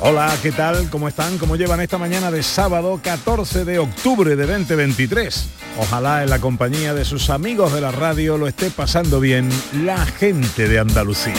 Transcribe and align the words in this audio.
Hola, 0.00 0.32
¿qué 0.40 0.52
tal? 0.52 0.88
¿Cómo 0.90 1.08
están? 1.08 1.38
¿Cómo 1.38 1.56
llevan 1.56 1.80
esta 1.80 1.98
mañana 1.98 2.30
de 2.30 2.44
sábado 2.44 3.00
14 3.02 3.64
de 3.64 3.80
octubre 3.80 4.36
de 4.36 4.46
2023? 4.46 5.48
Ojalá 5.76 6.22
en 6.22 6.30
la 6.30 6.38
compañía 6.38 6.94
de 6.94 7.04
sus 7.04 7.30
amigos 7.30 7.72
de 7.72 7.80
la 7.80 7.90
radio 7.90 8.38
lo 8.38 8.46
esté 8.46 8.70
pasando 8.70 9.18
bien 9.18 9.48
la 9.72 10.06
gente 10.06 10.68
de 10.68 10.78
Andalucía. 10.78 11.34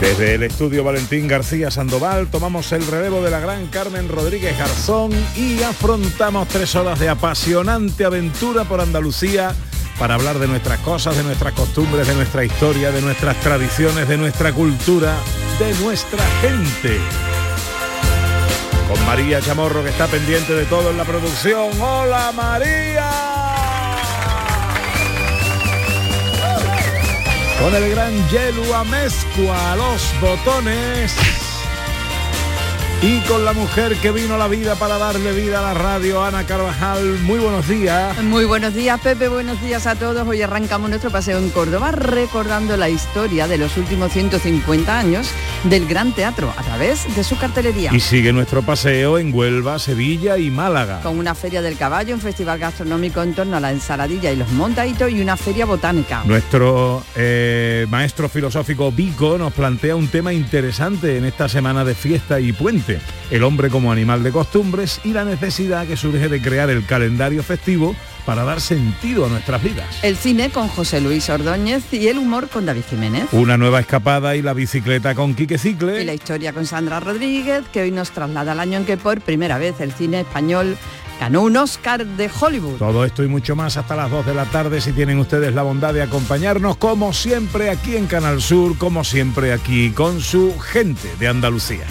Desde 0.00 0.34
el 0.34 0.44
estudio 0.44 0.84
Valentín 0.84 1.26
García 1.26 1.72
Sandoval 1.72 2.28
tomamos 2.28 2.70
el 2.70 2.86
relevo 2.86 3.20
de 3.20 3.30
la 3.32 3.40
gran 3.40 3.66
Carmen 3.66 4.08
Rodríguez 4.08 4.56
Garzón 4.56 5.10
y 5.36 5.60
afrontamos 5.64 6.46
tres 6.46 6.76
horas 6.76 7.00
de 7.00 7.08
apasionante 7.08 8.04
aventura 8.04 8.62
por 8.62 8.80
Andalucía 8.80 9.56
para 10.00 10.14
hablar 10.14 10.38
de 10.38 10.48
nuestras 10.48 10.80
cosas, 10.80 11.14
de 11.14 11.22
nuestras 11.22 11.52
costumbres, 11.52 12.08
de 12.08 12.14
nuestra 12.14 12.42
historia, 12.42 12.90
de 12.90 13.02
nuestras 13.02 13.38
tradiciones, 13.40 14.08
de 14.08 14.16
nuestra 14.16 14.50
cultura, 14.50 15.14
de 15.58 15.74
nuestra 15.74 16.24
gente. 16.40 16.98
Con 18.88 19.04
María 19.04 19.42
Chamorro 19.42 19.84
que 19.84 19.90
está 19.90 20.06
pendiente 20.06 20.54
de 20.54 20.64
todo 20.64 20.90
en 20.90 20.96
la 20.96 21.04
producción. 21.04 21.78
¡Hola 21.78 22.32
María! 22.34 23.10
Con 27.60 27.74
el 27.74 27.90
gran 27.90 28.28
Yelu 28.30 28.72
Amezcua 28.72 29.76
los 29.76 30.18
botones. 30.18 31.14
Y 33.02 33.20
con 33.20 33.46
la 33.46 33.54
mujer 33.54 33.96
que 33.96 34.12
vino 34.12 34.34
a 34.34 34.38
la 34.38 34.46
vida 34.46 34.74
para 34.74 34.98
darle 34.98 35.32
vida 35.32 35.60
a 35.60 35.62
la 35.62 35.72
radio, 35.72 36.22
Ana 36.22 36.44
Carvajal. 36.44 37.18
Muy 37.20 37.38
buenos 37.38 37.66
días. 37.66 38.22
Muy 38.22 38.44
buenos 38.44 38.74
días, 38.74 39.00
Pepe. 39.00 39.28
Buenos 39.28 39.58
días 39.62 39.86
a 39.86 39.94
todos. 39.94 40.28
Hoy 40.28 40.42
arrancamos 40.42 40.90
nuestro 40.90 41.10
paseo 41.10 41.38
en 41.38 41.48
Córdoba 41.48 41.92
recordando 41.92 42.76
la 42.76 42.90
historia 42.90 43.48
de 43.48 43.56
los 43.56 43.78
últimos 43.78 44.12
150 44.12 44.98
años 44.98 45.30
del 45.64 45.86
Gran 45.86 46.12
Teatro 46.12 46.52
a 46.54 46.62
través 46.62 47.16
de 47.16 47.24
su 47.24 47.38
cartelería. 47.38 47.90
Y 47.94 48.00
sigue 48.00 48.34
nuestro 48.34 48.60
paseo 48.60 49.16
en 49.16 49.32
Huelva, 49.32 49.78
Sevilla 49.78 50.36
y 50.36 50.50
Málaga. 50.50 51.00
Con 51.00 51.18
una 51.18 51.34
feria 51.34 51.62
del 51.62 51.78
caballo, 51.78 52.14
un 52.14 52.20
festival 52.20 52.58
gastronómico 52.58 53.22
en 53.22 53.32
torno 53.34 53.56
a 53.56 53.60
la 53.60 53.70
ensaladilla 53.70 54.30
y 54.30 54.36
los 54.36 54.52
montaditos 54.52 55.10
y 55.10 55.22
una 55.22 55.38
feria 55.38 55.64
botánica. 55.64 56.22
Nuestro 56.26 57.02
eh, 57.16 57.86
maestro 57.88 58.28
filosófico 58.28 58.92
Vico 58.92 59.38
nos 59.38 59.54
plantea 59.54 59.96
un 59.96 60.08
tema 60.08 60.34
interesante 60.34 61.16
en 61.16 61.24
esta 61.24 61.48
semana 61.48 61.82
de 61.82 61.94
fiesta 61.94 62.38
y 62.40 62.52
puente 62.52 62.89
el 63.30 63.42
hombre 63.44 63.68
como 63.68 63.92
animal 63.92 64.22
de 64.22 64.32
costumbres 64.32 65.00
y 65.04 65.12
la 65.12 65.24
necesidad 65.24 65.86
que 65.86 65.96
surge 65.96 66.28
de 66.28 66.40
crear 66.40 66.70
el 66.70 66.84
calendario 66.84 67.42
festivo 67.42 67.94
para 68.24 68.44
dar 68.44 68.60
sentido 68.60 69.26
a 69.26 69.28
nuestras 69.28 69.62
vidas. 69.62 69.86
El 70.02 70.16
cine 70.16 70.50
con 70.50 70.68
José 70.68 71.00
Luis 71.00 71.28
Ordóñez 71.30 71.92
y 71.92 72.08
el 72.08 72.18
humor 72.18 72.48
con 72.48 72.66
David 72.66 72.82
Jiménez. 72.88 73.24
Una 73.32 73.56
nueva 73.56 73.80
escapada 73.80 74.36
y 74.36 74.42
la 74.42 74.52
bicicleta 74.52 75.14
con 75.14 75.34
Quique 75.34 75.58
Cicle. 75.58 76.02
Y 76.02 76.04
la 76.04 76.14
historia 76.14 76.52
con 76.52 76.66
Sandra 76.66 77.00
Rodríguez, 77.00 77.64
que 77.72 77.82
hoy 77.82 77.90
nos 77.90 78.10
traslada 78.10 78.52
al 78.52 78.60
año 78.60 78.78
en 78.78 78.84
que 78.84 78.96
por 78.96 79.20
primera 79.20 79.58
vez 79.58 79.80
el 79.80 79.92
cine 79.92 80.20
español 80.20 80.76
ganó 81.20 81.42
un 81.42 81.56
Oscar 81.56 82.06
de 82.06 82.30
Hollywood. 82.40 82.78
Todo 82.78 83.04
esto 83.04 83.22
y 83.22 83.28
mucho 83.28 83.54
más 83.54 83.76
hasta 83.76 83.94
las 83.94 84.10
2 84.10 84.24
de 84.24 84.34
la 84.34 84.46
tarde 84.46 84.80
si 84.80 84.92
tienen 84.92 85.18
ustedes 85.18 85.54
la 85.54 85.62
bondad 85.62 85.92
de 85.92 86.02
acompañarnos 86.02 86.78
como 86.78 87.12
siempre 87.12 87.68
aquí 87.68 87.96
en 87.96 88.06
Canal 88.06 88.40
Sur, 88.40 88.78
como 88.78 89.04
siempre 89.04 89.52
aquí 89.52 89.90
con 89.90 90.20
su 90.20 90.58
gente 90.58 91.10
de 91.18 91.28
Andalucía. 91.28 91.84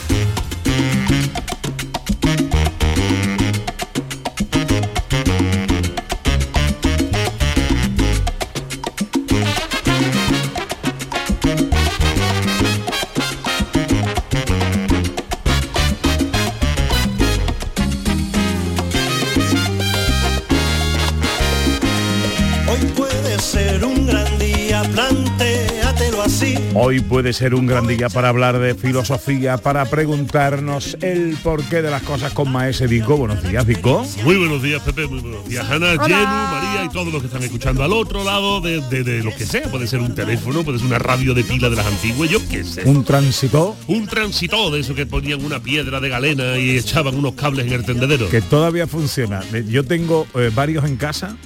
Hoy 26.90 27.02
puede 27.02 27.34
ser 27.34 27.54
un 27.54 27.68
gran 27.68 27.86
día 27.86 28.10
para 28.10 28.30
hablar 28.30 28.58
de 28.58 28.74
filosofía, 28.74 29.60
para 29.60 29.86
preguntarnos 29.86 30.98
el 31.02 31.38
porqué 31.44 31.84
de 31.84 31.92
las 31.92 32.02
cosas 32.02 32.34
con 32.34 32.52
Maese 32.52 32.88
Vico. 32.88 33.16
Buenos 33.16 33.44
días, 33.48 33.64
Vico. 33.64 34.04
Muy 34.24 34.38
buenos 34.38 34.64
días, 34.64 34.82
Pepe. 34.82 35.06
Muy 35.06 35.20
buenos 35.20 35.48
días, 35.48 35.70
Ana, 35.70 35.92
Hola. 36.04 36.50
María 36.52 36.86
y 36.86 36.90
todos 36.90 37.14
los 37.14 37.22
que 37.22 37.28
están 37.28 37.44
escuchando 37.44 37.84
al 37.84 37.94
otro 37.94 38.24
lado 38.24 38.60
de, 38.62 38.82
de- 38.90 39.04
de 39.04 39.24
lo 39.24 39.30
que 39.36 39.46
sea. 39.46 39.70
Puede 39.70 39.86
ser 39.86 40.00
un 40.00 40.16
teléfono, 40.16 40.64
puede 40.64 40.80
ser 40.80 40.88
una 40.88 40.98
radio 40.98 41.36
de 41.36 41.44
pila 41.44 41.70
de 41.70 41.76
las 41.76 41.86
antiguas, 41.86 42.28
yo 42.28 42.40
qué 42.50 42.64
sé. 42.64 42.82
Un 42.86 43.04
tránsito 43.04 43.78
Un 43.86 44.08
tránsito 44.08 44.72
de 44.72 44.80
eso 44.80 44.96
que 44.96 45.06
ponían 45.06 45.46
una 45.46 45.60
piedra 45.62 46.00
de 46.00 46.10
galena 46.10 46.58
y 46.58 46.76
echaban 46.76 47.14
unos 47.14 47.34
cables 47.36 47.68
en 47.68 47.74
el 47.74 47.86
tendedero. 47.86 48.30
que 48.30 48.42
todavía 48.42 48.88
funciona. 48.88 49.42
Yo 49.68 49.84
tengo 49.86 50.26
eh, 50.34 50.50
varios 50.56 50.86
en 50.86 50.98
casa. 50.98 51.38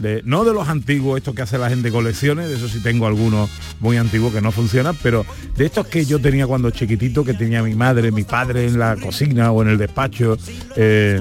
De, 0.00 0.22
no 0.24 0.44
de 0.44 0.52
los 0.54 0.68
antiguos, 0.68 1.18
estos 1.18 1.34
que 1.34 1.42
hace 1.42 1.58
la 1.58 1.68
gente 1.68 1.90
colecciones, 1.90 2.48
de 2.48 2.56
eso 2.56 2.68
sí 2.68 2.80
tengo 2.80 3.06
algunos 3.06 3.50
muy 3.80 3.96
antiguos 3.96 4.32
que 4.32 4.40
no 4.40 4.52
funcionan, 4.52 4.96
pero 5.02 5.26
de 5.56 5.66
estos 5.66 5.86
que 5.88 6.04
yo 6.04 6.20
tenía 6.20 6.46
cuando 6.46 6.70
chiquitito, 6.70 7.24
que 7.24 7.34
tenía 7.34 7.62
mi 7.62 7.74
madre, 7.74 8.12
mi 8.12 8.24
padre 8.24 8.66
en 8.66 8.78
la 8.78 8.96
cocina 8.96 9.50
o 9.50 9.62
en 9.62 9.68
el 9.68 9.78
despacho, 9.78 10.38
eh, 10.76 11.20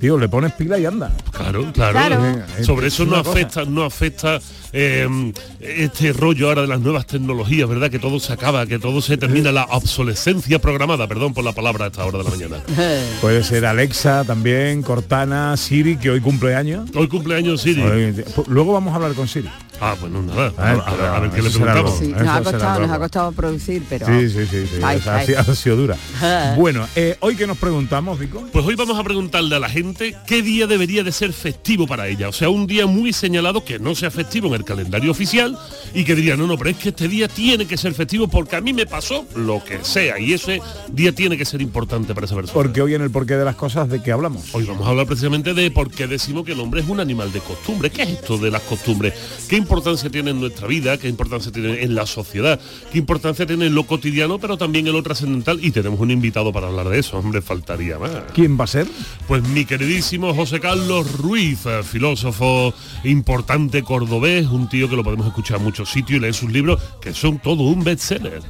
tío, 0.00 0.18
le 0.18 0.28
pones 0.28 0.52
pila 0.52 0.78
y 0.78 0.86
anda. 0.86 1.12
Claro, 1.30 1.70
claro. 1.72 1.92
Claro. 1.92 2.44
Eh, 2.58 2.64
Sobre 2.64 2.88
es 2.88 2.94
eso 2.94 3.04
no 3.04 3.16
afecta, 3.16 3.64
no 3.64 3.84
afecta 3.84 4.40
eh, 4.78 5.32
este 5.60 6.12
rollo 6.12 6.48
ahora 6.48 6.62
de 6.62 6.68
las 6.68 6.80
nuevas 6.80 7.06
tecnologías, 7.06 7.66
¿verdad? 7.68 7.90
Que 7.90 7.98
todo 7.98 8.20
se 8.20 8.32
acaba, 8.32 8.66
que 8.66 8.78
todo 8.78 9.00
se 9.00 9.16
termina, 9.16 9.50
la 9.52 9.64
obsolescencia 9.64 10.58
programada, 10.58 11.06
perdón 11.08 11.32
por 11.32 11.44
la 11.44 11.52
palabra 11.52 11.86
a 11.86 11.88
esta 11.88 12.04
hora 12.04 12.18
de 12.18 12.24
la 12.24 12.30
mañana. 12.30 12.56
Puede 13.20 13.42
ser 13.42 13.64
Alexa 13.64 14.24
también, 14.24 14.82
Cortana, 14.82 15.56
Siri, 15.56 15.96
que 15.96 16.10
hoy 16.10 16.20
cumple 16.20 16.54
años. 16.54 16.90
Hoy 16.94 17.08
cumpleaños 17.08 17.62
Siri. 17.62 17.82
Hoy- 17.82 18.24
Luego 18.48 18.74
vamos 18.74 18.92
a 18.92 18.96
hablar 18.96 19.14
con 19.14 19.26
Siri. 19.28 19.48
Ah, 19.78 19.94
bueno, 20.00 20.22
nada. 20.22 20.52
Ah, 20.56 20.70
A, 20.70 20.72
ver- 20.74 20.82
a 20.86 20.90
ver- 20.94 21.06
a 21.06 21.20
ver 21.20 21.30
qué 21.32 21.42
le 21.42 21.50
preguntamos. 21.50 21.98
Sí, 21.98 22.08
nos 22.08 22.26
ha 22.28 22.42
costado, 22.42 22.80
nos 22.80 22.90
ha 22.90 22.98
costado 22.98 23.32
producir, 23.32 23.82
pero... 23.90 24.06
Sí, 24.06 24.30
sí, 24.30 24.46
sí, 24.50 24.66
sí. 24.66 24.80
Ay, 24.82 25.02
ha 25.06 25.22
sido- 25.22 25.38
ha 25.40 25.54
sido 25.54 25.76
dura. 25.76 25.96
Bueno, 26.56 26.86
eh, 26.96 27.16
hoy 27.20 27.36
que 27.36 27.46
nos 27.46 27.58
preguntamos, 27.58 28.18
Vico. 28.18 28.42
Pues 28.52 28.64
hoy 28.64 28.74
vamos 28.74 28.98
a 28.98 29.04
preguntarle 29.04 29.54
a 29.56 29.58
la 29.58 29.68
gente 29.68 30.16
qué 30.26 30.40
día 30.42 30.66
debería 30.66 31.02
de 31.04 31.12
ser 31.12 31.32
festivo 31.34 31.86
para 31.86 32.08
ella. 32.08 32.28
O 32.28 32.32
sea, 32.32 32.48
un 32.48 32.66
día 32.66 32.86
muy 32.86 33.12
señalado 33.12 33.64
que 33.64 33.78
no 33.78 33.94
sea 33.94 34.10
festivo 34.10 34.48
en 34.48 34.54
el 34.54 34.64
calendario 34.66 35.10
oficial 35.10 35.58
y 35.94 36.04
que 36.04 36.14
diría, 36.14 36.36
no, 36.36 36.46
no, 36.46 36.58
pero 36.58 36.70
es 36.70 36.76
que 36.76 36.90
este 36.90 37.08
día 37.08 37.28
tiene 37.28 37.66
que 37.66 37.78
ser 37.78 37.94
festivo 37.94 38.28
porque 38.28 38.56
a 38.56 38.60
mí 38.60 38.74
me 38.74 38.84
pasó 38.84 39.24
lo 39.34 39.64
que 39.64 39.82
sea 39.82 40.18
y 40.18 40.34
ese 40.34 40.60
día 40.92 41.12
tiene 41.12 41.38
que 41.38 41.46
ser 41.46 41.62
importante 41.62 42.14
para 42.14 42.26
esa 42.26 42.34
persona. 42.34 42.52
Porque 42.52 42.82
hoy 42.82 42.94
en 42.94 43.00
el 43.00 43.10
porqué 43.10 43.36
de 43.36 43.44
las 43.44 43.56
cosas, 43.56 43.88
¿de 43.88 44.02
qué 44.02 44.12
hablamos? 44.12 44.54
Hoy 44.54 44.64
vamos 44.64 44.86
a 44.86 44.90
hablar 44.90 45.06
precisamente 45.06 45.54
de 45.54 45.70
por 45.70 45.90
qué 45.90 46.06
decimos 46.06 46.44
que 46.44 46.52
el 46.52 46.60
hombre 46.60 46.82
es 46.82 46.88
un 46.88 47.00
animal 47.00 47.32
de 47.32 47.40
costumbre. 47.40 47.90
¿Qué 47.90 48.02
es 48.02 48.10
esto 48.10 48.36
de 48.36 48.50
las 48.50 48.62
costumbres? 48.62 49.14
¿Qué 49.48 49.56
importancia 49.56 50.10
tiene 50.10 50.32
en 50.32 50.40
nuestra 50.40 50.66
vida? 50.66 50.98
¿Qué 50.98 51.08
importancia 51.08 51.50
tiene 51.50 51.82
en 51.82 51.94
la 51.94 52.04
sociedad? 52.04 52.60
¿Qué 52.92 52.98
importancia 52.98 53.46
tiene 53.46 53.66
en 53.66 53.74
lo 53.74 53.86
cotidiano, 53.86 54.38
pero 54.38 54.58
también 54.58 54.86
en 54.86 54.92
lo 54.92 55.02
trascendental? 55.02 55.64
Y 55.64 55.70
tenemos 55.70 56.00
un 56.00 56.10
invitado 56.10 56.52
para 56.52 56.66
hablar 56.66 56.88
de 56.88 56.98
eso, 56.98 57.18
hombre, 57.18 57.40
faltaría 57.40 57.98
más. 57.98 58.10
¿Quién 58.34 58.58
va 58.58 58.64
a 58.64 58.68
ser? 58.68 58.86
Pues 59.28 59.42
mi 59.48 59.64
queridísimo 59.64 60.34
José 60.34 60.60
Carlos 60.60 61.12
Ruiz, 61.18 61.66
eh, 61.66 61.82
filósofo 61.82 62.74
importante 63.04 63.82
cordobés, 63.82 64.45
es 64.46 64.52
un 64.52 64.68
tío 64.68 64.88
que 64.88 64.96
lo 64.96 65.04
podemos 65.04 65.26
escuchar 65.26 65.58
en 65.58 65.64
muchos 65.64 65.90
sitios 65.90 66.18
y 66.18 66.20
leer 66.20 66.34
sus 66.34 66.50
libros, 66.50 66.80
que 67.00 67.12
son 67.12 67.38
todo 67.38 67.64
un 67.64 67.84
bestseller. 67.84 68.42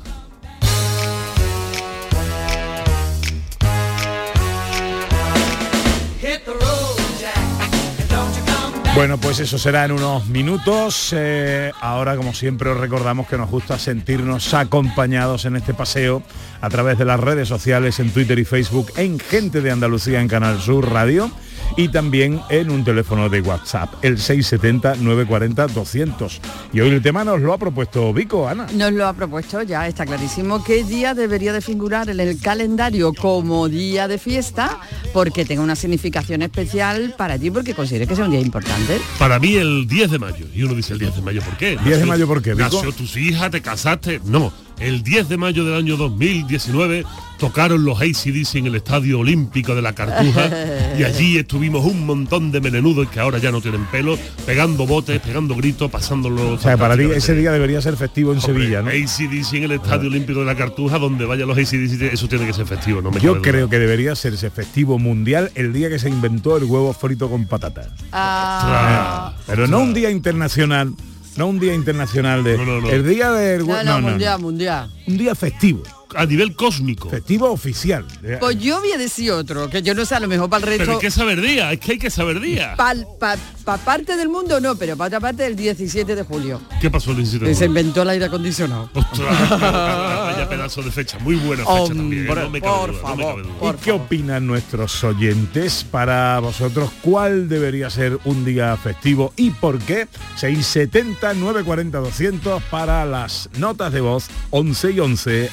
Bueno, 8.94 9.18
pues 9.18 9.40
eso 9.40 9.58
será 9.58 9.84
en 9.84 9.92
unos 9.92 10.26
minutos. 10.26 11.12
Eh, 11.14 11.70
ahora, 11.82 12.16
como 12.16 12.32
siempre, 12.32 12.70
os 12.70 12.80
recordamos 12.80 13.28
que 13.28 13.36
nos 13.36 13.50
gusta 13.50 13.78
sentirnos 13.78 14.54
acompañados 14.54 15.44
en 15.44 15.56
este 15.56 15.74
paseo 15.74 16.22
a 16.62 16.70
través 16.70 16.96
de 16.96 17.04
las 17.04 17.20
redes 17.20 17.46
sociales, 17.46 18.00
en 18.00 18.10
Twitter 18.10 18.38
y 18.38 18.46
Facebook, 18.46 18.92
en 18.96 19.18
Gente 19.18 19.60
de 19.60 19.70
Andalucía, 19.70 20.22
en 20.22 20.28
Canal 20.28 20.58
Sur 20.60 20.90
Radio 20.90 21.30
y 21.76 21.88
también 21.88 22.40
en 22.48 22.70
un 22.70 22.84
teléfono 22.84 23.28
de 23.28 23.40
WhatsApp, 23.40 23.92
el 24.02 24.18
670-940-200. 24.18 26.38
Y 26.72 26.78
hoy 26.80 26.90
el 26.90 27.02
tema 27.02 27.24
nos 27.24 27.40
lo 27.40 27.52
ha 27.52 27.58
propuesto 27.58 28.12
Vico, 28.12 28.46
Ana. 28.48 28.66
Nos 28.74 28.92
lo 28.92 29.06
ha 29.06 29.12
propuesto 29.12 29.62
ya, 29.62 29.88
está 29.88 30.06
clarísimo 30.06 30.64
qué 30.64 30.84
día 30.84 31.14
debería 31.14 31.52
de 31.52 31.60
figurar 31.60 32.08
en 32.08 32.20
el 32.20 32.40
calendario 32.40 33.12
como 33.12 33.68
día 33.68 34.08
de 34.08 34.18
fiesta, 34.18 34.78
porque 35.12 35.44
tenga 35.44 35.62
una 35.62 35.76
significación 35.76 36.42
especial 36.42 37.14
para 37.16 37.38
ti, 37.38 37.50
porque 37.50 37.74
considere 37.74 38.06
que 38.06 38.16
sea 38.16 38.24
un 38.24 38.30
día 38.30 38.40
importante. 38.40 39.00
Para 39.18 39.38
mí 39.38 39.54
el 39.54 39.86
10 39.86 40.10
de 40.10 40.18
mayo. 40.18 40.46
Y 40.54 40.62
uno 40.62 40.74
dice 40.74 40.92
el 40.92 40.98
10 40.98 41.16
de 41.16 41.22
mayo, 41.22 41.42
¿por 41.42 41.56
qué? 41.56 41.78
10 41.84 42.00
de 42.00 42.06
mayo, 42.06 42.26
¿por 42.26 42.42
qué, 42.42 42.54
Vico? 42.54 42.64
Nació 42.64 42.92
tus 42.92 43.16
hijas, 43.16 43.50
te 43.50 43.60
casaste. 43.60 44.20
No, 44.24 44.52
el 44.78 45.02
10 45.02 45.28
de 45.28 45.36
mayo 45.36 45.64
del 45.64 45.74
año 45.74 45.96
2019 45.96 47.04
tocaron 47.38 47.84
los 47.84 48.00
ACDC 48.00 48.56
en 48.56 48.66
el 48.66 48.76
Estadio 48.76 49.18
Olímpico 49.18 49.74
de 49.74 49.82
la 49.82 49.94
Cartuja 49.94 50.50
y 50.98 51.02
allí 51.04 51.38
estuvimos 51.38 51.84
un 51.84 52.06
montón 52.06 52.50
de 52.50 52.60
melenudos 52.60 53.08
que 53.08 53.20
ahora 53.20 53.38
ya 53.38 53.50
no 53.50 53.60
tienen 53.60 53.84
pelo, 53.86 54.18
pegando 54.46 54.86
botes, 54.86 55.20
pegando 55.20 55.54
gritos, 55.54 55.90
pasándolo. 55.90 56.52
O 56.54 56.58
sea, 56.58 56.76
para 56.76 56.96
ti 56.96 57.04
ese 57.04 57.34
día 57.34 57.52
debería 57.52 57.80
ser 57.80 57.96
festivo 57.96 58.32
en 58.32 58.40
Sevilla, 58.40 58.82
¿no? 58.82 58.88
ACDC 58.88 59.54
en 59.54 59.64
el 59.64 59.72
Estadio 59.72 60.08
Olímpico 60.08 60.40
de 60.40 60.46
la 60.46 60.54
Cartuja, 60.54 60.98
donde 60.98 61.24
vayan 61.24 61.48
los 61.48 61.58
ACDC, 61.58 62.12
eso 62.12 62.28
tiene 62.28 62.46
que 62.46 62.52
ser 62.52 62.66
festivo, 62.66 63.02
no 63.02 63.10
me 63.10 63.20
Yo 63.20 63.42
creo 63.42 63.68
que 63.68 63.78
debería 63.78 64.14
serse 64.14 64.50
festivo 64.50 64.98
mundial 64.98 65.50
el 65.54 65.72
día 65.72 65.88
que 65.88 65.98
se 65.98 66.08
inventó 66.08 66.56
el 66.56 66.64
huevo 66.64 66.92
frito 66.92 67.28
con 67.28 67.46
patatas. 67.46 67.88
Ah, 68.12 69.34
Pero 69.46 69.66
no 69.66 69.80
un 69.80 69.94
día 69.94 70.10
internacional, 70.10 70.92
no 71.36 71.46
un 71.46 71.58
día 71.58 71.74
internacional 71.74 72.42
de 72.42 72.56
No, 72.56 72.64
no, 72.64 72.80
no. 72.80 72.90
el 72.90 73.06
día 73.06 73.30
del 73.32 73.66
no, 73.66 73.82
no, 73.84 74.00
mundial, 74.00 74.40
no. 74.40 74.46
mundial. 74.46 74.90
un 75.06 75.16
día 75.18 75.34
festivo, 75.34 75.82
A 76.16 76.26
nivel 76.26 76.54
cósmico. 76.54 77.08
festivo 77.10 77.50
oficial. 77.50 78.04
Pues 78.40 78.58
yo 78.58 78.80
voy 78.80 78.92
a 78.92 78.98
decir 78.98 79.30
otro, 79.32 79.68
que 79.70 79.82
yo 79.82 79.94
no 79.94 80.04
sé, 80.04 80.14
a 80.14 80.20
lo 80.20 80.28
mejor 80.28 80.48
para 80.50 80.64
el 80.64 80.78
Pero 80.78 80.78
resto... 80.78 80.92
hay 80.94 80.98
que 81.00 81.10
saber 81.10 81.40
día, 81.40 81.72
es 81.72 81.80
que 81.80 81.92
hay 81.92 81.98
que 81.98 82.10
saber 82.10 82.40
día. 82.40 82.74
Para 82.76 83.78
parte 83.84 84.16
del 84.16 84.28
mundo 84.28 84.60
no, 84.60 84.76
pero 84.76 84.96
para 84.96 85.08
otra 85.08 85.20
parte 85.20 85.44
el 85.44 85.56
17 85.56 86.14
de 86.14 86.22
julio. 86.22 86.60
¿Qué 86.80 86.88
pasó 86.90 87.10
el 87.10 87.16
17 87.18 87.44
de 87.44 87.50
que 87.50 87.54
se 87.54 87.66
julio? 87.66 87.80
inventó 87.80 88.02
el 88.02 88.08
aire 88.10 88.24
acondicionado. 88.26 88.90
Ostras, 88.94 89.36
pero 89.48 89.60
vaya 89.60 90.48
pedazo 90.48 90.82
de 90.82 90.90
fecha, 90.92 91.18
muy 91.18 91.34
buena 91.36 91.64
fecha 91.64 91.88
también, 91.94 92.26
¿eh? 92.28 92.34
No 92.34 92.50
me 92.50 92.60
cabe 92.60 92.76
por 92.78 92.92
duda, 92.92 93.02
no 93.02 93.16
me 93.16 93.22
favor, 93.22 93.34
cabe 93.34 93.42
duda. 93.42 93.58
por 93.58 93.74
¿Y 93.74 93.78
qué 93.78 93.92
opinan 93.92 94.46
nuestros 94.46 95.02
oyentes 95.04 95.84
para 95.90 96.38
vosotros? 96.40 96.90
¿Cuál 97.02 97.48
debería 97.48 97.90
ser 97.90 98.18
un 98.24 98.44
día 98.44 98.76
festivo 98.76 99.32
y 99.36 99.50
por 99.50 99.78
qué? 99.80 100.06
670 100.36 101.34
940 101.34 101.98
200 101.98 102.62
para 102.64 103.04
las 103.04 103.48
notas 103.58 103.92
de 103.92 104.00
voz 104.00 104.26
11 104.50 104.90
y 104.92 105.00
11 105.00 105.50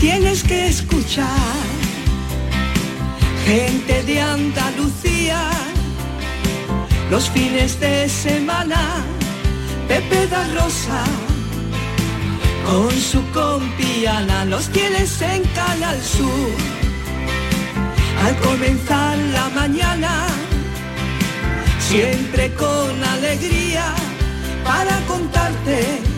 Tienes 0.00 0.42
que 0.42 0.68
escuchar 0.68 1.26
gente 3.46 4.02
de 4.02 4.20
Andalucía 4.20 5.40
los 7.10 7.28
fines 7.30 7.80
de 7.80 8.08
semana. 8.08 8.78
Pepe 9.88 10.26
da 10.26 10.44
Rosa 10.54 11.02
con 12.68 12.90
su 12.92 13.22
compiana 13.30 14.44
los 14.44 14.68
tienes 14.68 15.20
en 15.22 15.42
Canal 15.54 15.98
Sur. 16.02 16.52
Al 18.24 18.36
comenzar 18.36 19.16
la 19.32 19.48
mañana, 19.50 20.26
siempre 21.78 22.52
con 22.54 23.02
alegría 23.04 23.94
para 24.64 24.98
contarte 25.06 26.17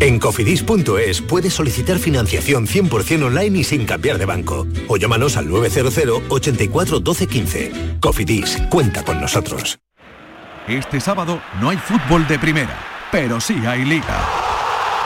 En 0.00 0.18
cofidis.es 0.18 1.22
puedes 1.22 1.54
solicitar 1.54 1.98
financiación 1.98 2.66
100% 2.66 3.24
online 3.24 3.58
y 3.58 3.64
sin 3.64 3.86
cambiar 3.86 4.18
de 4.18 4.26
banco. 4.26 4.66
O 4.88 4.96
llámanos 4.96 5.36
al 5.36 5.48
900 5.48 6.22
84 6.28 7.00
12 7.00 7.26
15. 7.26 7.72
Cofidis, 8.00 8.58
cuenta 8.70 9.04
con 9.04 9.20
nosotros. 9.20 9.78
Este 10.66 11.00
sábado 11.00 11.40
no 11.60 11.70
hay 11.70 11.76
fútbol 11.76 12.26
de 12.26 12.38
primera, 12.38 12.78
pero 13.12 13.40
sí 13.40 13.54
hay 13.66 13.84
liga. 13.84 14.26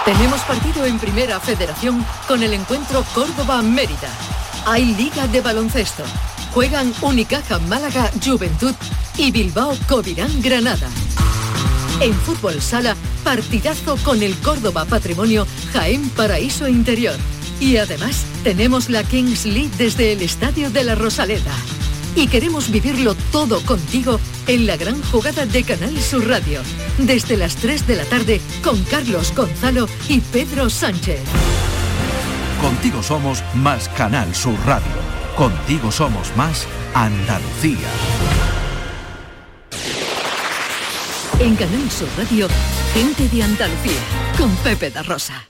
Tenemos 0.05 0.41
partido 0.43 0.87
en 0.87 0.99
Primera 0.99 1.38
Federación 1.38 2.05
con 2.26 2.43
el 2.43 2.55
encuentro 2.55 3.05
Córdoba-Mérida. 3.14 4.09
Hay 4.64 4.94
Liga 4.94 5.26
de 5.26 5.41
Baloncesto. 5.41 6.05
Juegan 6.55 6.93
Unicaja 7.03 7.59
Málaga 7.59 8.11
Juventud 8.25 8.75
y 9.17 9.31
Bilbao 9.31 9.76
Covirán 9.87 10.41
Granada. 10.41 10.88
En 12.00 12.15
Fútbol 12.15 12.61
Sala, 12.62 12.95
partidazo 13.25 13.97
con 14.05 14.23
el 14.23 14.37
Córdoba 14.37 14.85
Patrimonio 14.85 15.47
Jaén 15.73 16.09
Paraíso 16.11 16.69
Interior. 16.69 17.17
Y 17.61 17.78
además 17.78 18.25
tenemos 18.45 18.88
la 18.88 19.02
Kings 19.02 19.45
League 19.45 19.71
desde 19.78 20.12
el 20.12 20.23
Estadio 20.23 20.71
de 20.71 20.85
la 20.85 20.95
Rosaleda. 20.95 21.52
Y 22.14 22.28
queremos 22.28 22.71
vivirlo 22.71 23.17
todo 23.33 23.61
contigo 23.62 24.21
en 24.47 24.67
la 24.67 24.76
gran 24.76 25.02
jugada 25.11 25.45
de 25.45 25.64
Canal 25.64 26.00
Sur 26.00 26.28
Radio. 26.28 26.61
Desde 26.99 27.37
las 27.37 27.57
3 27.57 27.87
de 27.88 27.97
la 27.97 28.05
tarde 28.05 28.40
con 28.62 28.81
Carlos 28.85 29.35
Gonzalo 29.35 29.88
y 30.09 30.21
Pedro 30.21 30.71
Sánchez. 30.71 31.21
Contigo 32.61 33.02
somos 33.02 33.43
más 33.55 33.88
Canal 33.90 34.33
Sur 34.37 34.59
Radio. 34.67 34.87
Contigo 35.37 35.90
somos 35.90 36.35
más 36.37 36.67
Andalucía. 36.95 37.88
En 41.40 41.54
Canal 41.54 41.88
Sur 41.88 42.09
Radio, 42.18 42.49
gente 42.95 43.28
de 43.28 43.45
Andalucía 43.45 44.00
con 44.37 44.50
Pepe 44.57 44.90
da 44.90 45.04
Rosa. 45.04 45.49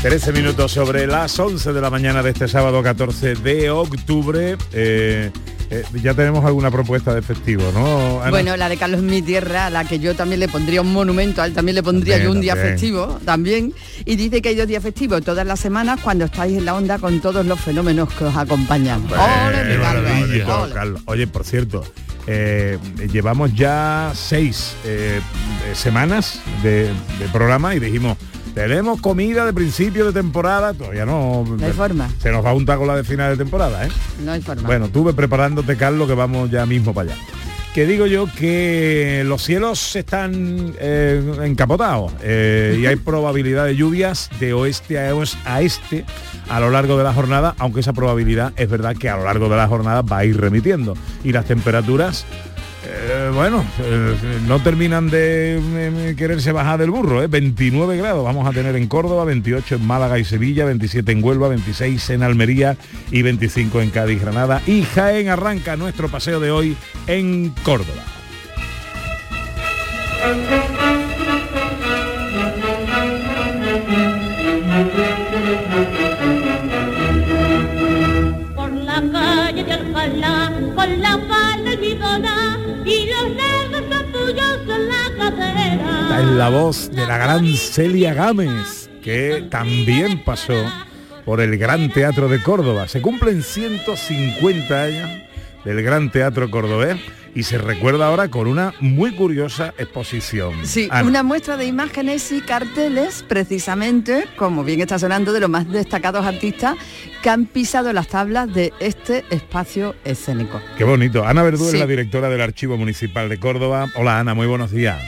13 0.00 0.32
minutos 0.32 0.72
sobre 0.72 1.06
las 1.06 1.38
11 1.38 1.74
de 1.74 1.80
la 1.82 1.90
mañana 1.90 2.22
de 2.22 2.30
este 2.30 2.48
sábado 2.48 2.82
14 2.82 3.34
de 3.34 3.70
octubre. 3.70 4.56
Eh, 4.72 5.30
eh, 5.70 5.84
ya 6.02 6.14
tenemos 6.14 6.44
alguna 6.44 6.70
propuesta 6.70 7.14
de 7.14 7.22
festivo, 7.22 7.62
¿no? 7.74 8.20
Ana? 8.22 8.30
Bueno, 8.30 8.56
la 8.56 8.68
de 8.68 8.76
Carlos 8.76 9.02
Mi 9.02 9.22
Tierra, 9.22 9.66
a 9.66 9.70
la 9.70 9.84
que 9.84 9.98
yo 9.98 10.14
también 10.14 10.40
le 10.40 10.48
pondría 10.48 10.80
un 10.80 10.92
monumento, 10.92 11.42
a 11.42 11.46
él 11.46 11.52
también 11.52 11.74
le 11.74 11.82
pondría 11.82 12.14
También, 12.14 12.32
yo 12.32 12.36
un 12.36 12.40
día 12.40 12.54
también. 12.54 12.72
festivo, 12.74 13.20
también. 13.24 13.74
Y 14.04 14.16
dice 14.16 14.40
que 14.40 14.50
hay 14.50 14.54
dos 14.54 14.66
días 14.66 14.82
festivos 14.82 15.22
todas 15.22 15.46
las 15.46 15.60
semanas 15.60 16.00
cuando 16.02 16.24
estáis 16.24 16.56
en 16.58 16.64
la 16.64 16.74
onda 16.74 16.98
con 16.98 17.20
todos 17.20 17.44
los 17.44 17.60
fenómenos 17.60 18.12
que 18.14 18.24
os 18.24 18.36
acompañan. 18.36 19.02
Oye, 21.06 21.26
por 21.26 21.44
cierto, 21.44 21.84
eh, 22.26 22.78
llevamos 23.12 23.54
ya 23.54 24.12
seis 24.14 24.74
eh, 24.84 25.20
eh, 25.66 25.74
semanas 25.74 26.40
de, 26.62 26.84
de 27.18 27.28
programa 27.32 27.74
y 27.74 27.78
dijimos, 27.80 28.16
tenemos 28.58 29.00
comida 29.00 29.44
de 29.46 29.52
principio 29.52 30.06
de 30.06 30.12
temporada, 30.12 30.72
todavía 30.74 31.04
no... 31.06 31.44
No 31.44 31.64
hay 31.66 31.72
forma. 31.72 32.08
Se 32.20 32.30
nos 32.32 32.44
va 32.44 32.52
un 32.52 32.66
taco 32.66 32.84
la 32.86 32.96
de 32.96 33.04
final 33.04 33.30
de 33.36 33.36
temporada, 33.42 33.86
¿eh? 33.86 33.90
No 34.24 34.32
hay 34.32 34.40
forma. 34.40 34.62
Bueno, 34.66 34.88
tuve 34.88 35.12
preparándote, 35.12 35.76
Carlos, 35.76 36.08
que 36.08 36.14
vamos 36.14 36.50
ya 36.50 36.66
mismo 36.66 36.92
para 36.94 37.12
allá. 37.12 37.20
Que 37.74 37.86
digo 37.86 38.06
yo 38.06 38.26
que 38.36 39.22
los 39.26 39.42
cielos 39.44 39.94
están 39.94 40.74
eh, 40.80 41.22
encapotados 41.44 42.12
eh, 42.22 42.78
y 42.80 42.86
hay 42.86 42.96
probabilidad 43.10 43.66
de 43.66 43.76
lluvias 43.76 44.30
de 44.40 44.52
oeste 44.52 44.98
a, 44.98 45.14
oes- 45.14 45.36
a 45.44 45.60
este 45.62 46.04
a 46.48 46.58
lo 46.60 46.70
largo 46.70 46.96
de 46.98 47.04
la 47.04 47.12
jornada, 47.12 47.54
aunque 47.58 47.80
esa 47.80 47.92
probabilidad 47.92 48.52
es 48.56 48.68
verdad 48.68 48.96
que 48.96 49.08
a 49.10 49.16
lo 49.18 49.24
largo 49.24 49.48
de 49.48 49.56
la 49.56 49.68
jornada 49.68 50.02
va 50.02 50.18
a 50.18 50.24
ir 50.24 50.40
remitiendo. 50.40 50.94
Y 51.22 51.32
las 51.32 51.44
temperaturas 51.44 52.24
eh, 52.90 53.30
bueno, 53.34 53.64
eh, 53.80 54.16
no 54.46 54.60
terminan 54.60 55.10
de 55.10 55.58
eh, 55.58 56.14
quererse 56.16 56.52
bajar 56.52 56.78
del 56.78 56.90
burro, 56.90 57.22
¿eh? 57.22 57.26
29 57.26 57.96
grados 57.98 58.24
vamos 58.24 58.48
a 58.48 58.52
tener 58.52 58.76
en 58.76 58.86
Córdoba, 58.88 59.24
28 59.24 59.74
en 59.74 59.86
Málaga 59.86 60.18
y 60.18 60.24
Sevilla, 60.24 60.64
27 60.64 61.12
en 61.12 61.22
Huelva, 61.22 61.48
26 61.48 62.10
en 62.10 62.22
Almería 62.22 62.76
y 63.10 63.22
25 63.22 63.82
en 63.82 63.90
Cádiz, 63.90 64.22
Granada. 64.22 64.62
Y 64.66 64.82
Jaén 64.82 65.28
arranca 65.28 65.76
nuestro 65.76 66.08
paseo 66.08 66.40
de 66.40 66.50
hoy 66.50 66.76
en 67.06 67.50
Córdoba. 67.62 68.02
Por 78.54 78.72
la 78.72 79.02
calle 79.12 79.64
de 79.64 79.72
Alcalá, 79.72 80.52
con 80.74 81.00
la 81.02 81.18
falda 81.28 81.70
almidona 81.72 81.97
la 86.38 86.50
voz 86.50 86.92
de 86.92 87.04
la 87.04 87.18
gran 87.18 87.52
Celia 87.52 88.14
Gámez, 88.14 88.88
que 89.02 89.44
también 89.50 90.22
pasó 90.22 90.54
por 91.24 91.40
el 91.40 91.58
Gran 91.58 91.90
Teatro 91.92 92.28
de 92.28 92.40
Córdoba. 92.40 92.86
Se 92.86 93.02
cumplen 93.02 93.42
150 93.42 94.80
años 94.82 95.10
del 95.64 95.82
Gran 95.82 96.12
Teatro 96.12 96.48
Cordobés 96.48 96.96
y 97.34 97.42
se 97.42 97.58
recuerda 97.58 98.06
ahora 98.06 98.28
con 98.28 98.46
una 98.46 98.72
muy 98.78 99.16
curiosa 99.16 99.74
exposición. 99.78 100.54
Sí, 100.62 100.86
Ana. 100.92 101.08
una 101.08 101.22
muestra 101.24 101.56
de 101.56 101.64
imágenes 101.64 102.30
y 102.30 102.40
carteles, 102.40 103.24
precisamente, 103.26 104.26
como 104.36 104.62
bien 104.62 104.80
está 104.80 104.96
sonando, 104.96 105.32
de 105.32 105.40
los 105.40 105.50
más 105.50 105.68
destacados 105.68 106.24
artistas 106.24 106.76
que 107.20 107.30
han 107.30 107.46
pisado 107.46 107.92
las 107.92 108.06
tablas 108.06 108.54
de 108.54 108.72
este 108.78 109.24
espacio 109.30 109.96
escénico. 110.04 110.60
Qué 110.76 110.84
bonito. 110.84 111.26
Ana 111.26 111.42
Verdú 111.42 111.64
Sí. 111.64 111.74
es 111.74 111.80
la 111.80 111.86
directora 111.88 112.28
del 112.28 112.42
Archivo 112.42 112.76
Municipal 112.76 113.28
de 113.28 113.40
Córdoba. 113.40 113.88
Hola 113.96 114.20
Ana, 114.20 114.34
muy 114.34 114.46
buenos 114.46 114.70
días. 114.70 115.02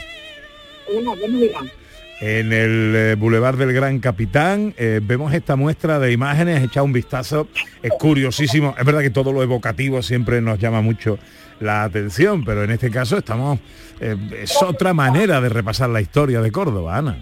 En 2.21 2.53
el 2.53 2.93
eh, 2.95 3.15
Boulevard 3.17 3.57
del 3.57 3.73
Gran 3.73 3.99
Capitán 3.99 4.75
eh, 4.77 4.99
vemos 5.01 5.33
esta 5.33 5.55
muestra 5.55 5.97
de 5.97 6.11
imágenes, 6.11 6.61
echa 6.61 6.83
un 6.83 6.93
vistazo, 6.93 7.47
es 7.81 7.91
curiosísimo, 7.97 8.75
es 8.77 8.85
verdad 8.85 9.01
que 9.01 9.09
todo 9.09 9.33
lo 9.33 9.41
evocativo 9.41 10.03
siempre 10.03 10.39
nos 10.39 10.59
llama 10.59 10.81
mucho 10.81 11.17
la 11.59 11.83
atención, 11.83 12.45
pero 12.45 12.63
en 12.63 12.69
este 12.69 12.91
caso 12.91 13.17
estamos, 13.17 13.59
eh, 13.99 14.15
es 14.39 14.61
otra 14.61 14.93
manera 14.93 15.41
de 15.41 15.49
repasar 15.49 15.89
la 15.89 15.99
historia 15.99 16.41
de 16.41 16.51
Córdoba, 16.51 16.97
Ana. 16.97 17.17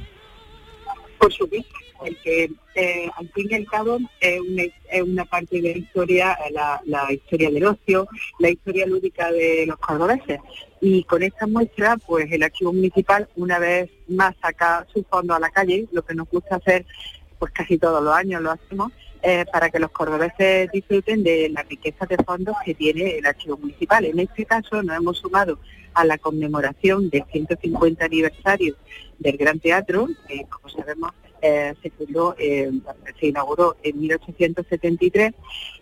Por 1.18 1.32
supuesto, 1.32 1.74
porque 2.00 2.52
eh, 2.76 3.10
al 3.16 3.30
fin 3.30 3.48
y 3.50 3.56
al 3.56 3.66
cabo 3.66 4.00
es 4.22 4.40
una, 4.40 4.64
es 4.64 5.02
una 5.04 5.26
parte 5.26 5.62
de 5.62 5.74
la 5.74 5.78
historia, 5.78 6.38
la, 6.52 6.82
la 6.86 7.12
historia 7.12 7.52
del 7.52 7.66
ocio, 7.66 8.08
la 8.40 8.50
historia 8.50 8.86
lúdica 8.86 9.32
de 9.32 9.66
los 9.68 9.78
cordobeses. 9.78 10.40
Y 10.82 11.04
con 11.04 11.22
esta 11.24 11.46
muestra, 11.46 11.98
pues 11.98 12.32
el 12.32 12.44
archivo 12.44 12.72
municipal 12.72 13.28
una 13.36 13.60
vez 13.60 13.90
más 14.08 14.36
saca 14.42 14.88
su 14.94 15.04
fondo 15.04 15.34
a 15.34 15.40
la 15.40 15.50
calle, 15.50 15.88
lo 15.92 16.04
que 16.04 16.16
nos 16.16 16.30
gusta 16.30 16.56
hacer, 16.56 16.86
pues 17.38 17.52
casi 17.52 17.78
todos 17.78 18.02
los 18.02 18.14
años 18.14 18.42
lo 18.42 18.52
hacemos, 18.52 18.92
eh, 19.22 19.46
para 19.52 19.70
que 19.70 19.80
los 19.80 19.92
cordobeses 19.92 20.72
disfruten 20.72 21.24
de 21.24 21.50
la 21.50 21.64
riqueza 21.64 22.06
de 22.06 22.16
fondos 22.24 22.56
que 22.64 22.74
tiene 22.74 23.18
el 23.18 23.26
archivo 23.26 23.58
municipal. 23.58 24.06
En 24.06 24.20
este 24.20 24.46
caso 24.46 24.82
nos 24.82 24.96
hemos 24.96 25.18
sumado 25.18 25.60
a 25.94 26.06
la 26.06 26.18
conmemoración 26.18 27.10
del 27.10 27.26
150 27.30 28.06
aniversario 28.06 28.76
del 29.18 29.36
Gran 29.36 29.60
Teatro, 29.60 30.08
que 30.28 30.46
como 30.46 30.70
sabemos 30.70 31.12
eh, 31.42 31.74
se 31.82 31.90
fundó, 31.92 32.36
eh, 32.38 32.72
se 33.20 33.28
inauguró 33.28 33.78
en 33.84 34.00
1873 34.00 35.34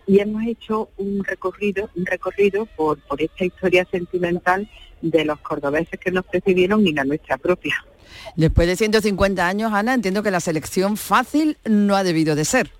y 0.06 0.20
hemos 0.20 0.44
hecho 0.46 0.90
un 0.96 1.24
recorrido, 1.24 1.90
un 1.96 2.06
recorrido 2.06 2.66
por, 2.66 2.98
por 3.00 3.20
esta 3.20 3.44
historia 3.44 3.86
sentimental 3.90 4.68
de 5.02 5.24
los 5.24 5.38
cordobeses 5.40 5.98
que 6.00 6.10
nos 6.10 6.24
precedieron 6.24 6.86
y 6.86 6.92
la 6.92 7.04
nuestra 7.04 7.38
propia. 7.38 7.84
Después 8.36 8.68
de 8.68 8.76
150 8.76 9.46
años, 9.46 9.72
Ana, 9.72 9.94
entiendo 9.94 10.22
que 10.22 10.30
la 10.30 10.40
selección 10.40 10.96
fácil 10.96 11.56
no 11.64 11.96
ha 11.96 12.04
debido 12.04 12.34
de 12.34 12.44
ser. 12.44 12.70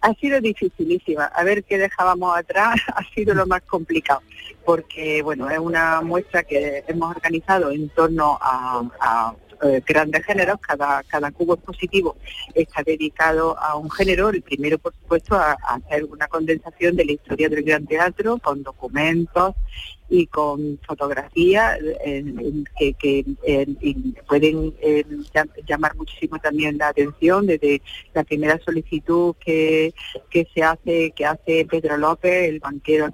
Ha 0.00 0.12
sido 0.14 0.40
dificilísima. 0.40 1.24
A 1.24 1.44
ver 1.44 1.64
qué 1.64 1.78
dejábamos 1.78 2.36
atrás 2.36 2.76
ha 2.94 3.02
sido 3.14 3.34
lo 3.34 3.46
más 3.46 3.62
complicado, 3.62 4.22
porque 4.64 5.22
bueno, 5.22 5.48
es 5.48 5.58
una 5.58 6.00
muestra 6.02 6.42
que 6.42 6.84
hemos 6.86 7.14
organizado 7.14 7.70
en 7.70 7.88
torno 7.90 8.38
a, 8.40 8.82
a, 9.00 9.34
eh, 9.62 9.82
grandes 9.86 10.24
géneros. 10.24 10.58
Cada, 10.60 11.02
cada 11.04 11.30
cubo 11.30 11.54
expositivo 11.54 12.16
está 12.54 12.82
dedicado 12.82 13.58
a 13.58 13.76
un 13.76 13.90
género. 13.90 14.30
El 14.30 14.42
primero, 14.42 14.78
por 14.78 14.94
supuesto, 14.94 15.34
a, 15.34 15.52
a 15.52 15.74
hacer 15.74 16.04
una 16.04 16.28
condensación 16.28 16.96
de 16.96 17.04
la 17.04 17.12
historia 17.12 17.48
del 17.48 17.62
gran 17.62 17.86
teatro 17.86 18.38
con 18.38 18.62
documentos 18.62 19.54
y 20.08 20.26
con 20.26 20.78
fotografías 20.86 21.78
en- 22.04 22.64
que, 22.78 23.24
pueden 24.28 24.72
llam- 25.32 25.50
llamar 25.66 25.96
muchísimo 25.96 26.38
también 26.38 26.76
la 26.78 26.88
atención 26.88 27.46
desde 27.46 27.80
la 28.12 28.22
primera 28.24 28.58
solicitud 28.64 29.34
que, 29.44 29.94
que 30.30 30.46
se 30.54 30.62
hace 30.62 31.10
que 31.12 31.24
hace 31.24 31.64
Pedro 31.66 31.96
López 31.96 32.48
el 32.48 32.60
banquero 32.60 33.08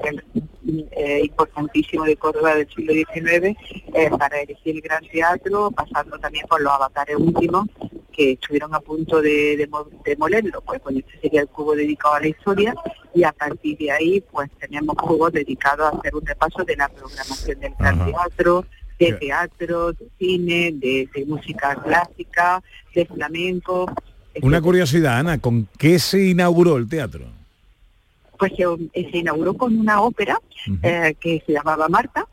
eh, 0.93 1.21
importantísimo 1.25 2.05
de 2.05 2.17
Córdoba 2.17 2.55
del 2.55 2.69
siglo 2.69 2.93
XIX 2.93 3.57
eh, 3.95 4.11
para 4.19 4.41
elegir 4.41 4.77
el 4.77 4.81
gran 4.83 5.05
teatro 5.09 5.71
pasando 5.71 6.19
también 6.19 6.47
por 6.49 6.61
los 6.61 6.73
avatares 6.73 7.17
últimos 7.17 7.67
que 8.21 8.33
estuvieron 8.33 8.75
a 8.75 8.81
punto 8.81 9.23
de, 9.23 9.57
de 9.57 9.67
mo- 9.67 9.89
demolerlo 10.05 10.61
pues 10.61 10.83
bueno 10.83 10.99
este 10.99 11.19
sería 11.23 11.41
el 11.41 11.49
cubo 11.49 11.75
dedicado 11.75 12.15
a 12.17 12.21
la 12.21 12.29
historia 12.29 12.75
y 13.15 13.25
a 13.25 13.33
partir 13.33 13.79
de 13.79 13.91
ahí 13.91 14.21
pues 14.31 14.51
tenemos 14.61 14.95
cubos 14.97 15.33
dedicados 15.33 15.87
a 15.91 15.97
hacer 15.97 16.15
un 16.15 16.27
repaso 16.27 16.63
de 16.65 16.77
la 16.77 16.89
programación 16.89 17.61
del 17.61 17.73
Ajá. 17.79 18.05
teatro, 18.05 18.65
de 18.99 19.13
teatro, 19.15 19.93
de 19.95 20.07
cine, 20.19 20.73
de, 20.75 21.09
de 21.15 21.25
música 21.25 21.75
clásica, 21.83 22.63
de 22.95 23.07
flamenco. 23.07 23.91
Una 24.43 24.61
curiosidad, 24.61 25.19
Ana, 25.21 25.39
¿con 25.39 25.67
qué 25.79 25.99
se 25.99 26.23
inauguró 26.29 26.77
el 26.77 26.87
teatro? 26.89 27.25
Pues 28.39 28.53
se, 28.57 28.65
se 29.11 29.17
inauguró 29.19 29.55
con 29.55 29.79
una 29.79 30.03
ópera 30.03 30.39
eh, 30.83 31.15
que 31.19 31.43
se 31.47 31.53
llamaba 31.55 31.89
Marta. 31.89 32.27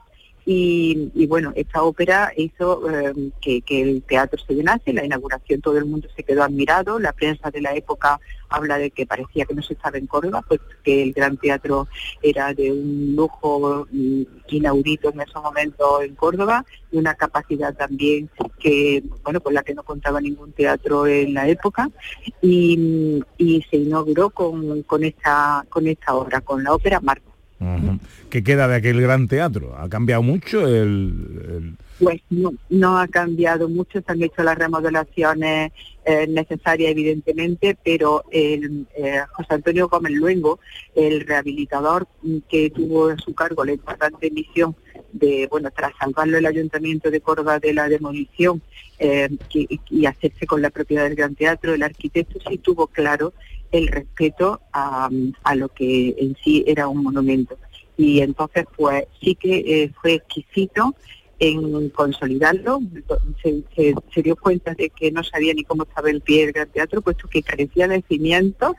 Y, 0.49 1.27
bueno, 1.27 1.51
esta 1.57 1.83
ópera 1.83 2.31
hizo 2.37 2.89
eh, 2.89 3.31
que, 3.41 3.81
el 3.81 4.01
teatro 4.03 4.39
se 4.39 4.55
llenase, 4.55 4.93
la 4.93 5.03
inauguración 5.03 5.59
todo 5.59 5.77
el 5.77 5.83
mundo 5.83 6.07
se 6.15 6.23
quedó 6.23 6.41
admirado, 6.41 6.99
la 6.99 7.11
prensa 7.11 7.51
de 7.51 7.59
la 7.59 7.75
época 7.75 8.17
habla 8.47 8.77
de 8.77 8.91
que 8.91 9.05
parecía 9.05 9.43
que 9.43 9.53
no 9.53 9.61
se 9.61 9.73
estaba 9.73 9.97
en 9.97 10.07
Córdoba, 10.07 10.45
pues 10.47 10.61
que 10.85 11.03
el 11.03 11.11
gran 11.11 11.35
teatro 11.35 11.89
era 12.21 12.53
de 12.53 12.71
un 12.71 13.13
lujo 13.13 13.87
mm, 13.91 14.21
inaudito 14.47 15.09
en 15.09 15.19
esos 15.19 15.43
momentos 15.43 16.03
en 16.03 16.15
Córdoba 16.15 16.63
y 16.93 16.97
una 16.97 17.15
capacidad 17.15 17.75
también 17.75 18.29
que, 18.57 19.03
bueno, 19.25 19.41
con 19.41 19.53
la 19.53 19.63
que 19.63 19.75
no 19.75 19.83
contaba 19.83 20.21
ningún 20.21 20.53
teatro 20.53 21.07
en 21.07 21.33
la 21.33 21.49
época 21.49 21.89
y, 22.41 23.21
se 23.69 23.75
inauguró 23.75 24.29
con, 24.29 24.83
con 24.83 25.03
esta 25.03 25.65
con 25.67 25.87
esta 25.87 26.15
obra, 26.15 26.39
con 26.39 26.63
la 26.63 26.73
ópera 26.73 27.01
Marta. 27.01 27.26
Ujú. 27.59 27.99
¿Qué 28.29 28.43
queda 28.43 28.67
de 28.67 28.75
aquel 28.75 29.01
gran 29.01 29.27
teatro? 29.27 29.75
¿Ha 29.77 29.89
cambiado 29.89 30.21
mucho 30.21 30.67
el- 30.67 31.41
el, 31.49 31.73
Pues 31.99 32.21
no, 32.29 32.53
no 32.69 32.99
ha 32.99 33.07
cambiado 33.07 33.67
mucho, 33.67 33.99
se 33.99 34.11
han 34.11 34.21
hecho 34.21 34.43
las 34.43 34.57
remodelaciones 34.57 35.71
eh, 36.05 36.27
necesarias 36.29 36.91
evidentemente, 36.91 37.75
pero 37.83 38.23
el, 38.31 38.85
eh, 38.95 39.21
José 39.33 39.55
Antonio 39.55 39.89
Gómez 39.89 40.13
Luengo, 40.13 40.59
el 40.95 41.21
rehabilitador 41.21 42.07
que 42.47 42.69
tuvo 42.69 43.07
a 43.09 43.17
su 43.17 43.33
cargo 43.33 43.65
la 43.65 43.73
importante 43.73 44.29
misión 44.29 44.75
de, 45.11 45.47
bueno, 45.49 45.69
tras 45.75 45.93
salvarlo 45.99 46.37
el 46.37 46.45
Ayuntamiento 46.45 47.09
de 47.09 47.21
Córdoba 47.21 47.59
de 47.59 47.73
la 47.73 47.89
demolición 47.89 48.61
eh, 48.99 49.29
y 49.89 50.05
hacerse 50.05 50.45
con 50.45 50.61
la 50.61 50.69
propiedad 50.69 51.03
del 51.05 51.15
Gran 51.15 51.33
Teatro, 51.35 51.73
el 51.73 51.81
arquitecto 51.83 52.39
sí 52.47 52.57
tuvo 52.59 52.85
claro 52.87 53.33
el 53.71 53.87
respeto 53.87 54.61
a, 54.73 55.09
a 55.43 55.55
lo 55.55 55.69
que 55.69 56.15
en 56.17 56.35
sí 56.43 56.63
era 56.67 56.87
un 56.87 57.03
monumento. 57.03 57.57
Y 57.97 58.21
entonces, 58.21 58.65
pues 58.75 59.05
sí 59.21 59.35
que 59.35 59.57
eh, 59.83 59.91
fue 60.01 60.13
exquisito 60.13 60.95
en 61.39 61.89
consolidarlo. 61.89 62.79
Se, 63.43 63.63
se- 63.75 63.93
se 64.13 64.21
dio 64.23 64.35
cuenta 64.35 64.73
de 64.73 64.89
que 64.89 65.11
no 65.11 65.23
sabía 65.23 65.53
ni 65.53 65.63
cómo 65.63 65.83
estaba 65.83 66.09
el 66.09 66.21
pie 66.21 66.45
del 66.45 66.53
Gran 66.53 66.69
Teatro, 66.69 67.01
puesto 67.01 67.27
que 67.27 67.43
carecía 67.43 67.87
de 67.87 68.03
cimientos. 68.07 68.73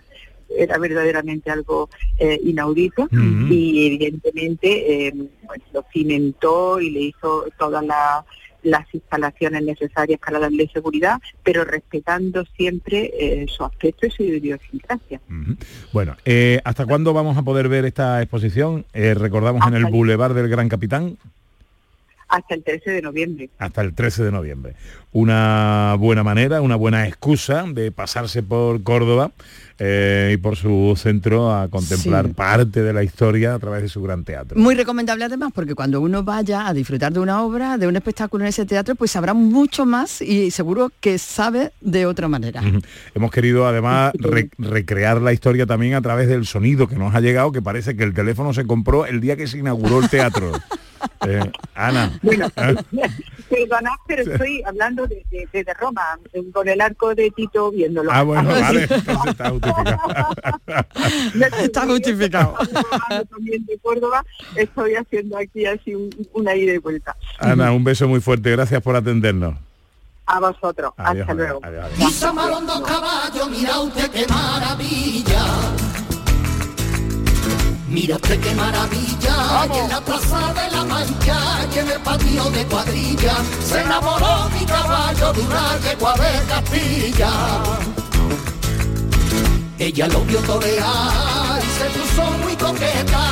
Era 0.56 0.78
verdaderamente 0.78 1.50
algo 1.50 1.90
eh, 2.18 2.40
inaudito 2.42 3.06
y 3.52 3.86
evidentemente 3.86 5.08
eh, 5.08 5.12
pues, 5.46 5.60
lo 5.74 5.84
cimentó 5.92 6.80
y 6.80 6.90
le 6.90 7.00
hizo 7.02 7.44
todas 7.58 7.84
la- 7.84 8.24
las 8.70 8.92
instalaciones 8.94 9.62
necesarias 9.62 10.20
para 10.24 10.38
darle 10.38 10.68
seguridad, 10.72 11.18
pero 11.42 11.64
respetando 11.64 12.44
siempre 12.56 13.10
eh, 13.18 13.46
su 13.48 13.64
aspecto 13.64 14.06
y 14.06 14.10
su 14.10 14.22
idiosincrasia. 14.22 15.20
Bueno, 15.92 16.16
eh, 16.24 16.60
¿hasta 16.64 16.86
cuándo 16.86 17.12
vamos 17.12 17.36
a 17.36 17.42
poder 17.42 17.68
ver 17.68 17.84
esta 17.84 18.20
exposición? 18.22 18.84
Eh, 18.92 19.14
recordamos 19.14 19.66
en 19.66 19.74
el- 19.74 19.86
Boulevard 19.86 20.34
del 20.34 20.48
Gran 20.48 20.68
Capitán. 20.68 21.16
Hasta 22.28 22.54
el 22.54 22.62
13 22.62 22.90
de 22.90 23.02
noviembre. 23.02 23.50
hasta 23.58 23.80
el 23.82 23.94
13 23.94 24.24
de 24.24 24.32
noviembre. 24.32 24.74
Una 25.12 25.96
buena 25.98 26.22
manera, 26.22 26.60
una 26.60 26.76
buena 26.76 27.06
excusa 27.08 27.64
de 27.66 27.90
pasarse 27.90 28.42
por 28.42 28.82
Córdoba 28.82 29.32
eh, 29.78 30.32
y 30.34 30.36
por 30.36 30.56
su 30.56 30.94
centro 30.96 31.50
a 31.54 31.68
contemplar 31.68 32.26
Sí. 32.26 32.32
parte 32.34 32.82
de 32.82 32.92
la 32.92 33.02
historia 33.02 33.54
a 33.54 33.58
través 33.58 33.80
de 33.82 33.88
su 33.88 34.02
gran 34.02 34.24
teatro. 34.24 34.58
Muy 34.58 34.74
recomendable 34.74 35.24
además 35.24 35.50
porque 35.54 35.74
cuando 35.74 36.00
uno 36.02 36.22
vaya 36.24 36.66
a 36.68 36.74
disfrutar 36.74 37.12
de 37.12 37.20
una 37.20 37.42
obra, 37.42 37.78
de 37.78 37.86
un 37.86 37.96
espectáculo 37.96 38.44
en 38.44 38.48
ese 38.48 38.66
teatro, 38.66 38.94
pues 38.96 39.10
sabrá 39.10 39.32
mucho 39.34 39.86
más 39.86 40.20
y 40.20 40.50
seguro 40.50 40.92
que 41.00 41.16
sabe 41.18 41.72
de 41.80 42.04
otra 42.06 42.28
manera. 42.28 42.62
Hemos 43.14 43.30
querido 43.30 43.66
además 43.66 44.12
re- 44.18 44.50
recrear 44.58 45.22
la 45.22 45.32
historia 45.32 45.64
también 45.64 45.94
a 45.94 46.02
través 46.02 46.28
del 46.28 46.44
sonido 46.44 46.86
que 46.86 46.96
nos 46.96 47.14
ha 47.14 47.20
llegado, 47.20 47.50
que 47.50 47.62
parece 47.62 47.96
que 47.96 48.04
el 48.04 48.12
teléfono 48.12 48.52
se 48.52 48.66
compró 48.66 49.06
el 49.06 49.20
día 49.20 49.36
que 49.36 49.46
se 49.46 49.58
inauguró 49.58 50.00
el 50.00 50.08
teatro. 50.10 50.52
Eh, 51.26 51.50
Ana. 51.74 52.18
Bueno, 52.22 52.46
¿eh? 52.56 52.74
perdonad, 53.48 53.92
pero 54.06 54.22
estoy 54.30 54.62
hablando 54.66 55.06
de, 55.06 55.24
de- 55.30 55.48
desde 55.52 55.72
Roma, 55.74 56.02
con 56.52 56.68
el 56.68 56.80
arco 56.80 57.14
de 57.14 57.30
Tito 57.30 57.70
viéndolo. 57.70 58.10
Ah, 58.12 58.22
bueno, 58.22 58.48
vale, 58.60 58.82
entonces 58.82 59.26
está 59.26 59.50
justificado. 59.50 60.18
Está 61.62 61.86
justificado. 61.86 62.54
También 63.30 63.64
de 63.66 63.78
Córdoba, 63.78 64.24
estoy 64.56 64.94
haciendo 64.94 65.38
aquí 65.38 65.64
así 65.66 65.94
un- 65.94 66.10
una 66.34 66.54
ida 66.54 66.74
y 66.74 66.78
vuelta. 66.78 67.16
Ana, 67.38 67.72
un 67.72 67.84
beso 67.84 68.06
muy 68.08 68.20
fuerte, 68.20 68.50
gracias 68.50 68.82
por 68.82 68.96
atendernos. 68.96 69.54
A 70.26 70.40
vosotros, 70.40 70.92
Adiós, 70.98 71.22
hasta 71.22 71.32
adiós, 71.32 71.36
luego. 71.36 71.60
adiós, 71.62 71.84
adiós. 71.94 72.10
Y 72.10 72.12
Samarondo 72.12 72.82
caballo, 72.82 73.46
mira 73.48 73.80
usted 73.80 74.10
qué 74.10 74.26
maravilla. 74.28 75.42
Mira 77.90 78.16
usted 78.16 78.38
qué 78.40 78.54
maravilla. 78.54 79.66
Y 79.72 79.78
en 79.78 79.88
la 79.88 80.00
plaza 80.00 80.52
de 80.52 80.76
la 80.76 80.84
Mancha, 80.84 81.38
y 81.74 81.78
en 81.78 81.90
el 81.90 82.00
patio 82.00 82.44
de 82.50 82.64
cuadrilla, 82.66 83.36
se 83.64 83.80
enamoró 83.80 84.48
mi 84.50 84.64
caballo 84.66 85.32
de 85.32 85.40
una 85.40 85.78
yegua 85.78 86.14
de 86.14 86.46
Castilla. 86.48 87.30
Ella 89.78 90.08
lo 90.08 90.20
vio 90.22 90.40
torear 90.40 91.62
y 91.62 91.78
se 91.78 91.98
puso 91.98 92.30
muy 92.42 92.56
coqueta, 92.56 93.22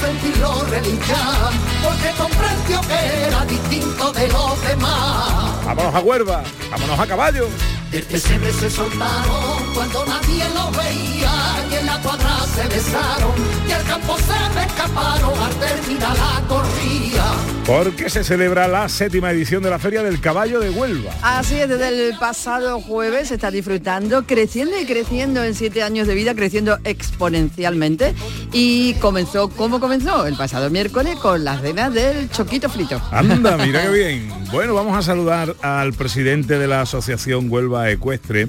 sentirlo 0.00 0.64
relinchar, 0.70 1.52
porque 1.82 2.10
comprendió 2.16 2.80
que 2.82 3.26
era 3.26 3.44
distinto 3.44 4.12
de 4.12 4.28
los 4.28 4.62
demás. 4.62 5.66
Vámonos 5.66 5.94
a 5.94 6.00
Huelva, 6.00 6.42
vámonos 6.70 7.00
a 7.00 7.06
caballo. 7.06 7.48
Del 7.96 8.04
pesebre 8.04 8.52
se 8.52 8.68
soltaron 8.68 9.72
cuando 9.72 10.04
nadie 10.04 10.44
lo 10.54 10.70
veía 10.72 11.66
y 11.70 11.74
en 11.76 11.86
la 11.86 11.98
cuadra 12.02 12.40
se 12.54 12.68
besaron 12.68 13.32
y 13.66 13.72
al 13.72 13.82
campo 13.84 14.18
se 14.18 14.54
me 14.54 14.66
escaparon 14.66 15.42
al 15.42 15.54
terminar 15.54 16.14
la 16.14 16.42
corrida. 16.46 17.36
Porque 17.64 18.10
se 18.10 18.22
celebra 18.22 18.68
la 18.68 18.90
séptima 18.90 19.30
edición 19.30 19.62
de 19.62 19.70
la 19.70 19.78
Feria 19.78 20.02
del 20.02 20.20
Caballo 20.20 20.60
de 20.60 20.68
Huelva. 20.70 21.10
Así 21.22 21.54
es, 21.56 21.70
desde 21.70 22.10
el 22.10 22.18
pasado 22.18 22.80
jueves 22.82 23.28
se 23.28 23.34
está 23.34 23.50
disfrutando, 23.50 24.24
creciendo 24.26 24.78
y 24.78 24.84
creciendo 24.84 25.42
en 25.42 25.54
siete 25.54 25.82
años 25.82 26.06
de 26.06 26.14
vida, 26.14 26.34
creciendo 26.34 26.78
exponencialmente. 26.84 28.14
Y 28.52 28.92
comenzó, 28.94 29.48
¿cómo 29.48 29.80
comenzó? 29.80 30.26
El 30.26 30.36
pasado 30.36 30.68
miércoles 30.68 31.16
con 31.16 31.44
la 31.44 31.58
cena 31.58 31.88
del 31.88 32.30
choquito 32.30 32.68
frito. 32.68 33.00
Anda, 33.10 33.56
mira 33.56 33.82
qué 33.82 33.88
bien. 33.92 34.36
Bueno, 34.52 34.74
vamos 34.74 34.96
a 34.96 35.02
saludar 35.02 35.56
al 35.62 35.92
presidente 35.92 36.58
de 36.58 36.68
la 36.68 36.82
Asociación 36.82 37.50
Huelva 37.50 37.85
Ecuestre, 37.90 38.48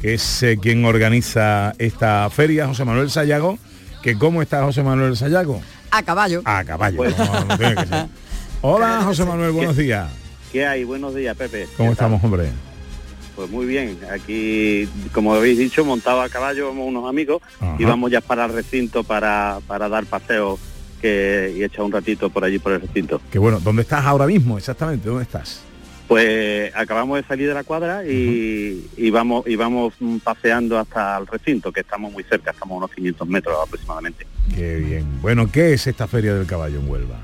que 0.00 0.14
es 0.14 0.42
eh, 0.42 0.58
quien 0.60 0.84
organiza 0.84 1.74
esta 1.78 2.28
feria, 2.30 2.66
José 2.66 2.84
Manuel 2.84 3.10
Sayago. 3.10 3.58
Que 4.02 4.16
¿Cómo 4.16 4.42
está 4.42 4.62
José 4.62 4.82
Manuel 4.82 5.16
Sayago? 5.16 5.60
A 5.90 6.02
caballo. 6.02 6.40
A 6.44 6.62
caballo. 6.64 6.98
como- 7.16 7.32
como 7.40 7.58
tiene 7.58 7.74
que 7.74 7.86
ser. 7.86 8.06
Hola, 8.60 9.02
José 9.04 9.24
Manuel, 9.24 9.50
buenos 9.52 9.76
días. 9.76 10.08
¿Qué 10.52 10.66
hay? 10.66 10.84
Buenos 10.84 11.14
días, 11.14 11.36
Pepe. 11.36 11.66
¿Cómo 11.76 11.90
¿Qué 11.90 11.96
tal? 11.96 12.06
estamos, 12.14 12.24
hombre? 12.24 12.48
Pues 13.36 13.50
muy 13.50 13.66
bien. 13.66 13.98
Aquí, 14.12 14.88
como 15.12 15.34
habéis 15.34 15.58
dicho, 15.58 15.84
montado 15.84 16.22
a 16.22 16.28
caballo, 16.28 16.68
somos 16.68 16.86
unos 16.88 17.08
amigos 17.08 17.40
Ajá. 17.60 17.76
y 17.78 17.84
vamos 17.84 18.10
ya 18.10 18.20
para 18.20 18.46
el 18.46 18.52
recinto 18.52 19.04
para, 19.04 19.58
para 19.66 19.88
dar 19.88 20.06
paseo 20.06 20.58
que, 21.00 21.54
y 21.56 21.62
echar 21.62 21.82
un 21.84 21.92
ratito 21.92 22.30
por 22.30 22.44
allí 22.44 22.58
por 22.58 22.72
el 22.72 22.80
recinto. 22.80 23.20
Que 23.30 23.38
bueno, 23.38 23.60
¿dónde 23.60 23.82
estás 23.82 24.04
ahora 24.04 24.26
mismo? 24.26 24.58
Exactamente, 24.58 25.08
¿dónde 25.08 25.22
estás? 25.24 25.60
Pues 26.08 26.74
acabamos 26.74 27.18
de 27.18 27.28
salir 27.28 27.48
de 27.48 27.54
la 27.54 27.64
cuadra 27.64 28.02
y, 28.04 28.88
y 28.96 29.10
vamos 29.10 29.46
y 29.46 29.56
vamos 29.56 29.92
paseando 30.24 30.78
hasta 30.78 31.18
el 31.18 31.26
recinto, 31.26 31.70
que 31.70 31.80
estamos 31.80 32.10
muy 32.10 32.24
cerca, 32.24 32.50
estamos 32.50 32.76
a 32.76 32.78
unos 32.78 32.90
500 32.92 33.28
metros 33.28 33.56
aproximadamente. 33.62 34.26
Qué 34.54 34.76
bien. 34.76 35.20
Bueno, 35.20 35.52
¿qué 35.52 35.74
es 35.74 35.86
esta 35.86 36.08
Feria 36.08 36.34
del 36.34 36.46
Caballo 36.46 36.80
en 36.80 36.88
Huelva? 36.88 37.20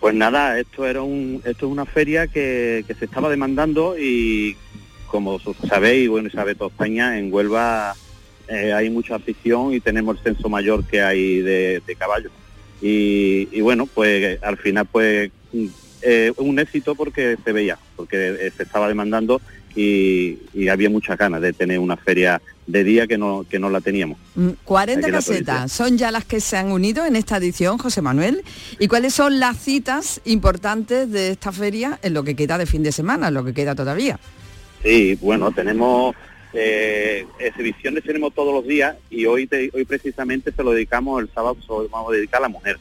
Pues 0.00 0.14
nada, 0.14 0.58
esto 0.58 0.86
era 0.86 1.02
un, 1.02 1.42
esto 1.44 1.66
es 1.66 1.72
una 1.72 1.84
feria 1.84 2.26
que, 2.26 2.84
que 2.86 2.94
se 2.94 3.04
estaba 3.04 3.28
demandando 3.28 3.98
y 3.98 4.56
como 5.06 5.38
sabéis, 5.68 6.08
bueno, 6.08 6.28
y 6.28 6.30
sabe 6.30 6.54
toda 6.54 6.70
España, 6.70 7.18
en 7.18 7.30
Huelva 7.30 7.94
eh, 8.48 8.72
hay 8.72 8.88
mucha 8.88 9.16
afición 9.16 9.74
y 9.74 9.80
tenemos 9.80 10.16
el 10.16 10.22
censo 10.22 10.48
mayor 10.48 10.84
que 10.84 11.02
hay 11.02 11.40
de, 11.40 11.82
de 11.86 11.96
caballos. 11.96 12.32
Y, 12.80 13.48
y 13.52 13.60
bueno, 13.60 13.86
pues 13.86 14.42
al 14.42 14.56
final 14.56 14.86
pues 14.90 15.30
eh, 16.02 16.32
un 16.38 16.58
éxito 16.58 16.94
porque 16.94 17.36
se 17.44 17.52
veía, 17.52 17.78
porque 17.96 18.50
se 18.56 18.62
estaba 18.62 18.88
demandando 18.88 19.40
y, 19.76 20.38
y 20.52 20.68
había 20.68 20.90
muchas 20.90 21.16
ganas 21.16 21.40
de 21.40 21.52
tener 21.52 21.78
una 21.78 21.96
feria 21.96 22.40
de 22.66 22.84
día 22.84 23.06
que 23.06 23.18
no, 23.18 23.44
que 23.48 23.58
no 23.58 23.68
la 23.70 23.80
teníamos. 23.80 24.18
Mm, 24.34 24.50
40 24.64 24.98
Aquí 25.00 25.06
en 25.06 25.12
la 25.12 25.18
casetas 25.18 25.72
son 25.72 25.96
ya 25.98 26.10
las 26.10 26.24
que 26.24 26.40
se 26.40 26.56
han 26.56 26.70
unido 26.72 27.04
en 27.06 27.16
esta 27.16 27.36
edición, 27.36 27.78
José 27.78 28.00
Manuel. 28.02 28.42
¿Y 28.78 28.88
cuáles 28.88 29.14
son 29.14 29.38
las 29.40 29.56
citas 29.58 30.20
importantes 30.24 31.10
de 31.10 31.30
esta 31.30 31.52
feria 31.52 31.98
en 32.02 32.14
lo 32.14 32.22
que 32.24 32.34
queda 32.36 32.58
de 32.58 32.66
fin 32.66 32.82
de 32.82 32.92
semana, 32.92 33.28
en 33.28 33.34
lo 33.34 33.44
que 33.44 33.54
queda 33.54 33.74
todavía? 33.74 34.18
Sí, 34.82 35.16
bueno, 35.20 35.50
tenemos 35.52 36.14
eh, 36.52 37.26
exhibiciones 37.38 38.02
tenemos 38.02 38.34
todos 38.34 38.52
los 38.52 38.66
días 38.66 38.96
y 39.08 39.24
hoy 39.26 39.46
te- 39.46 39.70
hoy 39.72 39.84
precisamente 39.84 40.50
se 40.52 40.62
lo 40.64 40.72
dedicamos 40.72 41.22
el 41.22 41.30
sábado 41.32 41.56
se 41.60 41.68
lo 41.68 41.88
vamos 41.88 42.12
a 42.12 42.16
dedicar 42.16 42.38
a 42.38 42.42
la 42.42 42.48
mujer. 42.48 42.76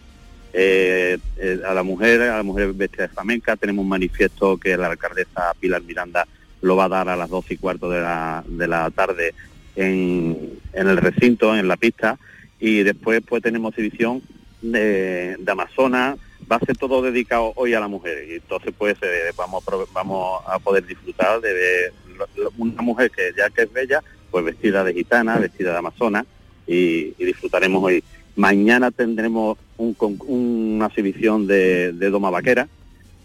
Eh, 0.51 1.17
eh, 1.37 1.59
a 1.65 1.73
la 1.73 1.83
mujer, 1.83 2.21
a 2.21 2.37
la 2.37 2.43
mujer 2.43 2.73
vestida 2.73 3.03
de 3.03 3.13
flamenca, 3.13 3.55
tenemos 3.55 3.83
un 3.83 3.89
manifiesto 3.89 4.57
que 4.57 4.75
la 4.77 4.87
alcaldesa 4.87 5.53
Pilar 5.59 5.81
Miranda 5.83 6.27
lo 6.61 6.75
va 6.75 6.85
a 6.85 6.89
dar 6.89 7.09
a 7.09 7.15
las 7.15 7.29
12 7.29 7.53
y 7.53 7.57
cuarto 7.57 7.89
de 7.89 8.01
la, 8.01 8.43
de 8.47 8.67
la 8.67 8.89
tarde 8.89 9.33
en, 9.75 10.57
en 10.73 10.87
el 10.87 10.97
recinto, 10.97 11.55
en 11.55 11.67
la 11.67 11.77
pista, 11.77 12.17
y 12.59 12.83
después 12.83 13.21
pues 13.27 13.41
tenemos 13.43 13.69
exhibición 13.73 14.21
de, 14.61 15.35
de 15.39 15.51
Amazonas, 15.51 16.17
va 16.51 16.55
a 16.57 16.65
ser 16.65 16.75
todo 16.77 17.01
dedicado 17.01 17.53
hoy 17.55 17.73
a 17.75 17.79
la 17.79 17.87
mujer. 17.87 18.25
Y 18.29 18.33
entonces 18.35 18.73
pues 18.77 18.97
eh, 19.01 19.31
vamos, 19.37 19.63
vamos 19.93 20.41
a 20.47 20.59
poder 20.59 20.85
disfrutar 20.85 21.39
de 21.41 21.91
lo- 22.17 22.51
una 22.57 22.81
mujer 22.81 23.11
que 23.11 23.31
ya 23.37 23.49
que 23.49 23.61
es 23.61 23.71
bella, 23.71 24.03
pues 24.31 24.43
vestida 24.43 24.83
de 24.83 24.93
gitana, 24.93 25.37
vestida 25.37 25.71
de 25.71 25.77
amazona 25.77 26.25
y 26.67 27.11
disfrutaremos 27.23 27.81
hoy. 27.83 28.03
Mañana 28.49 28.89
tendremos 28.91 29.57
un 29.77 29.93
una 30.25 30.85
exhibición 30.85 31.45
de, 31.45 31.91
de 31.91 32.09
doma 32.09 32.29
vaquera, 32.29 32.69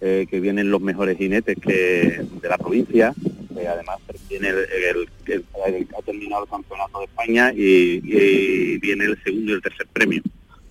eh, 0.01 0.27
que 0.29 0.41
vienen 0.41 0.73
los 0.73 0.81
mejores 0.81 1.17
jinetes 1.17 1.57
que 1.63 2.21
de 2.43 2.49
la 2.49 2.59
provincia. 2.59 3.15
eh, 3.57 3.69
además 3.69 3.99
viene 4.29 4.49
el, 4.49 4.57
el- 4.57 5.09
el- 5.27 5.45
el- 5.77 5.89
ha 5.97 6.03
terminado 6.03 6.43
el 6.43 6.51
campeonato 6.51 6.99
de 6.99 7.05
España 7.05 7.53
y, 7.55 8.01
y 8.03 8.79
viene 8.79 9.05
el 9.05 9.17
segundo 9.23 9.53
y 9.53 9.55
el 9.55 9.63
tercer 9.63 9.87
premio. 9.93 10.21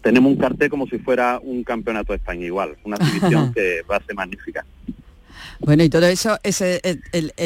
Tenemos 0.01 0.29
un 0.33 0.37
cartel 0.37 0.69
como 0.69 0.87
si 0.87 0.97
fuera 0.97 1.39
un 1.41 1.63
campeonato 1.63 2.11
de 2.11 2.17
España 2.17 2.45
igual, 2.45 2.75
una 2.83 2.97
exhibición 2.97 3.53
que 3.53 3.81
va 3.89 3.95
a 3.95 4.03
ser 4.03 4.13
magnífica. 4.15 4.65
Bueno, 5.65 5.83
y 5.83 5.89
todo 5.89 6.05
eso 6.07 6.37
es 6.43 6.59
el, 6.61 7.01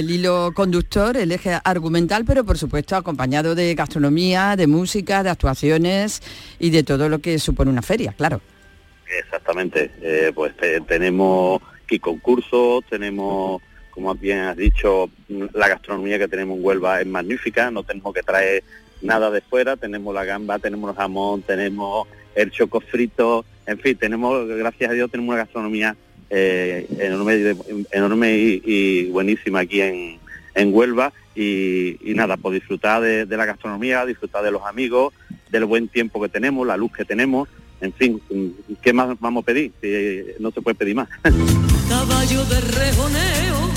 hilo 0.10 0.52
conductor, 0.56 1.16
el 1.18 1.32
eje 1.32 1.60
argumental, 1.64 2.26
pero 2.26 2.44
por 2.44 2.58
supuesto 2.58 2.96
acompañado 2.96 3.54
de 3.54 3.76
gastronomía, 3.76 4.56
de 4.56 4.66
música, 4.66 5.22
de 5.22 5.30
actuaciones 5.30 6.24
y 6.58 6.72
de 6.72 6.82
todo 6.82 7.10
lo 7.10 7.20
que 7.20 7.38
supone 7.38 7.70
una 7.70 7.84
feria, 7.84 8.14
claro. 8.18 8.42
Exactamente, 9.20 9.92
eh, 10.02 10.32
pues 10.34 10.58
te- 10.58 10.82
tenemos 10.82 11.62
aquí 11.86 12.00
concursos, 12.00 12.84
tenemos, 12.90 13.62
como 13.92 14.16
bien 14.16 14.40
has 14.40 14.58
dicho, 14.58 15.12
la 15.54 15.68
gastronomía 15.68 16.18
que 16.18 16.28
tenemos 16.28 16.58
en 16.58 16.66
Huelva 16.66 17.00
es 17.00 17.08
magnífica, 17.08 17.70
no 17.70 17.84
tenemos 17.84 18.16
que 18.16 18.24
traer 18.24 18.64
nada 19.04 19.30
de 19.30 19.42
fuera, 19.42 19.78
tenemos 19.78 20.14
la 20.16 20.26
gamba, 20.26 20.58
tenemos 20.58 20.90
el 20.90 20.96
jamón, 20.98 21.44
tenemos 21.44 22.08
el 22.34 22.50
choco 22.50 22.82
frito, 22.82 23.46
en 23.68 23.78
fin, 23.80 23.96
tenemos, 23.96 24.48
gracias 24.48 24.90
a 24.90 24.94
Dios, 24.94 25.12
tenemos 25.12 25.34
una 25.34 25.44
gastronomía 25.44 25.96
eh, 26.30 26.88
enorme, 27.00 27.36
y- 27.38 27.86
enorme 27.92 28.38
y, 28.38 28.62
y 28.66 29.06
buenísima 29.10 29.60
aquí 29.62 29.82
en, 29.82 30.20
en 30.56 30.74
Huelva 30.74 31.14
y, 31.36 31.98
y 32.10 32.14
nada, 32.16 32.38
por 32.38 32.54
disfrutar 32.54 33.02
de, 33.02 33.26
de 33.26 33.38
la 33.38 33.46
gastronomía, 33.46 34.06
disfrutar 34.06 34.44
de 34.44 34.52
los 34.52 34.64
amigos, 34.64 35.14
del 35.52 35.66
buen 35.66 35.88
tiempo 35.88 36.22
que 36.22 36.30
tenemos, 36.30 36.66
la 36.68 36.78
luz 36.78 36.92
que 36.92 37.06
tenemos, 37.06 37.48
en 37.80 37.94
fin, 37.94 38.20
¿qué 38.82 38.92
más 38.92 39.20
vamos 39.20 39.44
a 39.44 39.46
pedir? 39.46 39.72
Si 39.82 40.42
no 40.42 40.50
se 40.52 40.62
puede 40.62 40.76
pedir 40.76 40.96
más. 40.96 41.08
Caballo 41.90 42.44
de 42.46 42.60
rejoneo 42.62 43.72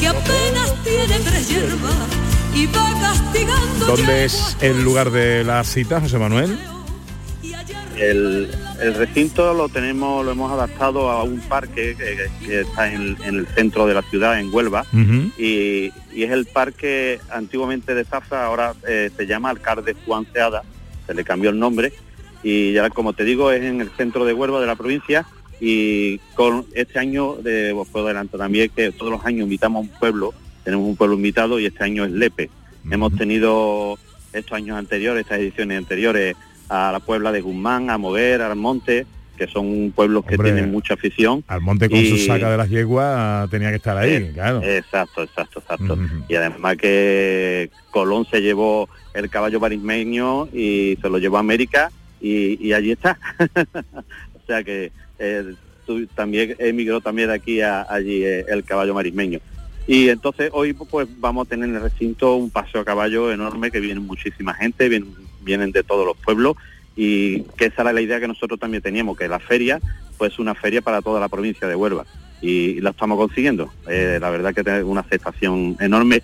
que 0.00 0.08
apenas 0.08 0.82
tiene 0.82 1.18
tres 1.24 1.48
hierbas 1.48 2.08
y 2.54 2.66
va 2.66 3.00
castigando 3.00 3.86
¿Dónde 3.86 4.24
es 4.24 4.56
el 4.60 4.82
lugar 4.82 5.10
de 5.10 5.44
la 5.44 5.62
cita, 5.64 6.00
José 6.00 6.18
Manuel? 6.18 6.56
El, 7.98 8.50
el 8.80 8.94
recinto 8.94 9.54
lo 9.54 9.68
tenemos, 9.68 10.24
lo 10.24 10.32
hemos 10.32 10.50
adaptado 10.50 11.10
a 11.10 11.22
un 11.22 11.40
parque 11.40 11.96
que, 11.96 12.46
que 12.46 12.60
está 12.60 12.92
en, 12.92 13.16
en 13.24 13.36
el 13.36 13.46
centro 13.46 13.86
de 13.86 13.94
la 13.94 14.02
ciudad, 14.02 14.38
en 14.38 14.52
Huelva, 14.52 14.84
y, 15.38 15.92
y 16.12 16.22
es 16.22 16.30
el 16.32 16.46
parque 16.46 17.20
antiguamente 17.30 17.94
de 17.94 18.04
Zafra, 18.04 18.46
ahora 18.46 18.74
eh, 18.88 19.10
se 19.16 19.26
llama 19.26 19.50
Alcalde 19.50 19.94
Juan 20.04 20.26
Seada, 20.32 20.62
se 21.06 21.14
le 21.14 21.24
cambió 21.24 21.50
el 21.50 21.58
nombre, 21.58 21.92
y 22.42 22.72
ya 22.72 22.90
como 22.90 23.12
te 23.12 23.24
digo 23.24 23.52
es 23.52 23.62
en 23.62 23.80
el 23.80 23.90
centro 23.90 24.24
de 24.24 24.32
Huelva 24.32 24.60
de 24.60 24.66
la 24.66 24.76
provincia, 24.76 25.24
y 25.60 26.18
con 26.34 26.66
este 26.74 26.98
año, 26.98 27.36
de, 27.36 27.72
os 27.72 27.88
puedo 27.88 28.06
adelantar 28.06 28.38
también 28.38 28.70
que 28.74 28.90
todos 28.90 29.12
los 29.12 29.24
años 29.24 29.44
invitamos 29.44 29.78
a 29.78 29.90
un 29.90 29.98
pueblo, 30.00 30.34
tenemos 30.64 30.88
un 30.88 30.96
pueblo 30.96 31.14
invitado 31.14 31.60
y 31.60 31.66
este 31.66 31.84
año 31.84 32.04
es 32.04 32.10
Lepe. 32.10 32.50
Hemos 32.90 33.14
tenido 33.16 33.98
estos 34.32 34.52
años 34.52 34.76
anteriores, 34.76 35.22
estas 35.22 35.38
ediciones 35.38 35.78
anteriores, 35.78 36.36
a 36.68 36.90
la 36.92 37.00
Puebla 37.00 37.32
de 37.32 37.40
Guzmán, 37.40 37.90
a 37.90 37.98
Mover, 37.98 38.42
a 38.42 38.54
Monte, 38.54 39.06
que 39.36 39.46
son 39.48 39.92
pueblos 39.94 40.24
que 40.24 40.36
Hombre, 40.36 40.52
tienen 40.52 40.70
mucha 40.70 40.94
afición. 40.94 41.42
Al 41.48 41.60
monte 41.60 41.88
con 41.90 41.98
su 41.98 42.14
Y- 42.14 42.26
saca 42.26 42.50
de 42.50 42.56
las 42.56 42.68
yeguas 42.68 43.50
tenía 43.50 43.70
que 43.70 43.76
estar 43.76 43.96
ahí, 43.96 44.12
Eh, 44.14 44.30
claro. 44.32 44.62
Exacto, 44.62 45.22
exacto, 45.24 45.58
exacto. 45.58 45.98
Y 46.28 46.34
además 46.36 46.76
que 46.76 47.68
Colón 47.90 48.26
se 48.30 48.40
llevó 48.40 48.88
el 49.12 49.28
caballo 49.30 49.58
barismeño 49.58 50.46
y 50.52 50.96
se 51.02 51.08
lo 51.10 51.18
llevó 51.18 51.36
a 51.38 51.40
América 51.40 51.90
y, 52.20 52.64
y 52.64 52.72
allí 52.72 52.92
está. 52.92 53.18
o 54.34 54.46
sea 54.46 54.62
que 54.62 54.92
eh, 55.18 55.54
tú- 55.86 56.06
también 56.08 56.54
emigró 56.58 57.00
también 57.00 57.28
de 57.28 57.34
aquí 57.34 57.60
a 57.60 57.86
allí 57.88 58.24
eh, 58.24 58.44
el 58.48 58.62
caballo 58.64 58.94
marismeño. 58.94 59.40
Y 59.86 60.08
entonces 60.08 60.48
hoy 60.52 60.72
pues 60.72 61.08
vamos 61.18 61.46
a 61.46 61.50
tener 61.50 61.68
en 61.68 61.74
el 61.74 61.82
recinto 61.82 62.36
un 62.36 62.50
paseo 62.50 62.80
a 62.80 62.84
caballo 62.84 63.30
enorme 63.32 63.70
que 63.70 63.80
viene 63.80 64.00
muchísima 64.00 64.54
gente, 64.54 64.88
vienen, 64.88 65.12
vienen 65.44 65.72
de 65.72 65.82
todos 65.82 66.06
los 66.06 66.16
pueblos 66.16 66.56
y 66.96 67.42
que 67.56 67.66
esa 67.66 67.82
era 67.82 67.92
la 67.92 68.00
idea 68.00 68.20
que 68.20 68.28
nosotros 68.28 68.58
también 68.58 68.82
teníamos, 68.82 69.16
que 69.16 69.28
la 69.28 69.38
feria 69.38 69.80
pues 70.18 70.38
una 70.38 70.54
feria 70.54 70.80
para 70.80 71.02
toda 71.02 71.20
la 71.20 71.28
provincia 71.28 71.66
de 71.68 71.74
Huelva 71.74 72.06
y 72.40 72.80
la 72.80 72.90
estamos 72.90 73.18
consiguiendo. 73.18 73.72
Eh, 73.88 74.18
la 74.20 74.30
verdad 74.30 74.54
que 74.54 74.62
tiene 74.62 74.82
una 74.82 75.00
aceptación 75.00 75.76
enorme 75.80 76.22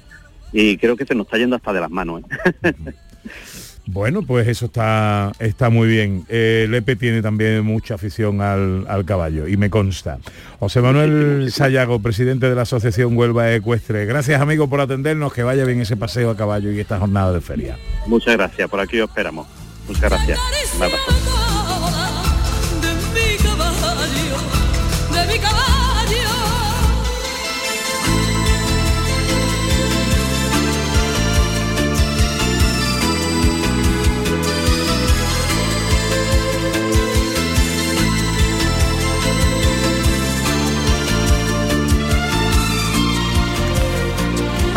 y 0.52 0.76
creo 0.76 0.96
que 0.96 1.06
se 1.06 1.14
nos 1.14 1.26
está 1.26 1.38
yendo 1.38 1.56
hasta 1.56 1.72
de 1.72 1.80
las 1.80 1.90
manos. 1.90 2.22
¿eh? 2.62 2.72
Bueno, 3.92 4.22
pues 4.22 4.46
eso 4.46 4.66
está, 4.66 5.32
está 5.40 5.68
muy 5.68 5.88
bien. 5.88 6.24
Eh, 6.28 6.66
Lepe 6.70 6.94
tiene 6.94 7.22
también 7.22 7.64
mucha 7.64 7.94
afición 7.94 8.40
al, 8.40 8.86
al 8.88 9.04
caballo 9.04 9.48
y 9.48 9.56
me 9.56 9.68
consta. 9.68 10.18
José 10.60 10.80
Manuel 10.80 11.50
Sayago, 11.50 12.00
presidente 12.00 12.48
de 12.48 12.54
la 12.54 12.62
Asociación 12.62 13.16
Huelva 13.16 13.52
Ecuestre. 13.52 14.06
Gracias 14.06 14.40
amigo 14.40 14.68
por 14.68 14.80
atendernos, 14.80 15.32
que 15.32 15.42
vaya 15.42 15.64
bien 15.64 15.80
ese 15.80 15.96
paseo 15.96 16.30
a 16.30 16.36
caballo 16.36 16.70
y 16.70 16.78
esta 16.78 16.98
jornada 17.00 17.32
de 17.32 17.40
feria. 17.40 17.76
Muchas 18.06 18.36
gracias, 18.36 18.70
por 18.70 18.78
aquí 18.78 19.00
os 19.00 19.08
esperamos. 19.08 19.48
Muchas 19.88 20.08
gracias. 20.08 20.38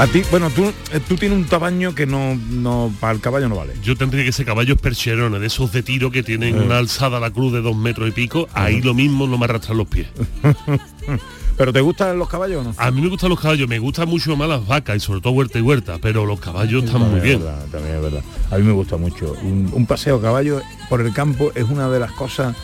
A 0.04 0.08
ti, 0.08 0.22
bueno, 0.32 0.50
tú, 0.50 0.66
eh, 0.92 1.00
tú 1.08 1.16
tienes 1.16 1.38
un 1.38 1.46
tamaño 1.46 1.96
que 1.96 2.06
no, 2.06 2.36
no 2.36 2.92
para 3.00 3.14
el 3.14 3.22
caballo 3.22 3.48
no 3.48 3.56
vale. 3.56 3.74
Yo 3.82 3.96
tendría 3.96 4.26
que 4.26 4.34
ser 4.34 4.46
caballos 4.46 4.78
percherones, 4.78 5.40
de 5.40 5.48
esos 5.48 5.72
de 5.72 5.82
tiro 5.82 6.12
que 6.12 6.24
tienen 6.24 6.58
Eh. 6.58 6.62
una 6.62 6.78
alzada 6.80 7.18
a 7.18 7.20
la 7.22 7.32
cruz 7.32 7.54
de 7.54 7.62
dos 7.62 7.74
metros 7.78 8.10
y 8.10 8.12
pico, 8.12 8.50
ahí 8.54 8.82
lo 8.82 8.94
mismo 8.94 9.28
no 9.28 9.38
me 9.38 9.46
arrastran 9.46 9.78
los 9.78 9.88
pies. 9.88 10.08
¿Pero 11.58 11.72
te 11.72 11.80
gustan 11.80 12.18
los 12.20 12.28
caballos 12.28 12.62
o 12.62 12.70
no? 12.70 12.76
A 12.78 12.92
mí 12.92 13.00
me 13.00 13.08
gustan 13.08 13.30
los 13.30 13.40
caballos, 13.40 13.70
me 13.70 13.80
gustan 13.80 14.10
mucho 14.10 14.36
más 14.36 14.50
las 14.50 14.68
vacas 14.68 14.98
y 14.98 15.00
sobre 15.00 15.22
todo 15.22 15.32
huerta 15.34 15.58
y 15.58 15.62
huerta, 15.62 15.98
pero 16.02 16.26
los 16.26 16.40
caballos 16.42 16.84
están 16.84 17.02
muy 17.10 17.20
es 17.20 17.24
bien. 17.24 17.40
verdad, 17.40 17.66
también 17.72 17.96
es 17.96 18.02
verdad. 18.02 18.24
A 18.52 18.58
mí 18.58 18.64
me 18.64 18.74
gusta 18.74 18.98
mucho. 18.98 19.34
Un, 19.42 19.70
un 19.72 19.86
paseo 19.86 20.18
a 20.18 20.22
caballo 20.22 20.62
por 20.90 21.00
el 21.00 21.14
campo 21.14 21.54
es 21.56 21.64
una 21.70 21.88
de 21.90 22.00
las 22.02 22.12
cosas 22.12 22.58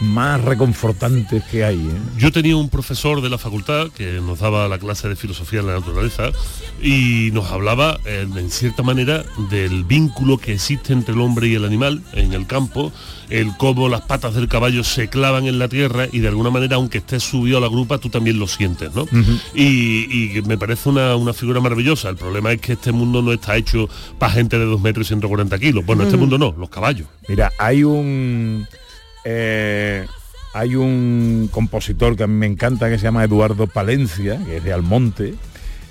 más 0.00 0.40
reconfortantes 0.42 1.42
que 1.44 1.64
hay. 1.64 1.76
¿eh? 1.76 2.00
Yo 2.16 2.30
tenía 2.32 2.56
un 2.56 2.68
profesor 2.68 3.20
de 3.20 3.28
la 3.28 3.38
facultad 3.38 3.88
que 3.88 4.20
nos 4.20 4.38
daba 4.40 4.68
la 4.68 4.78
clase 4.78 5.08
de 5.08 5.16
filosofía 5.16 5.60
de 5.60 5.66
la 5.66 5.74
naturaleza 5.74 6.30
y 6.82 7.30
nos 7.32 7.50
hablaba 7.50 7.98
en 8.04 8.50
cierta 8.50 8.82
manera 8.82 9.24
del 9.50 9.84
vínculo 9.84 10.38
que 10.38 10.54
existe 10.54 10.92
entre 10.92 11.14
el 11.14 11.20
hombre 11.20 11.48
y 11.48 11.54
el 11.54 11.64
animal 11.64 12.02
en 12.12 12.32
el 12.32 12.46
campo, 12.46 12.92
el 13.28 13.56
cómo 13.56 13.88
las 13.88 14.02
patas 14.02 14.34
del 14.34 14.48
caballo 14.48 14.84
se 14.84 15.08
clavan 15.08 15.46
en 15.46 15.58
la 15.58 15.68
tierra 15.68 16.06
y 16.10 16.20
de 16.20 16.28
alguna 16.28 16.50
manera 16.50 16.76
aunque 16.76 16.98
estés 16.98 17.22
subido 17.22 17.58
a 17.58 17.60
la 17.60 17.68
grupa 17.68 17.98
tú 17.98 18.08
también 18.08 18.38
lo 18.38 18.46
sientes, 18.46 18.94
¿no? 18.94 19.06
y, 19.54 20.36
y 20.38 20.42
me 20.42 20.56
parece 20.56 20.88
una, 20.88 21.16
una 21.16 21.32
figura 21.32 21.60
maravillosa. 21.60 22.08
El 22.08 22.16
problema 22.16 22.52
es 22.52 22.60
que 22.60 22.74
este 22.74 22.92
mundo 22.92 23.22
no 23.22 23.32
está 23.32 23.56
hecho 23.56 23.88
para 24.18 24.32
gente 24.32 24.58
de 24.58 24.64
2 24.64 24.80
metros 24.80 25.06
y 25.06 25.08
140 25.08 25.58
kilos. 25.58 25.84
Bueno, 25.84 26.04
este 26.04 26.16
mundo 26.16 26.38
no, 26.38 26.54
los 26.56 26.70
caballos. 26.70 27.08
Mira, 27.28 27.52
hay 27.58 27.84
un 27.84 28.66
eh, 29.24 30.06
hay 30.54 30.74
un 30.74 31.48
compositor 31.52 32.16
que 32.16 32.22
a 32.24 32.26
mí 32.26 32.34
me 32.34 32.46
encanta 32.46 32.88
que 32.88 32.98
se 32.98 33.04
llama 33.04 33.24
Eduardo 33.24 33.66
Palencia, 33.66 34.38
que 34.44 34.56
es 34.58 34.64
de 34.64 34.72
Almonte, 34.72 35.34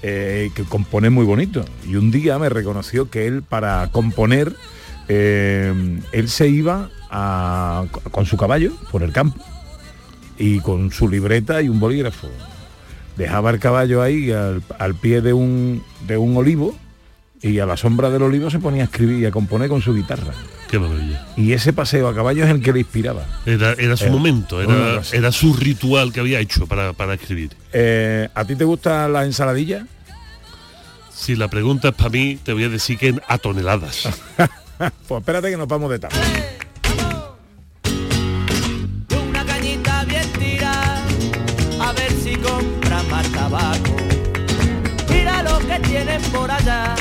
eh, 0.03 0.49
que 0.55 0.63
compone 0.63 1.09
muy 1.09 1.25
bonito. 1.25 1.63
Y 1.87 1.95
un 1.95 2.11
día 2.11 2.37
me 2.39 2.49
reconoció 2.49 3.09
que 3.09 3.27
él 3.27 3.43
para 3.43 3.87
componer 3.91 4.53
eh, 5.09 5.99
él 6.11 6.29
se 6.29 6.49
iba 6.49 6.89
a- 7.09 7.85
con 8.11 8.25
su 8.25 8.35
caballo 8.35 8.73
por 8.91 9.03
el 9.03 9.13
campo 9.13 9.41
y 10.37 10.59
con 10.59 10.91
su 10.91 11.07
libreta 11.07 11.61
y 11.61 11.69
un 11.69 11.79
bolígrafo. 11.79 12.27
Dejaba 13.15 13.49
el 13.51 13.59
caballo 13.59 14.01
ahí 14.01 14.31
al, 14.31 14.61
al 14.77 14.95
pie 14.95 15.21
de 15.21 15.33
un, 15.33 15.81
de 16.07 16.17
un 16.17 16.35
olivo 16.37 16.75
y 17.41 17.59
a 17.59 17.65
la 17.65 17.77
sombra 17.77 18.09
del 18.09 18.23
olivo 18.23 18.49
se 18.49 18.59
ponía 18.59 18.83
a 18.83 18.85
escribir 18.85 19.19
y 19.19 19.25
a 19.25 19.31
componer 19.31 19.69
con 19.69 19.81
su 19.81 19.93
guitarra. 19.93 20.33
Qué 20.69 20.79
maravilla. 20.79 21.25
Y 21.37 21.53
ese 21.53 21.71
paseo 21.71 22.07
a 22.09 22.15
caballo 22.15 22.43
es 22.43 22.49
el 22.49 22.61
que 22.61 22.73
le 22.73 22.79
inspiraba. 22.79 23.25
Era, 23.45 23.73
era 23.73 23.95
su 23.95 24.05
Eh, 24.05 24.09
momento, 24.09 24.61
era, 24.61 25.01
era 25.13 25.31
su 25.31 25.53
ritual 25.53 26.11
que 26.11 26.19
había 26.19 26.39
hecho 26.39 26.67
para, 26.67 26.93
para 26.93 27.13
escribir. 27.13 27.51
Eh, 27.71 28.27
¿A 28.33 28.43
ti 28.45 28.55
te 28.55 28.63
gusta 28.65 29.07
la 29.07 29.23
ensaladilla? 29.25 29.85
Si 31.13 31.35
la 31.35 31.47
pregunta 31.47 31.89
es 31.89 31.93
para 31.95 32.09
mí, 32.09 32.37
te 32.43 32.53
voy 32.53 32.65
a 32.65 32.69
decir 32.69 32.97
que 32.97 33.15
a 33.27 33.37
toneladas. 33.37 34.07
pues 35.07 35.19
espérate 35.21 35.49
que 35.51 35.57
nos 35.57 35.67
vamos 35.67 35.89
de 35.89 35.99
tapa. 35.99 36.15
una 39.29 39.45
cañita 39.45 40.03
bien 40.05 40.29
tirada, 40.33 41.01
a 41.79 41.91
ver 41.93 42.11
si 42.11 42.35
compra 42.35 43.03
más 43.03 43.27
tabaco. 43.31 43.95
Mira 45.09 45.43
lo 45.43 45.59
que 45.59 45.79
tienen 45.87 46.21
por 46.33 46.51
allá, 46.51 46.95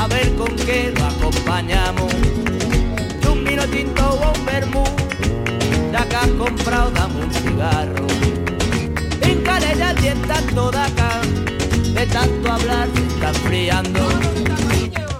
a 0.00 0.06
ver 0.08 0.34
con 0.34 0.56
qué 0.56 0.92
lo 0.96 1.04
acompañamos. 1.04 2.12
De 3.20 3.28
un 3.28 3.44
vino 3.44 3.64
tinto 3.66 4.02
o 4.08 4.32
un 4.32 4.46
vermú, 4.46 4.84
ya 5.92 6.08
que 6.08 6.16
has 6.16 6.28
comprado 6.28 6.90
dame 6.92 7.24
un 7.24 7.30
cigarro. 7.30 8.06
Píncale 9.22 9.76
ya 9.76 9.90
el 9.90 10.30
a 10.30 10.54
toda 10.54 10.86
acá, 10.86 11.20
de 11.94 12.06
tanto 12.06 12.50
hablar 12.50 12.88
se 12.94 13.06
está 13.06 13.28
enfriando. 13.28 14.00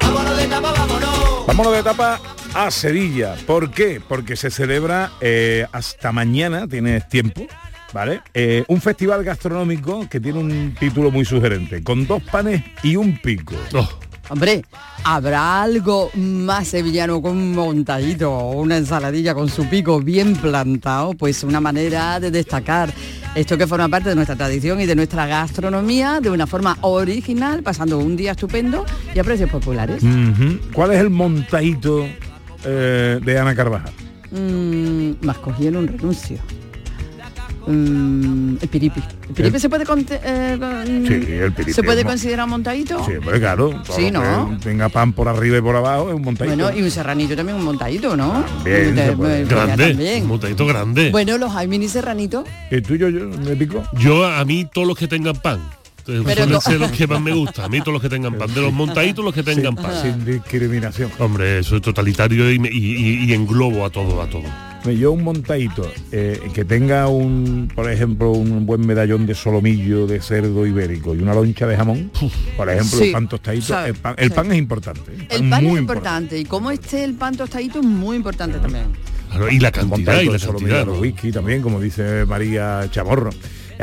Vámonos 0.01 0.37
de 0.39 0.47
tapa, 0.47 0.73
vámonos. 0.73 1.47
Vámonos 1.47 1.73
de 1.75 1.83
tapa 1.83 2.21
a 2.55 2.71
Sevilla. 2.71 3.37
¿Por 3.47 3.71
qué? 3.71 4.01
Porque 4.07 4.35
se 4.35 4.51
celebra 4.51 5.13
eh, 5.21 5.67
hasta 5.73 6.11
mañana, 6.11 6.67
tienes 6.67 7.07
tiempo, 7.07 7.47
¿vale? 7.93 8.23
Eh, 8.33 8.65
un 8.69 8.81
festival 8.81 9.25
gastronómico 9.25 10.09
que 10.09 10.21
tiene 10.21 10.39
un 10.39 10.75
título 10.81 11.11
muy 11.11 11.27
sugerente, 11.27 11.83
con 11.83 12.07
dos 12.07 12.23
panes 12.23 12.65
y 12.83 12.97
un 12.97 13.19
pico. 13.19 13.55
Hombre, 14.31 14.65
¿habrá 15.03 15.61
algo 15.61 16.09
más 16.15 16.69
sevillano 16.69 17.21
con 17.21 17.33
un 17.33 17.53
montadito 17.53 18.31
o 18.33 18.61
una 18.61 18.77
ensaladilla 18.77 19.35
con 19.35 19.49
su 19.49 19.69
pico 19.69 20.01
bien 20.01 20.37
plantado? 20.37 21.15
Pues 21.15 21.43
una 21.43 21.61
manera 21.61 22.21
de 22.21 22.31
destacar 22.31 22.95
esto 23.35 23.59
que 23.59 23.67
forma 23.67 23.89
parte 23.89 24.09
de 24.09 24.15
nuestra 24.15 24.37
tradición 24.37 24.81
y 24.81 24.87
de 24.87 24.95
nuestra 24.95 25.27
gastronomía 25.27 26.21
de 26.21 26.31
una 26.31 26.47
forma 26.47 26.79
original, 26.83 27.65
pasando 27.65 27.99
un 27.99 28.17
día 28.17 28.31
estupendo 28.31 28.87
y 29.13 29.19
a 29.19 29.25
precios 29.25 29.51
populares. 29.51 30.01
¿Cuál 30.73 30.93
es 30.93 31.01
el 31.01 31.11
montadito 31.11 32.07
eh, 32.65 33.19
de 33.21 33.39
Ana 33.39 33.57
Carvajal? 33.57 33.93
Mm, 34.31 35.27
más 35.27 35.39
cogieron 35.39 35.83
un 35.83 35.89
renuncio. 35.89 36.39
Mm, 37.67 38.57
el 38.61 38.69
piripi. 38.69 39.01
¿El 39.29 39.35
piripi 39.35 39.55
El- 39.57 39.61
se 39.61 39.69
puede 39.69 39.85
eh, 39.85 40.57
con- 40.59 41.07
Sí, 41.07 41.33
el 41.33 41.53
piripi 41.53 41.73
¿Se 41.73 41.83
puede 41.83 42.05
considerar 42.05 42.47
montadito? 42.49 43.05
Sí, 43.05 43.13
pues 43.23 43.39
claro. 43.39 43.83
Sí, 43.95 44.11
¿no? 44.11 44.59
Tenga 44.63 44.89
pan 44.89 45.13
por 45.13 45.29
arriba 45.29 45.59
y 45.59 45.61
por 45.61 45.77
abajo 45.77 46.09
es 46.11 46.15
un 46.17 46.23
montadito. 46.23 46.57
Bueno, 46.57 46.79
y 46.79 46.83
un 46.83 46.91
serranito 46.91 47.37
también 47.37 47.57
un 47.59 47.65
montadito, 47.65 48.17
¿no? 48.17 48.45
Bien, 48.65 48.95
grande, 49.49 49.89
también. 49.89 50.23
un 50.23 50.29
montadito 50.29 50.67
grande. 50.67 51.11
Bueno, 51.11 51.39
los 51.39 51.55
hay 51.55 51.69
mini 51.69 51.89
serranitos. 51.89 52.45
¿El 52.71 52.83
tuyo 52.83 53.09
yo 53.09 53.29
me 53.29 53.57
pico? 53.57 53.83
Yo 53.99 54.27
a 54.27 54.45
mí 54.45 54.67
todos 54.73 54.87
los 54.89 54.97
que 54.97 55.09
tengan 55.09 55.37
pan. 55.37 55.61
Pero 56.07 56.47
no- 56.47 56.53
los 56.79 56.91
que 56.93 57.07
más 57.07 57.21
me 57.21 57.33
gustan. 57.33 57.67
A 57.67 57.69
mí 57.69 57.79
todos 57.81 57.93
los 57.93 58.03
que 58.03 58.09
tengan 58.09 58.35
pan. 58.37 58.53
De 58.53 58.61
los 58.61 58.73
montaditos 58.73 59.25
los 59.25 59.35
que 59.35 59.43
tengan 59.43 59.77
pan. 59.77 59.93
Sin 60.03 60.25
discriminación. 60.25 61.11
Hombre, 61.19 61.59
eso 61.61 61.77
es 61.77 61.83
totalitario 61.83 62.51
y, 62.51 62.57
y- 62.57 62.69
y- 62.69 63.25
y 63.27 63.33
englobo 63.35 63.85
a 63.85 63.91
todo, 63.91 64.21
a 64.23 64.27
todo. 64.29 64.43
Yo 64.85 65.13
un 65.13 65.23
montadito 65.23 65.87
eh, 66.11 66.41
que 66.55 66.65
tenga 66.65 67.09
un, 67.09 67.71
por 67.75 67.91
ejemplo, 67.91 68.33
un 68.33 68.65
buen 68.67 68.87
medallón 68.87 69.27
de 69.27 69.35
solomillo 69.35 70.07
de 70.07 70.21
cerdo 70.21 70.67
ibérico 70.67 71.15
y 71.15 71.19
una 71.19 71.35
loncha 71.35 71.67
de 71.67 71.77
jamón, 71.77 72.11
por 72.57 72.69
ejemplo, 72.71 72.99
Sí, 72.99 73.05
el 73.07 73.13
pan 73.13 73.29
tostadito, 73.29 73.67
sabe, 73.67 73.89
el 73.91 73.95
pan, 73.97 74.15
el 74.19 74.29
sí. 74.31 74.35
pan 74.35 74.53
es 74.53 74.59
importante. 74.59 75.13
El 75.29 75.49
pan 75.51 75.65
muy 75.65 75.75
es 75.75 75.81
importante 75.81 76.39
y 76.39 76.45
cómo 76.45 76.71
esté 76.71 77.05
el 77.05 77.15
pan 77.15 77.37
tostadito 77.37 77.81
es 77.81 77.87
muy 77.87 78.17
importante 78.17 78.59
también. 78.59 78.87
Claro, 79.29 79.49
y 79.51 79.61
la 79.61 79.71
cantidad, 79.71 80.21
y 80.23 80.27
la 80.27 80.33
de 80.33 80.39
solomillo 80.39 80.75
cantidad. 80.75 80.87
de 80.87 80.93
¿no? 80.93 81.01
whisky 81.01 81.31
también, 81.31 81.63
como 81.63 81.81
dice 81.81 82.25
María 82.27 82.89
Chamorro. 82.91 83.31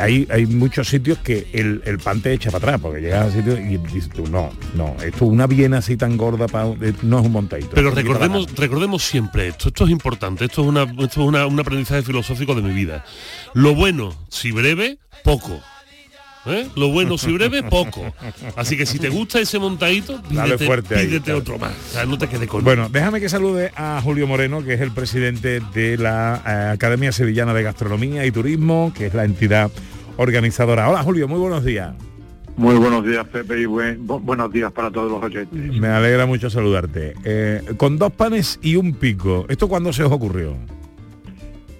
Hay, 0.00 0.26
hay 0.30 0.46
muchos 0.46 0.88
sitios 0.88 1.18
que 1.18 1.46
el, 1.52 1.82
el 1.84 1.98
pan 1.98 2.20
te 2.20 2.32
echa 2.32 2.50
para 2.50 2.58
atrás, 2.64 2.80
porque 2.80 3.00
llegas 3.00 3.26
a 3.28 3.32
sitios 3.32 3.58
y 3.60 3.76
dices 3.78 4.08
tú, 4.10 4.26
no, 4.28 4.50
no, 4.74 4.96
esto 5.02 5.26
una 5.26 5.46
viena 5.46 5.78
así 5.78 5.96
tan 5.96 6.16
gorda 6.16 6.46
pa- 6.46 6.66
eh, 6.80 6.92
no 7.02 7.20
es 7.20 7.26
un 7.26 7.32
montadito. 7.32 7.70
Pero 7.74 7.90
recordemos, 7.90 8.46
recordemos 8.56 9.02
siempre 9.02 9.48
esto, 9.48 9.68
esto 9.68 9.84
es 9.84 9.90
importante, 9.90 10.44
esto 10.44 10.62
es, 10.62 10.68
una, 10.68 10.82
esto 10.82 11.04
es 11.06 11.16
una- 11.18 11.46
un 11.46 11.58
aprendizaje 11.60 12.02
filosófico 12.02 12.54
de 12.54 12.62
mi 12.62 12.72
vida. 12.72 13.04
Lo 13.54 13.74
bueno, 13.74 14.14
si 14.28 14.52
breve, 14.52 14.98
poco. 15.24 15.60
¿Eh? 16.48 16.66
Lo 16.76 16.88
bueno, 16.88 17.18
si 17.18 17.32
breve, 17.32 17.62
poco. 17.62 18.02
Así 18.56 18.76
que 18.76 18.86
si 18.86 18.98
te 18.98 19.08
gusta 19.08 19.38
ese 19.40 19.58
montadito, 19.58 20.18
Dale 20.30 20.54
pídete, 20.54 20.66
fuerte 20.66 20.94
ahí, 20.96 21.06
pídete 21.06 21.24
claro. 21.24 21.38
otro 21.40 21.58
más. 21.58 21.72
O 21.72 21.92
sea, 21.92 22.06
no 22.06 22.16
te 22.18 22.26
quede 22.28 22.46
con 22.48 22.64
Bueno, 22.64 22.88
déjame 22.88 23.20
que 23.20 23.28
salude 23.28 23.70
a 23.76 24.00
Julio 24.02 24.26
Moreno, 24.26 24.64
que 24.64 24.74
es 24.74 24.80
el 24.80 24.90
presidente 24.92 25.60
de 25.74 25.96
la 25.98 26.42
eh, 26.46 26.72
Academia 26.74 27.12
Sevillana 27.12 27.52
de 27.54 27.62
Gastronomía 27.62 28.24
y 28.26 28.30
Turismo, 28.30 28.92
que 28.96 29.06
es 29.06 29.14
la 29.14 29.24
entidad 29.24 29.70
organizadora. 30.16 30.88
Hola 30.88 31.02
Julio, 31.02 31.28
muy 31.28 31.38
buenos 31.38 31.64
días. 31.64 31.94
Muy 32.56 32.74
buenos 32.74 33.06
días, 33.06 33.24
Pepe, 33.28 33.60
y 33.60 33.66
buen- 33.66 34.04
bu- 34.04 34.20
buenos 34.20 34.50
días 34.52 34.72
para 34.72 34.90
todos 34.90 35.10
los 35.12 35.22
oyentes. 35.22 35.56
Me 35.80 35.86
alegra 35.86 36.26
mucho 36.26 36.50
saludarte. 36.50 37.14
Eh, 37.24 37.62
con 37.76 37.98
dos 37.98 38.10
panes 38.12 38.58
y 38.62 38.74
un 38.74 38.94
pico, 38.94 39.46
¿esto 39.48 39.68
cuándo 39.68 39.92
se 39.92 40.02
os 40.02 40.10
ocurrió? 40.10 40.56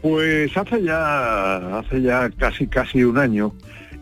Pues 0.02 0.56
hace 0.56 0.82
ya, 0.84 1.78
hace 1.78 2.00
ya 2.02 2.30
casi 2.30 2.68
casi 2.68 3.02
un 3.02 3.18
año, 3.18 3.52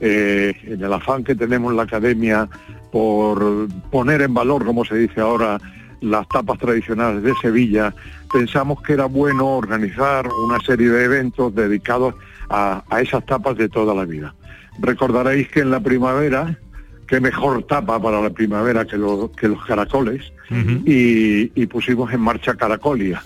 eh, 0.00 0.54
en 0.64 0.82
el 0.82 0.92
afán 0.92 1.24
que 1.24 1.35
tenemos 1.35 1.70
en 1.70 1.76
la 1.76 1.82
academia 1.85 2.48
por 2.92 3.68
poner 3.90 4.22
en 4.22 4.35
valor, 4.35 4.64
como 4.64 4.85
se 4.85 4.96
dice 4.96 5.20
ahora, 5.20 5.59
las 6.00 6.28
tapas 6.28 6.59
tradicionales 6.59 7.22
de 7.22 7.32
Sevilla, 7.40 7.94
pensamos 8.32 8.82
que 8.82 8.92
era 8.92 9.06
bueno 9.06 9.46
organizar 9.56 10.28
una 10.46 10.59
serie 10.61 10.88
de 10.90 11.04
eventos 11.04 11.54
dedicados 11.54 12.14
a, 12.50 12.85
a 12.90 13.00
esas 13.00 13.24
tapas 13.26 13.56
de 13.56 13.68
toda 13.68 13.94
la 13.94 14.04
vida. 14.04 14.35
Recordaréis 14.78 15.48
que 15.48 15.61
en 15.61 15.70
la 15.70 15.80
primavera, 15.80 16.59
qué 17.06 17.20
mejor 17.20 17.62
tapa 17.64 18.00
para 18.00 18.20
la 18.20 18.30
primavera 18.30 18.85
que, 18.85 18.96
los- 18.98 19.30
que 19.30 19.48
los 19.48 19.64
caracoles, 19.64 20.32
y, 20.85 21.50
y 21.61 21.66
pusimos 21.66 22.12
en 22.12 22.20
marcha 22.20 22.54
Caracolia, 22.54 23.22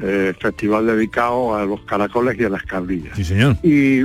eh, 0.00 0.34
festival 0.40 0.86
dedicado 0.86 1.54
a 1.54 1.64
los 1.64 1.80
caracoles 1.82 2.38
y 2.40 2.44
a 2.44 2.48
las 2.48 2.62
cablillas. 2.64 3.14
Sí, 3.16 3.24
señor. 3.24 3.56
Y 3.62 4.02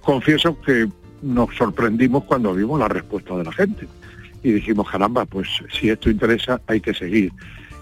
confieso 0.00 0.60
que 0.60 0.86
nos 1.22 1.54
sorprendimos 1.56 2.24
cuando 2.24 2.54
vimos 2.54 2.78
la 2.80 2.88
respuesta 2.88 3.36
de 3.36 3.44
la 3.44 3.52
gente. 3.52 3.86
Y 4.42 4.52
dijimos, 4.52 4.88
caramba, 4.90 5.24
pues 5.24 5.48
si 5.72 5.90
esto 5.90 6.10
interesa 6.10 6.60
hay 6.66 6.80
que 6.80 6.94
seguir. 6.94 7.32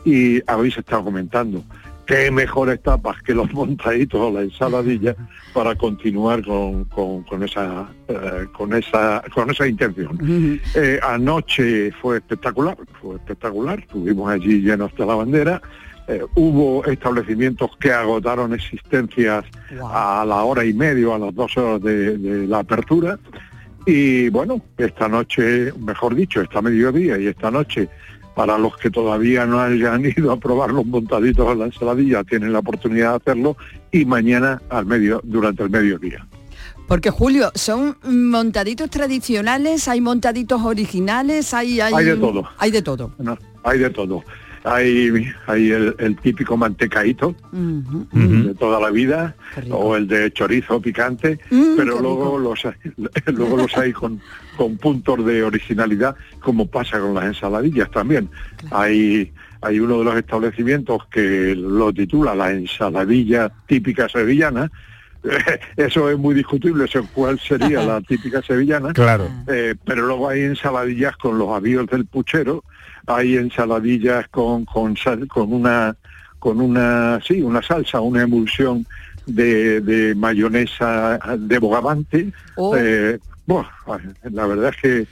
Y 0.04 0.40
habéis 0.50 0.78
estado 0.78 1.04
comentando, 1.04 1.62
qué 2.06 2.30
mejores 2.30 2.82
tapas 2.82 3.20
que 3.22 3.34
los 3.34 3.52
montaditos 3.54 4.20
o 4.20 4.32
la 4.32 4.42
ensaladilla 4.42 5.14
para 5.52 5.74
continuar 5.74 6.42
con, 6.44 6.84
con- 6.84 7.22
con 7.24 7.42
esa, 7.42 7.88
eh, 8.08 8.46
con, 8.52 8.72
esa, 8.74 9.22
con 9.34 9.50
esa 9.50 9.66
intención. 9.66 10.18
Eh, 10.74 11.00
anoche 11.02 11.90
fue 12.00 12.18
espectacular, 12.18 12.76
fue 13.00 13.16
espectacular, 13.16 13.80
estuvimos 13.80 14.30
allí 14.30 14.60
llenos 14.62 14.94
de 14.96 15.06
la 15.06 15.14
bandera, 15.14 15.60
eh, 16.08 16.24
hubo 16.34 16.84
establecimientos 16.84 17.70
que 17.78 17.92
agotaron 17.92 18.54
existencias 18.54 19.44
a 19.82 20.24
la 20.26 20.44
hora 20.44 20.64
y 20.64 20.72
medio, 20.72 21.14
a 21.14 21.18
las 21.18 21.34
dos 21.34 21.56
horas 21.56 21.82
de, 21.82 22.16
de 22.18 22.46
la 22.46 22.60
apertura, 22.60 23.18
y 23.86 24.28
bueno, 24.30 24.60
esta 24.76 25.08
noche, 25.08 25.72
mejor 25.78 26.16
dicho, 26.16 26.40
esta 26.40 26.60
mediodía 26.60 27.18
y 27.18 27.28
esta 27.28 27.52
noche, 27.52 27.88
para 28.34 28.58
los 28.58 28.76
que 28.76 28.90
todavía 28.90 29.46
no 29.46 29.60
hayan 29.60 30.04
ido 30.16 30.32
a 30.32 30.36
probar 30.38 30.72
los 30.72 30.84
montaditos 30.84 31.52
en 31.52 31.60
la 31.60 31.66
ensaladilla, 31.66 32.24
tienen 32.24 32.52
la 32.52 32.58
oportunidad 32.58 33.10
de 33.10 33.16
hacerlo, 33.16 33.56
y 33.92 34.04
mañana 34.04 34.60
al 34.70 34.86
medio, 34.86 35.20
durante 35.22 35.62
el 35.62 35.70
mediodía. 35.70 36.26
Porque 36.88 37.10
Julio, 37.10 37.50
son 37.54 37.96
montaditos 38.04 38.90
tradicionales, 38.90 39.86
hay 39.88 40.00
montaditos 40.00 40.62
originales, 40.62 41.54
hay 41.54 41.80
hay, 41.80 41.94
Hay 41.94 42.04
de 42.04 42.16
todo. 42.16 42.48
Hay 42.58 42.70
de 42.70 42.82
todo. 42.82 43.12
No, 43.18 43.38
hay 43.62 43.78
de 43.78 43.90
todo. 43.90 44.24
Hay, 44.66 45.32
hay 45.46 45.70
el, 45.70 45.94
el 45.98 46.16
típico 46.16 46.56
mantecaíto 46.56 47.36
de 48.12 48.54
toda 48.54 48.80
la 48.80 48.90
vida 48.90 49.36
o 49.70 49.94
el 49.96 50.08
de 50.08 50.32
chorizo 50.32 50.80
picante, 50.80 51.38
Mm, 51.50 51.76
pero 51.76 52.00
luego 52.00 52.38
los 52.38 52.64
hay, 52.64 52.74
luego 53.32 53.56
los 53.56 53.76
hay 53.76 53.92
con, 53.92 54.20
con 54.56 54.76
puntos 54.76 55.24
de 55.24 55.44
originalidad, 55.44 56.16
como 56.40 56.66
pasa 56.66 56.98
con 56.98 57.14
las 57.14 57.26
ensaladillas 57.26 57.90
también. 57.90 58.28
Hay 58.70 59.32
hay 59.62 59.80
uno 59.80 59.98
de 59.98 60.04
los 60.04 60.16
establecimientos 60.16 61.06
que 61.06 61.54
lo 61.56 61.92
titula 61.92 62.34
la 62.34 62.52
ensaladilla 62.52 63.50
típica 63.66 64.08
sevillana. 64.08 64.70
Eso 65.76 66.10
es 66.10 66.18
muy 66.18 66.34
discutible, 66.34 66.84
eso 66.84 67.06
cuál 67.14 67.38
sería 67.38 67.82
la 67.82 68.00
típica 68.08 68.42
sevillana. 68.42 68.92
Claro. 68.92 69.28
Eh, 69.46 69.74
pero 69.84 70.06
luego 70.06 70.28
hay 70.28 70.42
ensaladillas 70.42 71.16
con 71.16 71.38
los 71.38 71.48
avíos 71.50 71.86
del 71.88 72.06
puchero, 72.06 72.64
hay 73.06 73.36
ensaladillas 73.36 74.28
con 74.28 74.64
con, 74.64 74.96
sal- 74.96 75.28
con 75.28 75.52
una 75.52 75.96
con 76.38 76.60
una 76.60 77.20
sí 77.26 77.42
una 77.42 77.62
salsa, 77.62 78.00
una 78.00 78.22
emulsión 78.22 78.86
de, 79.26 79.80
de 79.80 80.14
mayonesa 80.14 81.18
de 81.38 81.58
bogavante. 81.58 82.32
Oh. 82.56 82.76
Eh, 82.76 83.18
bueno, 83.46 83.68
la 84.30 84.46
verdad 84.46 84.70
es 84.74 84.76
que 84.82 85.06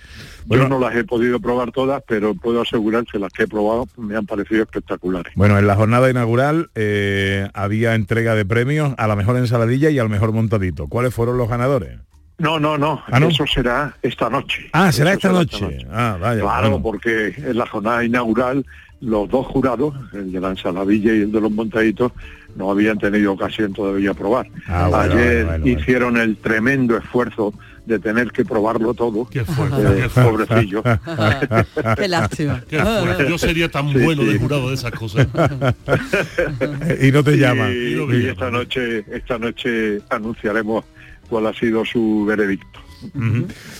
yo 0.46 0.68
no 0.68 0.78
las 0.78 0.94
he 0.96 1.04
podido 1.04 1.38
probar 1.40 1.70
todas, 1.70 2.02
pero 2.06 2.34
puedo 2.34 2.62
asegurar 2.62 3.04
que 3.04 3.18
las 3.18 3.32
que 3.32 3.44
he 3.44 3.48
probado 3.48 3.86
me 3.96 4.16
han 4.16 4.26
parecido 4.26 4.62
espectaculares. 4.62 5.32
Bueno, 5.36 5.58
en 5.58 5.66
la 5.66 5.76
jornada 5.76 6.10
inaugural 6.10 6.70
eh, 6.74 7.48
había 7.54 7.94
entrega 7.94 8.34
de 8.34 8.44
premios 8.44 8.94
a 8.98 9.06
la 9.06 9.16
mejor 9.16 9.36
ensaladilla 9.36 9.90
y 9.90 9.98
al 9.98 10.08
mejor 10.08 10.32
montadito. 10.32 10.88
¿Cuáles 10.88 11.14
fueron 11.14 11.38
los 11.38 11.48
ganadores? 11.48 11.98
No, 12.38 12.58
no, 12.58 12.76
no, 12.76 13.00
¿Ah, 13.06 13.20
no? 13.20 13.28
eso 13.28 13.46
será 13.46 13.96
esta 14.02 14.28
noche. 14.28 14.68
Ah, 14.72 14.90
será 14.90 15.12
esta 15.12 15.30
noche. 15.30 15.78
Ah, 15.90 16.18
vaya. 16.20 16.40
Claro, 16.40 16.70
bueno. 16.70 16.82
porque 16.82 17.32
en 17.36 17.56
la 17.56 17.66
jornada 17.66 18.04
inaugural 18.04 18.66
los 19.00 19.28
dos 19.28 19.46
jurados, 19.46 19.94
el 20.12 20.32
de 20.32 20.40
la 20.40 20.50
ensaladilla 20.50 21.14
y 21.14 21.20
el 21.22 21.32
de 21.32 21.40
los 21.40 21.52
montaditos, 21.52 22.10
no 22.56 22.70
habían 22.70 22.98
tenido 22.98 23.32
ocasión 23.32 23.72
todavía 23.72 24.14
probar. 24.14 24.48
Ah, 24.66 24.88
bueno, 24.88 25.14
Ayer 25.14 25.44
bueno. 25.44 25.66
hicieron 25.66 26.16
el 26.16 26.36
tremendo 26.36 26.96
esfuerzo 26.96 27.54
de 27.86 27.98
tener 27.98 28.30
que 28.32 28.44
probarlo 28.44 28.94
todo. 28.94 29.26
Qué 29.28 29.44
fuerte, 29.44 29.82
Eh, 29.82 30.02
qué 30.02 30.08
fuerte. 30.08 30.46
pobrecillo. 30.46 30.82
Qué 31.96 32.08
lástima. 32.08 32.62
Qué 32.68 32.78
fuerte. 32.80 33.28
Yo 33.28 33.36
sería 33.38 33.70
tan 33.70 33.92
Sí, 33.92 33.98
bueno 33.98 34.22
sí. 34.22 34.28
de 34.32 34.38
jurado 34.38 34.68
de 34.68 34.74
esas 34.74 34.92
cosas. 34.92 35.26
y 37.02 37.10
no 37.12 37.22
te 37.22 37.34
Y- 37.36 37.38
llaman. 37.38 37.72
Y, 37.72 38.26
esta 38.26 38.50
noche, 38.50 39.04
esta 39.14 39.38
noche 39.38 40.00
anunciaremos 40.10 40.84
cuál 41.28 41.46
ha 41.46 41.52
sido 41.54 41.84
su 41.84 42.24
veredicto. 42.26 42.80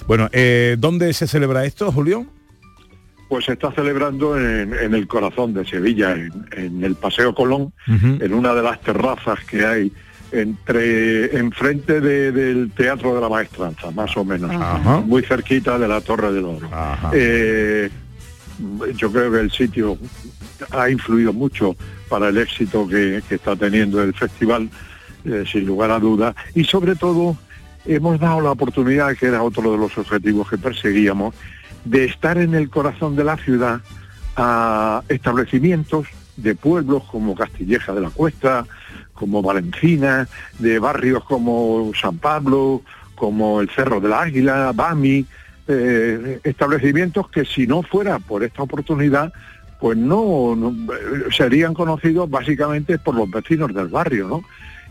Bueno, 0.07 0.29
eh, 0.33 0.77
¿dónde 0.79 1.13
se 1.15 1.27
celebra 1.27 1.65
esto, 1.65 1.91
Julio? 1.91 2.27
Pues 3.31 3.47
se 3.47 3.53
está 3.55 3.73
celebrando 3.73 4.39
en, 4.39 4.75
en 4.75 4.95
el 4.95 5.07
corazón 5.07 5.55
de 5.55 5.65
Sevilla, 5.65 6.13
en, 6.13 6.31
en 6.53 6.85
el 6.85 6.95
Paseo 6.95 7.35
Colón, 7.35 7.73
en 7.87 8.35
una 8.35 8.55
de 8.55 8.63
las 8.63 8.81
terrazas 8.83 9.39
que 9.45 9.65
hay 9.65 9.93
entre 10.33 11.37
enfrente 11.39 12.01
de- 12.01 12.33
del 12.33 12.71
Teatro 12.73 13.15
de 13.15 13.21
la 13.21 13.29
Maestranza, 13.29 13.91
más 13.93 14.17
o 14.17 14.25
menos, 14.25 14.51
Ajá. 14.51 15.01
muy 15.01 15.23
cerquita 15.23 15.79
de 15.79 15.87
la 15.89 16.01
Torre 16.01 16.33
del 16.33 16.45
Oro. 16.45 16.69
Eh, 17.13 17.89
yo 18.97 19.11
creo 19.13 19.31
que 19.33 19.41
el 19.41 19.51
sitio 19.51 19.99
ha 20.71 20.89
influido 20.91 21.33
mucho 21.33 21.77
para 22.09 22.29
el 22.29 22.39
éxito 22.39 22.87
que, 22.89 23.23
que 23.29 23.37
está 23.37 23.57
teniendo 23.57 24.03
el 24.03 24.15
festival, 24.15 24.69
eh, 25.25 25.45
sin 25.51 25.67
lugar 25.67 25.91
a 25.91 25.99
dudas, 25.99 26.35
y 26.55 26.65
sobre 26.65 26.95
todo 26.97 27.37
hemos 27.87 28.19
dado 28.19 28.41
la 28.41 28.53
oportunidad, 28.53 29.15
que 29.17 29.27
era 29.27 29.43
otro 29.43 29.71
de 29.73 29.79
los 29.79 29.97
objetivos 29.99 30.49
que 30.49 30.59
perseguíamos, 30.59 31.35
de 31.85 32.05
estar 32.07 32.39
en 32.39 32.55
el 32.55 32.71
corazón 32.71 33.15
de 33.15 33.25
la 33.25 33.37
ciudad 33.37 33.81
a 34.37 35.03
establecimientos 35.09 36.07
de 36.37 36.55
pueblos 36.55 37.03
como 37.05 37.35
Castilleja 37.35 37.93
de 37.93 38.01
la 38.01 38.11
Cuesta, 38.11 38.65
como 39.15 39.43
Valencina, 39.43 40.29
de 40.59 40.79
barrios 40.79 41.25
como 41.25 41.93
San 42.01 42.19
Pablo, 42.19 42.83
como 43.15 43.61
el 43.61 43.71
Cerro 43.71 44.01
del 44.01 44.13
Águila, 44.13 44.73
Bami, 44.75 45.25
eh, 45.67 46.41
establecimientos 46.45 47.31
que 47.31 47.45
si 47.45 47.67
no 47.67 47.83
fuera 47.83 48.19
por 48.19 48.45
esta 48.45 48.63
oportunidad, 48.63 49.33
pues 49.81 49.97
no, 49.97 50.55
no, 50.57 50.71
eh, 50.93 51.25
serían 51.31 51.75
conocidos 51.75 52.29
básicamente 52.29 52.99
por 52.99 53.15
los 53.15 53.31
vecinos 53.31 53.73
del 53.73 53.89
barrio, 53.89 54.29
¿no? 54.29 54.43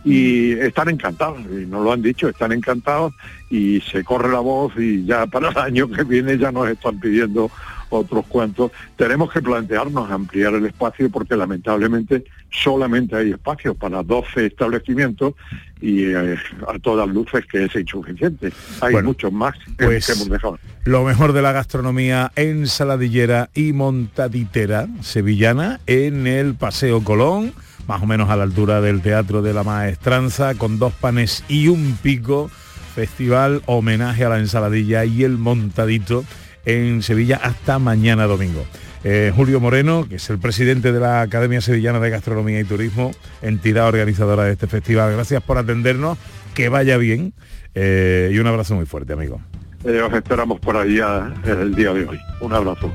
Y 0.05 0.51
están 0.53 0.89
encantados, 0.89 1.39
y 1.49 1.65
nos 1.65 1.83
lo 1.83 1.93
han 1.93 2.01
dicho, 2.01 2.27
están 2.27 2.51
encantados 2.51 3.13
y 3.49 3.79
se 3.81 4.03
corre 4.03 4.31
la 4.31 4.39
voz 4.39 4.73
y 4.77 5.05
ya 5.05 5.25
para 5.27 5.49
el 5.49 5.57
año 5.59 5.89
que 5.89 6.03
viene 6.03 6.37
ya 6.37 6.51
nos 6.51 6.67
están 6.69 6.99
pidiendo 6.99 7.49
otros 7.93 8.25
cuantos. 8.27 8.71
Tenemos 8.95 9.31
que 9.31 9.41
plantearnos 9.41 10.09
ampliar 10.11 10.53
el 10.55 10.65
espacio 10.65 11.09
porque 11.09 11.35
lamentablemente 11.35 12.23
solamente 12.51 13.15
hay 13.15 13.31
espacio 13.31 13.73
para 13.75 14.03
12 14.03 14.45
establecimientos 14.47 15.33
y 15.81 16.03
eh, 16.05 16.35
a 16.67 16.79
todas 16.79 17.07
luces 17.09 17.45
que 17.51 17.65
es 17.65 17.75
insuficiente. 17.75 18.51
Hay 18.81 18.93
Bueno, 18.93 19.09
muchos 19.09 19.31
más 19.31 19.55
pues- 19.77 20.05
que 20.05 20.13
hemos 20.13 20.29
dejado. 20.29 20.59
Lo 20.85 21.03
mejor 21.03 21.33
de 21.33 21.41
la 21.41 21.51
gastronomía 21.53 22.31
ensaladillera 22.35 23.49
y 23.53 23.71
montaditera 23.73 24.87
sevillana 25.01 25.79
en 25.87 26.27
el 26.27 26.55
Paseo 26.55 27.03
Colón, 27.03 27.53
más 27.87 28.01
o 28.01 28.05
menos 28.05 28.29
a 28.29 28.35
la 28.35 28.43
altura 28.43 28.81
del 28.81 29.01
Teatro 29.01 29.41
de 29.41 29.53
la 29.53 29.63
Maestranza, 29.63 30.55
con 30.55 30.79
dos 30.79 30.93
panes 30.93 31.43
y 31.47 31.67
un 31.67 31.97
pico, 32.01 32.49
festival 32.95 33.61
homenaje 33.65 34.23
a 34.25 34.29
la 34.29 34.39
ensaladilla 34.39 35.03
y 35.05 35.23
el 35.23 35.37
montadito 35.37 36.23
en 36.65 37.01
Sevilla 37.01 37.39
hasta 37.43 37.79
mañana 37.79 38.25
domingo. 38.25 38.65
Eh, 39.03 39.33
Julio 39.35 39.59
Moreno, 39.59 40.07
que 40.07 40.15
es 40.15 40.29
el 40.29 40.39
presidente 40.39 40.91
de 40.93 40.99
la 40.99 41.21
Academia 41.21 41.59
Sevillana 41.59 41.99
de 41.99 42.09
Gastronomía 42.09 42.59
y 42.59 42.63
Turismo, 42.63 43.11
entidad 43.41 43.87
organizadora 43.87 44.43
de 44.45 44.53
este 44.53 44.67
festival, 44.67 45.11
gracias 45.13 45.43
por 45.43 45.57
atendernos, 45.57 46.17
que 46.53 46.69
vaya 46.69 46.95
bien 46.97 47.33
eh, 47.75 48.31
y 48.33 48.39
un 48.39 48.47
abrazo 48.47 48.75
muy 48.75 48.85
fuerte, 48.85 49.13
amigo. 49.13 49.41
Eh, 49.83 49.99
os 50.01 50.13
esperamos 50.13 50.59
por 50.61 50.77
ahí 50.77 50.99
a- 51.01 51.33
el 51.45 51.75
día 51.75 51.91
de 51.93 52.05
hoy. 52.07 52.19
Un 52.39 52.53
abrazo. 52.53 52.93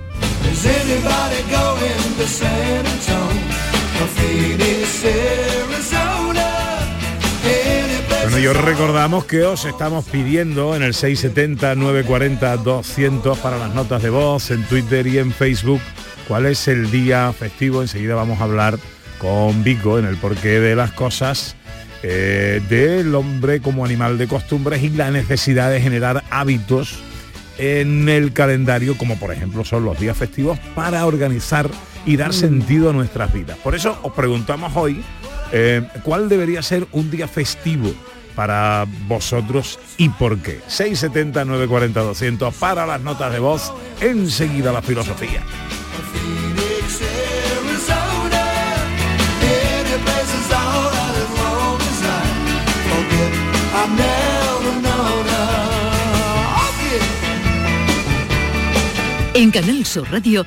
Bueno, 8.38 8.52
yo 8.52 8.62
recordamos 8.62 9.24
que 9.24 9.42
os 9.42 9.64
estamos 9.64 10.04
pidiendo 10.04 10.76
en 10.76 10.84
el 10.84 10.94
670 10.94 11.74
940 11.74 12.56
200 12.58 13.36
para 13.38 13.58
las 13.58 13.74
notas 13.74 14.00
de 14.00 14.10
voz 14.10 14.52
en 14.52 14.62
Twitter 14.62 15.08
y 15.08 15.18
en 15.18 15.32
Facebook 15.32 15.80
cuál 16.28 16.46
es 16.46 16.68
el 16.68 16.88
día 16.92 17.32
festivo. 17.32 17.82
Enseguida 17.82 18.14
vamos 18.14 18.40
a 18.40 18.44
hablar 18.44 18.78
con 19.18 19.64
Vico 19.64 19.98
en 19.98 20.04
el 20.04 20.16
porqué 20.18 20.60
de 20.60 20.76
las 20.76 20.92
cosas 20.92 21.56
eh, 22.04 22.62
del 22.68 23.12
hombre 23.16 23.60
como 23.60 23.84
animal 23.84 24.18
de 24.18 24.28
costumbres 24.28 24.84
y 24.84 24.90
la 24.90 25.10
necesidad 25.10 25.68
de 25.72 25.80
generar 25.80 26.22
hábitos 26.30 27.00
en 27.58 28.08
el 28.08 28.32
calendario, 28.32 28.96
como 28.96 29.18
por 29.18 29.32
ejemplo 29.32 29.64
son 29.64 29.84
los 29.84 29.98
días 29.98 30.16
festivos, 30.16 30.60
para 30.76 31.04
organizar 31.06 31.68
y 32.06 32.16
dar 32.16 32.32
sentido 32.32 32.90
a 32.90 32.92
nuestras 32.92 33.32
vidas. 33.32 33.58
Por 33.58 33.74
eso 33.74 33.98
os 34.04 34.12
preguntamos 34.12 34.74
hoy 34.76 35.02
eh, 35.50 35.82
cuál 36.04 36.28
debería 36.28 36.62
ser 36.62 36.86
un 36.92 37.10
día 37.10 37.26
festivo 37.26 37.92
para 38.38 38.86
vosotros 39.08 39.80
y 39.96 40.10
por 40.10 40.38
qué. 40.38 40.60
670 40.68 41.44
940 41.44 42.00
200 42.00 42.54
para 42.54 42.86
las 42.86 43.00
notas 43.00 43.32
de 43.32 43.40
voz, 43.40 43.72
enseguida 44.00 44.70
la 44.70 44.80
filosofía. 44.80 45.42
En 59.34 59.50
Canal 59.50 59.84
Sur 59.84 60.08
Radio, 60.12 60.46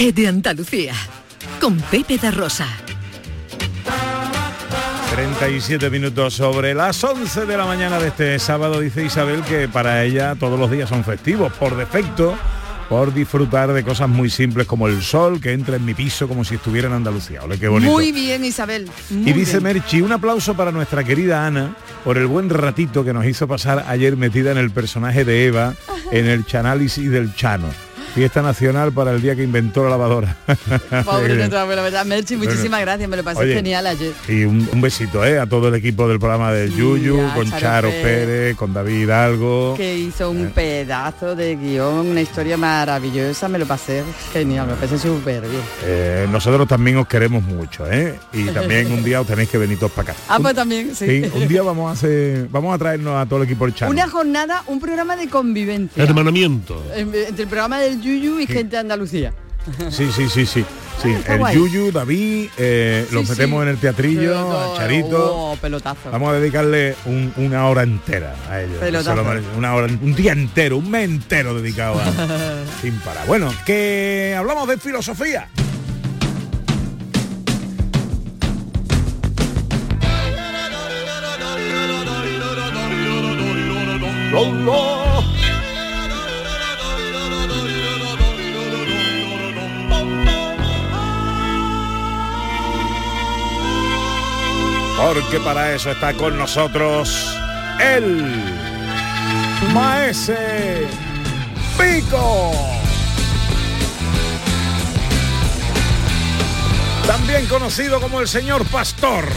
Gente 0.00 0.22
de 0.22 0.28
Andalucía, 0.28 0.94
con 1.60 1.76
Pepe 1.78 2.16
da 2.16 2.30
Rosa. 2.30 2.66
37 5.14 5.90
minutos 5.90 6.32
sobre 6.32 6.72
las 6.72 7.04
11 7.04 7.44
de 7.44 7.54
la 7.58 7.66
mañana 7.66 7.98
de 7.98 8.08
este 8.08 8.38
sábado, 8.38 8.80
dice 8.80 9.04
Isabel 9.04 9.42
que 9.42 9.68
para 9.68 10.02
ella 10.02 10.36
todos 10.36 10.58
los 10.58 10.70
días 10.70 10.88
son 10.88 11.04
festivos, 11.04 11.52
por 11.52 11.76
defecto, 11.76 12.34
por 12.88 13.12
disfrutar 13.12 13.74
de 13.74 13.84
cosas 13.84 14.08
muy 14.08 14.30
simples 14.30 14.66
como 14.66 14.88
el 14.88 15.02
sol 15.02 15.38
que 15.38 15.52
entra 15.52 15.76
en 15.76 15.84
mi 15.84 15.92
piso 15.92 16.26
como 16.26 16.44
si 16.44 16.54
estuviera 16.54 16.88
en 16.88 16.94
Andalucía. 16.94 17.42
Ole, 17.42 17.58
qué 17.58 17.68
bonito. 17.68 17.92
Muy 17.92 18.10
bien, 18.10 18.42
Isabel. 18.42 18.88
muy 19.10 19.28
y 19.28 19.34
dice 19.34 19.58
bien. 19.58 19.74
Merchi, 19.74 20.00
un 20.00 20.12
aplauso 20.12 20.54
para 20.54 20.72
nuestra 20.72 21.04
querida 21.04 21.46
Ana 21.46 21.76
por 22.04 22.16
el 22.16 22.26
buen 22.26 22.48
ratito 22.48 23.04
que 23.04 23.12
nos 23.12 23.26
hizo 23.26 23.46
pasar 23.46 23.84
ayer 23.86 24.16
metida 24.16 24.50
en 24.50 24.56
el 24.56 24.70
personaje 24.70 25.26
de 25.26 25.44
Eva 25.44 25.74
en 26.10 26.24
el 26.24 26.46
chanálisis 26.46 27.10
del 27.10 27.34
Chano. 27.34 27.68
Fiesta 28.14 28.42
nacional 28.42 28.92
para 28.92 29.12
el 29.12 29.22
día 29.22 29.36
que 29.36 29.42
inventó 29.44 29.84
la 29.84 29.90
lavadora. 29.90 30.36
Pobre 31.04 31.36
nuestra 31.36 31.62
abuela, 31.62 31.82
¿verdad? 31.82 32.04
Merchi, 32.04 32.34
Bueno, 32.36 32.50
muchísimas 32.50 32.80
gracias, 32.80 33.08
me 33.08 33.16
lo 33.16 33.22
pasé 33.24 33.40
oye, 33.40 33.54
genial 33.54 33.86
ayer. 33.86 34.12
Y 34.28 34.44
un, 34.44 34.68
un 34.72 34.80
besito 34.80 35.24
¿eh? 35.24 35.38
a 35.38 35.46
todo 35.46 35.68
el 35.68 35.74
equipo 35.76 36.08
del 36.08 36.18
programa 36.18 36.52
de 36.52 36.70
Yuyu, 36.70 37.20
a 37.20 37.34
con 37.34 37.48
Charo 37.48 37.60
Charo 37.60 37.88
Pérez. 37.90 38.02
Pérez, 38.26 38.56
con 38.56 38.72
David 38.74 39.02
Hidalgo. 39.02 39.74
Que 39.76 39.96
hizo 39.96 40.30
un 40.30 40.46
Eh. 40.46 40.52
pedazo 40.54 41.36
de 41.36 41.54
guion, 41.56 42.08
una 42.08 42.20
historia 42.20 42.56
maravillosa, 42.56 43.48
me 43.48 43.58
lo 43.58 43.66
pasé 43.66 44.02
genial, 44.32 44.66
me 44.66 44.72
lo 44.72 44.78
pasé 44.78 44.98
súper 44.98 45.42
bien. 45.42 45.62
Eh, 45.84 46.26
nosotros 46.30 46.66
también 46.66 46.96
os 46.96 47.06
queremos 47.06 47.42
mucho, 47.44 47.90
¿eh? 47.90 48.18
Y 48.32 48.46
también 48.46 48.90
un 48.92 49.04
día 49.04 49.20
os 49.20 49.26
tenéis 49.26 49.48
que 49.50 49.58
venir 49.58 49.78
todos 49.78 49.92
para 49.92 50.12
acá. 50.12 50.20
Ah, 50.28 50.38
pues 50.40 50.54
también, 50.54 50.94
sí. 50.96 51.06
Sí, 51.24 51.30
un 51.34 51.46
día 51.46 51.62
vamos 51.62 51.88
a 51.90 51.92
hacer, 51.92 52.48
vamos 52.50 52.74
a 52.74 52.78
traernos 52.78 53.14
a 53.14 53.26
todo 53.26 53.38
el 53.42 53.44
equipo 53.46 53.64
del 53.66 53.74
Chano. 53.74 53.90
Una 53.92 54.08
jornada, 54.08 54.64
un 54.66 54.80
programa 54.80 55.14
de 55.16 55.28
convivencia. 55.28 56.02
Hermanamiento. 56.02 56.82
En- 56.94 57.14
Entre 57.14 57.42
el 57.44 57.48
programa 57.48 57.78
del 57.78 57.99
Yuyu 58.00 58.40
y 58.40 58.46
gente 58.46 58.76
de 58.76 58.78
Andalucía. 58.78 59.32
Sí, 59.90 60.08
sí, 60.14 60.28
sí, 60.28 60.46
sí. 60.46 60.64
Sí, 61.02 61.10
Está 61.12 61.34
el 61.34 61.38
guay. 61.38 61.54
Yuyu, 61.56 61.92
David, 61.92 62.48
eh, 62.58 63.06
los 63.10 63.28
metemos 63.28 63.58
sí. 63.60 63.62
en 63.62 63.68
el 63.68 63.78
teatrillo, 63.78 64.76
Charito. 64.76 65.34
oh, 65.52 65.56
pelotazo. 65.56 66.10
Vamos 66.10 66.30
a 66.30 66.32
dedicarle 66.34 66.94
un- 67.06 67.32
una 67.36 67.66
hora 67.68 67.82
entera 67.82 68.34
a 68.50 68.60
ellos. 68.62 68.78
Pelotazo. 68.78 69.22
Una 69.56 69.74
hora, 69.74 69.86
un 69.86 70.14
día 70.14 70.32
entero, 70.32 70.76
un 70.78 70.90
mes 70.90 71.08
entero 71.08 71.54
dedicado 71.60 71.98
a 72.00 72.04
sin 72.82 72.94
parar. 73.00 73.26
Bueno, 73.26 73.52
que 73.64 74.34
hablamos 74.36 74.68
de 74.68 74.76
filosofía. 74.78 75.48
Porque 95.12 95.40
para 95.40 95.74
eso 95.74 95.90
está 95.90 96.14
con 96.14 96.38
nosotros 96.38 97.36
el 97.80 98.24
Maese 99.74 100.86
Pico. 101.76 102.52
También 107.08 107.46
conocido 107.46 108.00
como 108.00 108.20
el 108.20 108.28
señor 108.28 108.64
Pastor. 108.66 109.28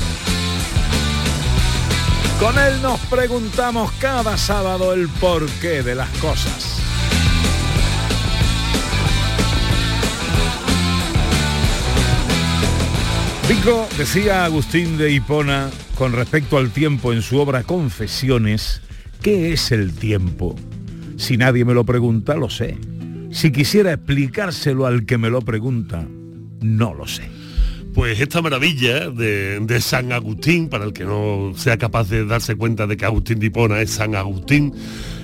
Con 2.40 2.60
él 2.60 2.80
nos 2.84 3.00
preguntamos 3.08 3.92
cada 3.94 4.38
sábado 4.38 4.94
el 4.94 5.10
porqué 5.10 5.82
de 5.82 5.96
las 5.96 6.10
cosas. 6.20 6.63
Pico 13.48 13.88
decía 13.98 14.46
Agustín 14.46 14.98
de 14.98 15.12
Hipona 15.12 15.70
con 15.96 16.14
respecto 16.14 16.58
al 16.58 16.72
tiempo 16.72 17.12
en 17.12 17.22
su 17.22 17.40
obra 17.40 17.64
Confesiones, 17.64 18.82
¿qué 19.22 19.52
es 19.52 19.74
el 19.74 19.94
tiempo? 19.94 20.56
Si 21.18 21.36
nadie 21.36 21.66
me 21.66 21.74
lo 21.74 21.84
pregunta, 21.84 22.36
lo 22.36 22.50
sé. 22.50 22.78
Si 23.32 23.52
quisiera 23.52 23.92
explicárselo 23.92 24.86
al 24.86 25.06
que 25.06 25.18
me 25.18 25.30
lo 25.30 25.42
pregunta, 25.42 26.08
no 26.62 26.94
lo 26.94 27.06
sé. 27.06 27.24
Pues 27.94 28.20
esta 28.22 28.42
maravilla 28.42 29.10
de 29.10 29.78
San 29.82 30.14
Agustín, 30.14 30.70
para 30.70 30.86
el 30.86 30.94
que 30.94 31.04
no 31.04 31.52
sea 31.56 31.78
capaz 31.78 32.10
de 32.10 32.26
darse 32.26 32.56
cuenta 32.56 32.88
de 32.88 32.96
que 32.96 33.06
Agustín 33.06 33.40
de 33.40 33.48
Hipona 33.48 33.82
es 33.82 33.92
San 33.92 34.16
Agustín, 34.16 34.74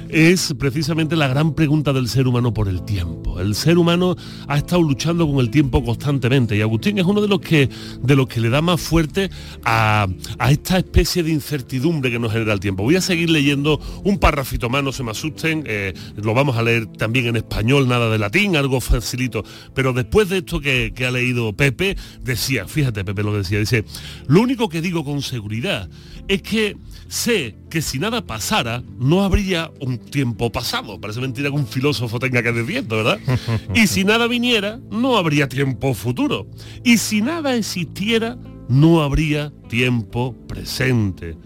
es 0.09 0.55
precisamente 0.57 1.15
la 1.15 1.27
gran 1.27 1.53
pregunta 1.53 1.93
del 1.93 2.09
ser 2.09 2.27
humano 2.27 2.53
por 2.53 2.67
el 2.67 2.83
tiempo. 2.83 3.39
El 3.39 3.55
ser 3.55 3.77
humano 3.77 4.15
ha 4.47 4.57
estado 4.57 4.81
luchando 4.81 5.27
con 5.27 5.39
el 5.39 5.49
tiempo 5.51 5.83
constantemente 5.83 6.57
y 6.57 6.61
Agustín 6.61 6.97
es 6.97 7.05
uno 7.05 7.21
de 7.21 7.27
los 7.27 7.39
que, 7.39 7.69
de 8.01 8.15
los 8.15 8.27
que 8.27 8.41
le 8.41 8.49
da 8.49 8.61
más 8.61 8.81
fuerte 8.81 9.29
a, 9.63 10.07
a 10.39 10.51
esta 10.51 10.79
especie 10.79 11.21
de 11.23 11.31
incertidumbre 11.31 12.11
que 12.11 12.19
nos 12.19 12.31
genera 12.31 12.53
el 12.53 12.59
tiempo. 12.59 12.83
Voy 12.83 12.95
a 12.95 13.01
seguir 13.01 13.29
leyendo 13.29 13.79
un 14.03 14.17
párrafito 14.17 14.69
más, 14.69 14.83
no 14.83 14.91
se 14.91 15.03
me 15.03 15.11
asusten, 15.11 15.63
eh, 15.67 15.93
lo 16.15 16.33
vamos 16.33 16.57
a 16.57 16.63
leer 16.63 16.87
también 16.87 17.27
en 17.27 17.35
español, 17.35 17.87
nada 17.87 18.09
de 18.09 18.17
latín, 18.17 18.55
algo 18.55 18.81
facilito. 18.81 19.43
Pero 19.75 19.93
después 19.93 20.29
de 20.29 20.39
esto 20.39 20.59
que, 20.59 20.91
que 20.95 21.05
ha 21.05 21.11
leído 21.11 21.53
Pepe, 21.53 21.95
decía, 22.21 22.67
fíjate 22.67 23.05
Pepe 23.05 23.23
lo 23.23 23.31
que 23.31 23.39
decía, 23.39 23.59
dice, 23.59 23.85
lo 24.27 24.41
único 24.41 24.69
que 24.69 24.81
digo 24.81 25.05
con 25.05 25.21
seguridad 25.21 25.89
es 26.27 26.41
que 26.41 26.77
sé 27.07 27.55
que 27.69 27.81
si 27.81 27.99
nada 27.99 28.25
pasara, 28.25 28.83
no 28.99 29.23
habría 29.23 29.71
un 29.79 29.98
tiempo 30.11 30.51
pasado. 30.51 30.99
Parece 30.99 31.21
mentira 31.21 31.49
que 31.49 31.55
un 31.55 31.67
filósofo 31.67 32.19
tenga 32.19 32.41
que 32.41 32.51
decir 32.51 32.77
esto, 32.77 32.97
¿verdad? 32.97 33.19
Y 33.75 33.87
si 33.87 34.03
nada 34.03 34.27
viniera, 34.27 34.79
no 34.91 35.17
habría 35.17 35.47
tiempo 35.47 35.93
futuro. 35.93 36.47
Y 36.83 36.97
si 36.97 37.21
nada 37.21 37.55
existiera, 37.55 38.37
no 38.67 39.01
habría 39.01 39.51
tiempo 39.67 40.35
presente. 40.47 41.37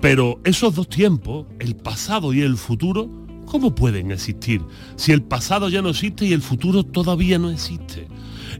Pero 0.00 0.40
esos 0.44 0.74
dos 0.74 0.88
tiempos, 0.88 1.46
el 1.58 1.76
pasado 1.76 2.32
y 2.32 2.42
el 2.42 2.56
futuro, 2.56 3.10
¿cómo 3.46 3.74
pueden 3.74 4.10
existir? 4.10 4.60
Si 4.96 5.12
el 5.12 5.22
pasado 5.22 5.68
ya 5.68 5.80
no 5.80 5.90
existe 5.90 6.26
y 6.26 6.32
el 6.32 6.42
futuro 6.42 6.84
todavía 6.84 7.38
no 7.38 7.50
existe. 7.50 8.08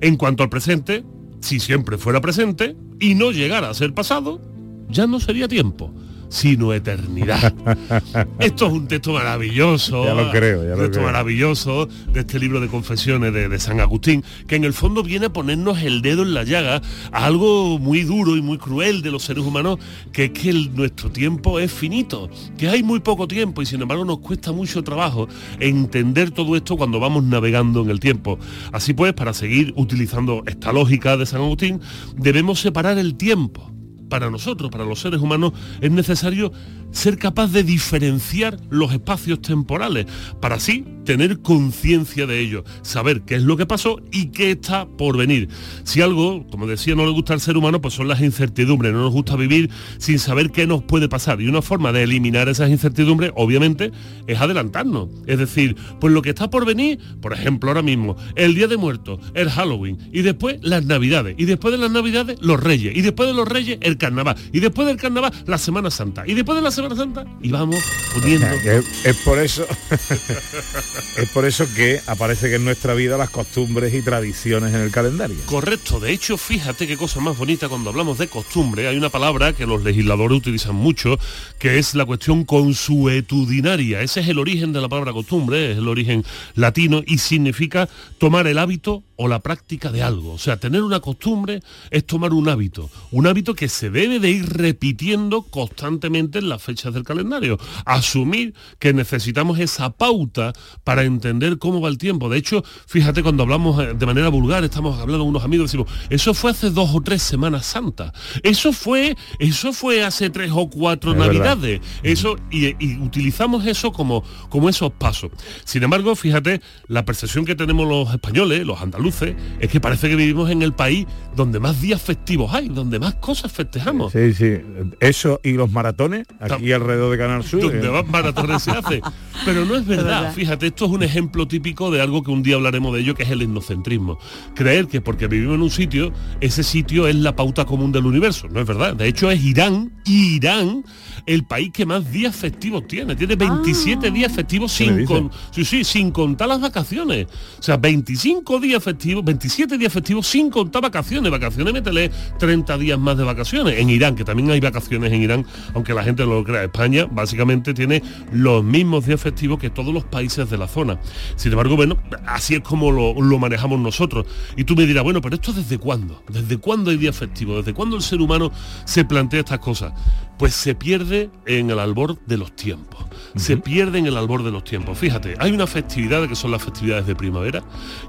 En 0.00 0.16
cuanto 0.16 0.42
al 0.42 0.48
presente, 0.48 1.04
si 1.40 1.60
siempre 1.60 1.98
fuera 1.98 2.20
presente 2.20 2.76
y 2.98 3.14
no 3.14 3.30
llegara 3.30 3.68
a 3.68 3.74
ser 3.74 3.92
pasado, 3.92 4.40
ya 4.88 5.06
no 5.06 5.20
sería 5.20 5.48
tiempo, 5.48 5.92
sino 6.34 6.72
eternidad. 6.72 7.54
Esto 8.40 8.66
es 8.66 8.72
un 8.72 8.88
texto 8.88 9.12
maravilloso. 9.12 10.04
Ya 10.04 10.14
lo 10.14 10.30
creo, 10.32 10.64
ya 10.66 10.74
un 10.74 10.80
texto 10.80 11.00
maravilloso 11.00 11.86
de 12.12 12.20
este 12.20 12.40
libro 12.40 12.58
de 12.60 12.66
confesiones 12.66 13.32
de, 13.32 13.48
de 13.48 13.60
San 13.60 13.78
Agustín, 13.78 14.24
que 14.48 14.56
en 14.56 14.64
el 14.64 14.72
fondo 14.72 15.04
viene 15.04 15.26
a 15.26 15.32
ponernos 15.32 15.80
el 15.82 16.02
dedo 16.02 16.22
en 16.24 16.34
la 16.34 16.42
llaga 16.42 16.82
a 17.12 17.24
algo 17.24 17.78
muy 17.78 18.02
duro 18.02 18.36
y 18.36 18.42
muy 18.42 18.58
cruel 18.58 19.00
de 19.02 19.12
los 19.12 19.22
seres 19.22 19.44
humanos, 19.44 19.78
que 20.12 20.24
es 20.24 20.30
que 20.32 20.50
el- 20.50 20.74
nuestro 20.74 21.08
tiempo 21.08 21.60
es 21.60 21.70
finito, 21.72 22.28
que 22.58 22.68
hay 22.68 22.82
muy 22.82 22.98
poco 22.98 23.28
tiempo 23.28 23.62
y 23.62 23.66
sin 23.66 23.80
embargo 23.82 24.04
nos 24.04 24.18
cuesta 24.18 24.50
mucho 24.50 24.82
trabajo 24.82 25.28
entender 25.60 26.32
todo 26.32 26.56
esto 26.56 26.76
cuando 26.76 26.98
vamos 26.98 27.22
navegando 27.22 27.82
en 27.82 27.90
el 27.90 28.00
tiempo. 28.00 28.40
Así 28.72 28.92
pues, 28.92 29.12
para 29.12 29.34
seguir 29.34 29.72
utilizando 29.76 30.42
esta 30.46 30.72
lógica 30.72 31.16
de 31.16 31.26
San 31.26 31.42
Agustín, 31.42 31.80
debemos 32.16 32.58
separar 32.58 32.98
el 32.98 33.14
tiempo 33.14 33.70
para 34.08 34.30
nosotros, 34.30 34.70
para 34.70 34.84
los 34.84 35.00
seres 35.00 35.20
humanos, 35.20 35.52
es 35.80 35.90
necesario 35.90 36.52
ser 36.94 37.18
capaz 37.18 37.52
de 37.52 37.62
diferenciar 37.62 38.58
los 38.70 38.92
espacios 38.92 39.42
temporales, 39.42 40.06
para 40.40 40.54
así 40.54 40.84
tener 41.04 41.40
conciencia 41.40 42.26
de 42.26 42.40
ello, 42.40 42.64
saber 42.82 43.22
qué 43.22 43.34
es 43.34 43.42
lo 43.42 43.56
que 43.56 43.66
pasó 43.66 44.00
y 44.10 44.28
qué 44.28 44.52
está 44.52 44.86
por 44.86 45.18
venir. 45.18 45.48
Si 45.82 46.00
algo, 46.00 46.46
como 46.50 46.66
decía, 46.66 46.94
no 46.94 47.04
le 47.04 47.12
gusta 47.12 47.34
al 47.34 47.40
ser 47.40 47.56
humano, 47.56 47.80
pues 47.80 47.94
son 47.94 48.08
las 48.08 48.22
incertidumbres, 48.22 48.92
no 48.92 49.02
nos 49.02 49.12
gusta 49.12 49.36
vivir 49.36 49.70
sin 49.98 50.18
saber 50.18 50.50
qué 50.50 50.66
nos 50.66 50.82
puede 50.82 51.08
pasar. 51.08 51.40
Y 51.42 51.48
una 51.48 51.60
forma 51.60 51.92
de 51.92 52.04
eliminar 52.04 52.48
esas 52.48 52.70
incertidumbres, 52.70 53.32
obviamente, 53.36 53.92
es 54.26 54.40
adelantarnos. 54.40 55.08
Es 55.26 55.38
decir, 55.38 55.76
pues 56.00 56.12
lo 56.14 56.22
que 56.22 56.30
está 56.30 56.48
por 56.48 56.64
venir, 56.64 56.98
por 57.20 57.32
ejemplo, 57.32 57.70
ahora 57.70 57.82
mismo, 57.82 58.16
el 58.36 58.54
Día 58.54 58.68
de 58.68 58.76
Muertos, 58.76 59.20
el 59.34 59.50
Halloween, 59.50 59.98
y 60.12 60.22
después 60.22 60.58
las 60.62 60.84
Navidades, 60.86 61.34
y 61.38 61.44
después 61.44 61.72
de 61.72 61.78
las 61.78 61.90
Navidades, 61.90 62.38
los 62.40 62.62
Reyes, 62.62 62.96
y 62.96 63.02
después 63.02 63.28
de 63.28 63.34
los 63.34 63.46
Reyes, 63.46 63.78
el 63.82 63.98
Carnaval, 63.98 64.36
y 64.52 64.60
después 64.60 64.86
del 64.86 64.96
Carnaval, 64.96 65.32
la 65.46 65.58
Semana 65.58 65.90
Santa, 65.90 66.24
y 66.26 66.34
después 66.34 66.56
de 66.56 66.62
la 66.62 66.70
Semana 66.70 66.83
Santa, 66.94 67.24
y 67.40 67.50
vamos 67.50 67.82
poniendo... 68.12 68.46
Es, 68.46 69.04
es 69.04 69.16
por 69.18 69.38
eso 69.38 69.66
es 71.16 71.28
por 71.30 71.44
eso 71.44 71.66
que 71.74 72.00
aparece 72.06 72.48
que 72.48 72.56
en 72.56 72.64
nuestra 72.64 72.94
vida 72.94 73.16
las 73.16 73.30
costumbres 73.30 73.94
y 73.94 74.02
tradiciones 74.02 74.74
en 74.74 74.80
el 74.80 74.90
calendario. 74.90 75.36
Correcto, 75.46 76.00
de 76.00 76.12
hecho, 76.12 76.36
fíjate 76.36 76.86
qué 76.86 76.96
cosa 76.96 77.20
más 77.20 77.36
bonita 77.36 77.68
cuando 77.68 77.90
hablamos 77.90 78.18
de 78.18 78.28
costumbre. 78.28 78.88
Hay 78.88 78.96
una 78.96 79.08
palabra 79.08 79.52
que 79.52 79.66
los 79.66 79.82
legisladores 79.82 80.38
utilizan 80.38 80.74
mucho, 80.74 81.18
que 81.58 81.78
es 81.78 81.94
la 81.94 82.04
cuestión 82.04 82.44
consuetudinaria. 82.44 84.02
Ese 84.02 84.20
es 84.20 84.28
el 84.28 84.38
origen 84.38 84.72
de 84.72 84.80
la 84.80 84.88
palabra 84.88 85.12
costumbre, 85.12 85.72
es 85.72 85.78
el 85.78 85.88
origen 85.88 86.24
latino 86.54 87.02
y 87.06 87.18
significa 87.18 87.88
tomar 88.18 88.46
el 88.46 88.58
hábito 88.58 89.02
o 89.16 89.28
la 89.28 89.40
práctica 89.40 89.92
de 89.92 90.02
algo. 90.02 90.32
O 90.32 90.38
sea, 90.38 90.58
tener 90.58 90.82
una 90.82 91.00
costumbre 91.00 91.60
es 91.90 92.04
tomar 92.04 92.32
un 92.32 92.48
hábito, 92.48 92.90
un 93.10 93.26
hábito 93.26 93.54
que 93.54 93.68
se 93.68 93.90
debe 93.90 94.18
de 94.18 94.30
ir 94.30 94.46
repitiendo 94.46 95.42
constantemente 95.42 96.38
en 96.38 96.48
las 96.48 96.62
fechas 96.74 96.92
del 96.92 97.04
calendario. 97.04 97.56
Asumir 97.84 98.54
que 98.80 98.92
necesitamos 98.92 99.58
esa 99.60 99.90
pauta 99.90 100.52
para 100.82 101.04
entender 101.04 101.58
cómo 101.58 101.80
va 101.80 101.88
el 101.88 101.98
tiempo. 101.98 102.28
De 102.28 102.36
hecho, 102.38 102.64
fíjate 102.86 103.22
cuando 103.22 103.44
hablamos 103.44 103.80
eh, 103.80 103.94
de 103.94 104.06
manera 104.06 104.28
vulgar, 104.28 104.64
estamos 104.64 104.98
hablando 104.98 105.20
con 105.20 105.28
unos 105.28 105.44
amigos, 105.44 105.70
decimos, 105.70 105.90
eso 106.10 106.34
fue 106.34 106.50
hace 106.50 106.70
dos 106.70 106.90
o 106.92 107.00
tres 107.00 107.22
semanas 107.22 107.64
santas. 107.66 108.12
Eso 108.42 108.72
fue, 108.72 109.16
eso 109.38 109.72
fue 109.72 110.02
hace 110.02 110.30
tres 110.30 110.50
o 110.52 110.68
cuatro 110.68 111.12
Es 111.12 111.18
verdad. 111.18 111.32
navidades. 111.56 111.80
Eso, 112.02 112.36
y, 112.50 112.74
y 112.84 112.98
utilizamos 112.98 113.64
eso 113.66 113.92
como, 113.92 114.24
como 114.48 114.68
esos 114.68 114.90
pasos. 114.92 115.30
Sin 115.64 115.82
embargo, 115.84 116.16
fíjate, 116.16 116.60
la 116.88 117.04
percepción 117.04 117.44
que 117.44 117.54
tenemos 117.54 117.86
los 117.86 118.12
españoles, 118.12 118.66
los 118.66 118.80
andaluces, 118.80 119.36
es 119.60 119.70
que 119.70 119.80
parece 119.80 120.08
que 120.08 120.16
vivimos 120.16 120.50
en 120.50 120.62
el 120.62 120.72
país 120.72 121.06
donde 121.36 121.60
más 121.60 121.80
días 121.80 122.02
festivos 122.02 122.52
hay, 122.52 122.68
donde 122.68 122.98
más 122.98 123.14
cosas 123.16 123.52
festejamos. 123.52 124.12
Sí, 124.12 124.34
sí. 124.34 124.56
Eso 125.00 125.40
y 125.44 125.52
los 125.52 125.70
maratones, 125.70 126.26
aquí 126.54 126.72
alrededor 126.72 127.10
de 127.10 127.18
Canal 127.18 127.44
Sur. 127.44 127.60
donde 127.60 127.86
eh. 127.86 127.90
más 127.90 128.06
maratones 128.06 128.62
se 128.62 128.70
hace. 128.70 129.00
Pero 129.44 129.64
no 129.64 129.76
es 129.76 129.86
verdad. 129.86 130.04
verdad. 130.04 130.34
Fíjate, 130.34 130.66
esto 130.68 130.86
es 130.86 130.90
un 130.90 131.02
ejemplo 131.02 131.46
típico 131.46 131.90
de 131.90 132.00
algo 132.00 132.22
que 132.22 132.30
un 132.30 132.42
día 132.42 132.56
hablaremos 132.56 132.94
de 132.94 133.00
ello, 133.00 133.14
que 133.14 133.24
es 133.24 133.30
el 133.30 133.42
etnocentrismo. 133.42 134.18
Creer 134.54 134.86
que 134.86 135.00
porque 135.00 135.26
vivimos 135.26 135.56
en 135.56 135.62
un 135.62 135.70
sitio, 135.70 136.12
ese 136.40 136.62
sitio 136.62 137.06
es 137.06 137.16
la 137.16 137.36
pauta 137.36 137.64
común 137.64 137.92
del 137.92 138.06
universo. 138.06 138.48
No 138.48 138.60
es 138.60 138.66
verdad. 138.66 138.94
De 138.94 139.06
hecho, 139.06 139.30
es 139.30 139.42
Irán, 139.42 139.92
Irán, 140.04 140.84
el 141.26 141.44
país 141.44 141.70
que 141.72 141.84
más 141.86 142.10
días 142.10 142.34
festivos 142.34 142.86
tiene. 142.88 143.14
Tiene 143.16 143.36
27 143.36 144.10
días 144.10 144.32
festivos 144.32 144.74
¿Qué 144.76 144.90
me 144.90 144.96
sin, 144.98 145.06
con- 145.06 145.30
sí, 145.50 145.64
sí, 145.64 145.84
sin 145.84 146.10
contar 146.10 146.48
las 146.48 146.60
vacaciones. 146.60 147.26
O 147.58 147.62
sea, 147.62 147.76
25 147.76 148.58
días 148.58 148.82
festivos, 148.82 149.24
27 149.24 149.76
días 149.78 149.92
festivos 149.92 150.26
sin 150.26 150.50
contar 150.50 150.82
vacaciones. 150.82 151.30
Vacaciones, 151.30 151.72
métele 151.72 152.10
30 152.38 152.78
días 152.78 152.98
más 152.98 153.16
de 153.16 153.22
vacaciones. 153.22 153.34
vacaciones. 153.34 153.80
En 153.80 153.90
Irán, 153.90 154.14
que 154.14 154.24
también 154.24 154.48
hay 154.52 154.60
vacaciones 154.60 155.12
en 155.12 155.20
Irán, 155.22 155.44
aunque 155.74 155.92
la 155.92 156.04
gente 156.04 156.24
no 156.24 156.34
lo 156.34 156.44
crea. 156.44 156.62
España 156.64 157.06
básicamente 157.10 157.74
tiene 157.74 158.00
los 158.32 158.62
mismos 158.62 159.06
días 159.06 159.20
festivos 159.20 159.58
que 159.58 159.70
todos 159.70 159.92
los 159.92 160.04
países 160.04 160.48
de 160.48 160.56
la 160.56 160.68
zona. 160.68 161.00
Sin 161.34 161.50
embargo, 161.50 161.74
bueno, 161.74 161.96
así 162.26 162.54
es 162.54 162.60
como 162.60 162.92
lo, 162.92 163.12
lo 163.20 163.38
manejamos 163.40 163.80
nosotros. 163.80 164.24
Y 164.56 164.62
tú 164.62 164.76
me 164.76 164.86
dirás, 164.86 165.02
bueno, 165.02 165.20
pero 165.20 165.34
esto 165.34 165.52
desde 165.52 165.78
cuándo? 165.78 166.22
¿Desde 166.28 166.58
cuándo 166.58 166.90
hay 166.92 166.96
días 166.96 167.16
festivos? 167.16 167.56
¿Desde 167.56 167.74
cuándo 167.74 167.96
el 167.96 168.02
ser 168.02 168.20
humano 168.20 168.52
se 168.84 169.04
plantea 169.04 169.40
estas 169.40 169.58
cosas? 169.58 169.92
Pues 170.38 170.54
se 170.54 170.74
pierde 170.74 171.30
en 171.46 171.70
el 171.70 171.78
albor 171.78 172.18
de 172.26 172.36
los 172.36 172.54
tiempos. 172.56 173.04
Se 173.36 173.56
pierde 173.56 173.98
en 173.98 174.06
el 174.06 174.16
albor 174.16 174.42
de 174.44 174.50
los 174.50 174.62
tiempos. 174.64 174.96
Fíjate, 174.98 175.34
hay 175.38 175.52
una 175.52 175.66
festividad 175.66 176.28
que 176.28 176.34
son 176.36 176.50
las 176.50 176.62
festividades 176.62 177.06
de 177.06 177.14
primavera, 177.16 177.62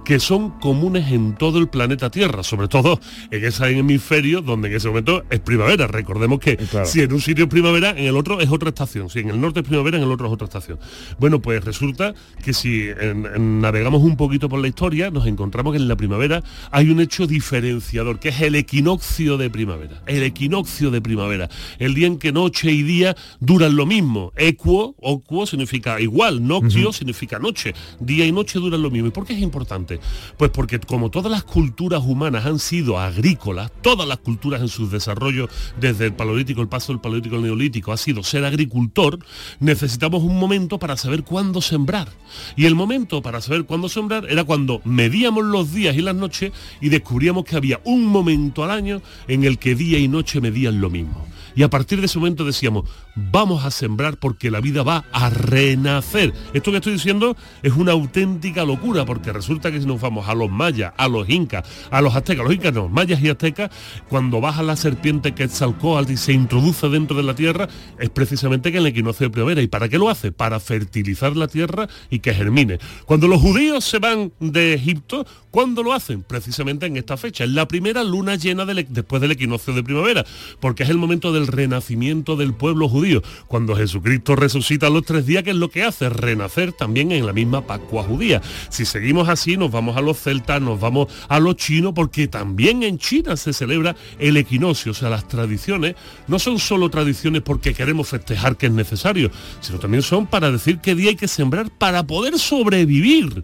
que 0.04 0.20
son 0.20 0.52
comunes 0.60 1.12
en 1.12 1.36
todo 1.36 1.58
el 1.60 1.68
planeta 1.68 2.10
Tierra, 2.10 2.44
sobre 2.44 2.68
todo 2.68 3.00
en 3.32 3.44
ese 3.46 3.66
hemisferio 3.70 4.42
donde 4.42 4.68
en 4.70 4.76
ese 4.76 4.88
momento 4.88 5.24
es 5.30 5.40
primavera. 5.40 5.88
Recordemos 5.88 6.40
que 6.40 6.58
si 6.86 7.02
en 7.02 7.14
un 7.14 7.22
sitio 7.22 7.46
es 7.46 7.50
primavera, 7.50 7.92
en 7.92 8.06
el 8.06 8.16
otro 8.18 8.40
es 8.42 8.50
otra 8.50 8.70
estación. 8.70 9.10
Si 9.10 9.20
en 9.20 9.30
el 9.30 9.40
norte 9.42 9.62
es 9.62 9.68
primavera, 9.68 9.98
en 9.98 10.04
el 10.04 10.12
otro 10.12 10.28
es 10.28 10.34
otra 10.34 10.46
estación. 10.46 10.80
Bueno, 11.20 11.42
pues 11.42 11.64
resulta 11.64 12.14
que 12.44 12.54
si 12.54 12.88
en- 12.90 13.26
en- 13.26 13.62
navegamos 13.62 14.02
un 14.04 14.18
poquito 14.18 14.50
por 14.50 14.60
la 14.60 14.68
historia, 14.68 15.10
nos 15.12 15.26
encontramos 15.28 15.74
que 15.74 15.78
en 15.78 15.88
la 15.88 15.96
primavera 15.96 16.44
hay 16.72 16.90
un 16.90 17.00
hecho 17.00 17.26
diferenciador, 17.28 18.20
que 18.20 18.30
es 18.30 18.42
el 18.42 18.56
equinoccio 18.56 19.38
de 19.38 19.50
primavera. 19.50 20.02
El 20.08 20.24
equinoccio 20.24 20.92
de 20.92 21.02
primavera. 21.02 21.50
El 21.80 21.94
día 21.96 22.08
en 22.08 22.15
que 22.18 22.32
noche 22.32 22.72
y 22.72 22.84
día 22.84 23.16
duran 23.40 23.76
lo 23.76 23.86
mismo. 23.86 24.32
Equo, 24.36 24.96
oquo 25.02 25.46
significa 25.46 26.00
igual, 26.00 26.46
noctio 26.46 26.94
significa 26.94 27.40
noche. 27.40 27.74
Día 28.00 28.26
y 28.26 28.32
noche 28.32 28.60
duran 28.60 28.82
lo 28.82 28.90
mismo. 28.90 29.08
¿Y 29.08 29.12
por 29.12 29.26
qué 29.26 29.34
es 29.34 29.42
importante? 29.42 30.00
Pues 30.38 30.52
porque 30.52 30.80
como 30.80 31.10
todas 31.10 31.32
las 31.32 31.44
culturas 31.44 32.04
humanas 32.04 32.46
han 32.46 32.60
sido 32.60 33.00
agrícolas, 33.00 33.72
todas 33.82 34.08
las 34.08 34.18
culturas 34.18 34.62
en 34.62 34.68
sus 34.68 34.92
desarrollos, 34.92 35.50
desde 35.80 36.06
el 36.06 36.14
paleolítico, 36.14 36.62
el 36.62 36.68
paso 36.68 36.92
del 36.92 37.02
paleolítico 37.02 37.36
al 37.36 37.44
neolítico, 37.44 37.92
ha 37.92 37.98
sido 37.98 38.24
ser 38.24 38.46
agricultor, 38.46 39.20
necesitamos 39.60 40.24
un 40.24 40.38
momento 40.38 40.80
para 40.80 40.98
saber 40.98 41.24
cuándo 41.24 41.62
sembrar. 41.62 42.10
Y 42.56 42.66
el 42.66 42.76
momento 42.76 43.22
para 43.22 43.42
saber 43.42 43.66
cuándo 43.66 43.90
sembrar 43.90 44.26
era 44.30 44.44
cuando 44.44 44.82
medíamos 44.84 45.44
los 45.44 45.74
días 45.74 45.96
y 45.96 46.02
las 46.02 46.16
noches 46.16 46.52
y 46.82 46.90
descubríamos 46.90 47.46
que 47.46 47.56
había 47.56 47.82
un 47.84 48.06
momento 48.06 48.64
al 48.64 48.72
año 48.72 49.02
en 49.28 49.44
el 49.44 49.58
que 49.58 49.76
día 49.76 50.00
y 50.00 50.08
noche 50.08 50.42
medían 50.42 50.82
lo 50.82 50.90
mismo. 50.90 51.26
Y 51.56 51.64
a 51.64 51.70
partir 51.70 52.00
de 52.00 52.06
ese 52.06 52.20
momento 52.20 52.44
decíamos, 52.46 52.90
vamos 53.16 53.66
a 53.66 53.72
sembrar 53.72 54.18
porque 54.18 54.52
la 54.52 54.62
vida 54.62 54.84
va 54.84 55.06
a 55.12 55.30
renacer. 55.30 56.34
Esto 56.54 56.72
que 56.72 56.78
estoy 56.78 56.94
diciendo 56.94 57.36
es 57.64 57.74
una 57.74 57.94
auténtica 57.94 58.66
locura, 58.66 59.06
porque 59.06 59.32
resulta 59.32 59.72
que 59.72 59.80
si 59.80 59.86
nos 59.86 60.02
vamos 60.02 60.28
a 60.28 60.36
los 60.36 60.50
mayas, 60.50 60.94
a 60.98 61.08
los 61.08 61.30
incas, 61.30 61.68
a 61.92 62.02
los 62.02 62.16
aztecas, 62.16 62.46
los 62.46 62.54
incas 62.54 62.74
no, 62.74 62.90
mayas 62.90 63.22
y 63.22 63.30
aztecas, 63.30 63.72
cuando 64.10 64.42
baja 64.42 64.64
la 64.64 64.76
serpiente 64.76 65.34
Quetzalcóatl 65.34 66.12
y 66.12 66.18
se 66.18 66.34
introduce 66.34 66.90
dentro 66.90 67.16
de 67.18 67.24
la 67.24 67.36
tierra, 67.36 67.68
es 68.00 68.10
precisamente 68.10 68.72
que 68.72 68.80
el 68.80 68.88
equinoccio 68.88 69.28
de 69.28 69.32
primavera. 69.32 69.62
¿Y 69.62 69.68
para 69.68 69.90
qué 69.90 69.98
lo 69.98 70.10
hace? 70.10 70.32
Para 70.32 70.60
fertilizar 70.60 71.36
la 71.36 71.48
tierra 71.48 71.88
y 72.10 72.20
que 72.20 72.34
germine. 72.34 72.80
Cuando 73.06 73.28
los 73.28 73.42
judíos 73.42 73.86
se 73.86 74.00
van 74.00 74.34
de 74.40 74.74
Egipto, 74.74 75.26
¿cuándo 75.52 75.84
lo 75.84 75.94
hacen? 75.94 76.24
Precisamente 76.24 76.86
en 76.86 76.98
esta 76.98 77.18
fecha, 77.18 77.44
en 77.44 77.56
la 77.56 77.68
primera 77.68 78.04
luna 78.04 78.36
llena 78.36 78.64
e- 78.64 78.88
después 78.90 79.22
del 79.22 79.32
equinoccio 79.32 79.74
de 79.74 79.84
primavera, 79.84 80.26
porque 80.60 80.84
es 80.84 80.90
el 80.90 80.98
momento 80.98 81.32
del 81.32 81.48
renacimiento 81.48 82.36
del 82.36 82.54
pueblo 82.54 82.90
judío. 82.90 83.05
Cuando 83.48 83.76
Jesucristo 83.76 84.36
resucita 84.36 84.90
los 84.90 85.06
tres 85.06 85.26
días, 85.26 85.44
que 85.44 85.52
es 85.52 85.56
lo 85.56 85.70
que 85.70 85.84
hace? 85.84 86.10
Renacer 86.10 86.74
también 86.74 87.12
en 87.12 87.26
la 87.26 87.34
misma 87.34 87.66
Pascua 87.66 88.04
judía. 88.04 88.42
Si 88.70 88.86
seguimos 88.86 89.30
así, 89.30 89.58
nos 89.58 89.72
vamos 89.72 89.98
a 89.98 90.02
los 90.02 90.18
celtas, 90.20 90.62
nos 90.62 90.80
vamos 90.80 91.08
a 91.28 91.40
los 91.40 91.56
chinos, 91.56 91.94
porque 91.96 92.28
también 92.28 92.84
en 92.84 92.98
China 92.98 93.38
se 93.38 93.54
celebra 93.54 93.96
el 94.20 94.38
equinoccio. 94.38 94.92
O 94.92 94.96
sea, 94.96 95.10
las 95.10 95.28
tradiciones 95.28 95.96
no 96.28 96.40
son 96.40 96.60
solo 96.60 96.90
tradiciones 96.90 97.42
porque 97.42 97.74
queremos 97.74 98.08
festejar 98.08 98.58
que 98.58 98.68
es 98.68 98.72
necesario, 98.72 99.32
sino 99.62 99.80
también 99.80 100.02
son 100.04 100.28
para 100.28 100.52
decir 100.52 100.80
qué 100.80 100.96
día 100.96 101.10
hay 101.10 101.16
que 101.16 101.28
sembrar 101.28 101.70
para 101.78 102.06
poder 102.06 102.40
sobrevivir. 102.40 103.44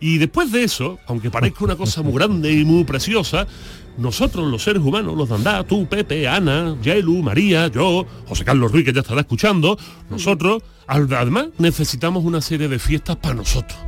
Y 0.00 0.18
después 0.18 0.50
de 0.50 0.64
eso, 0.64 0.98
aunque 1.06 1.30
parezca 1.30 1.64
una 1.64 1.76
cosa 1.76 2.02
muy 2.02 2.14
grande 2.14 2.52
y 2.52 2.64
muy 2.64 2.82
preciosa, 2.82 3.46
nosotros 3.98 4.50
los 4.50 4.62
seres 4.62 4.82
humanos, 4.82 5.16
los 5.16 5.28
de 5.28 5.34
Andá, 5.34 5.64
tú, 5.64 5.86
Pepe, 5.86 6.26
Ana, 6.26 6.76
Yelu, 6.82 7.22
María, 7.22 7.68
yo, 7.68 8.06
José 8.26 8.44
Carlos 8.44 8.72
Ruiz, 8.72 8.84
que 8.84 8.92
ya 8.92 9.00
estará 9.00 9.20
escuchando, 9.20 9.78
nosotros, 10.10 10.62
además, 10.86 11.48
necesitamos 11.58 12.24
una 12.24 12.40
serie 12.40 12.68
de 12.68 12.78
fiestas 12.78 13.16
para 13.16 13.34
nosotros. 13.34 13.78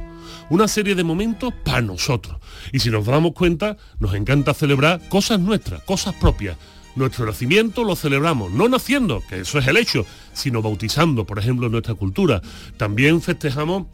Una 0.51 0.69
serie 0.69 0.95
de 0.95 1.05
momentos 1.05 1.55
para 1.65 1.81
nosotros. 1.81 2.37
Y 2.73 2.81
si 2.81 2.91
nos 2.91 3.07
damos 3.07 3.33
cuenta, 3.33 3.77
nos 3.99 4.15
encanta 4.15 4.53
celebrar 4.53 5.01
cosas 5.09 5.41
nuestras, 5.41 5.83
cosas 5.85 6.15
propias. 6.15 6.57
Nuestro 6.97 7.27
nacimiento 7.27 7.83
lo 7.83 7.97
celebramos, 7.97 8.53
no 8.53 8.69
naciendo, 8.69 9.23
que 9.29 9.41
eso 9.41 9.59
es 9.59 9.67
el 9.67 9.79
hecho, 9.79 10.07
sino 10.33 10.63
bautizando, 10.63 11.25
por 11.25 11.39
ejemplo, 11.39 11.69
nuestra 11.69 11.95
cultura. 11.95 12.41
También 12.77 13.21
festejamos 13.21 13.87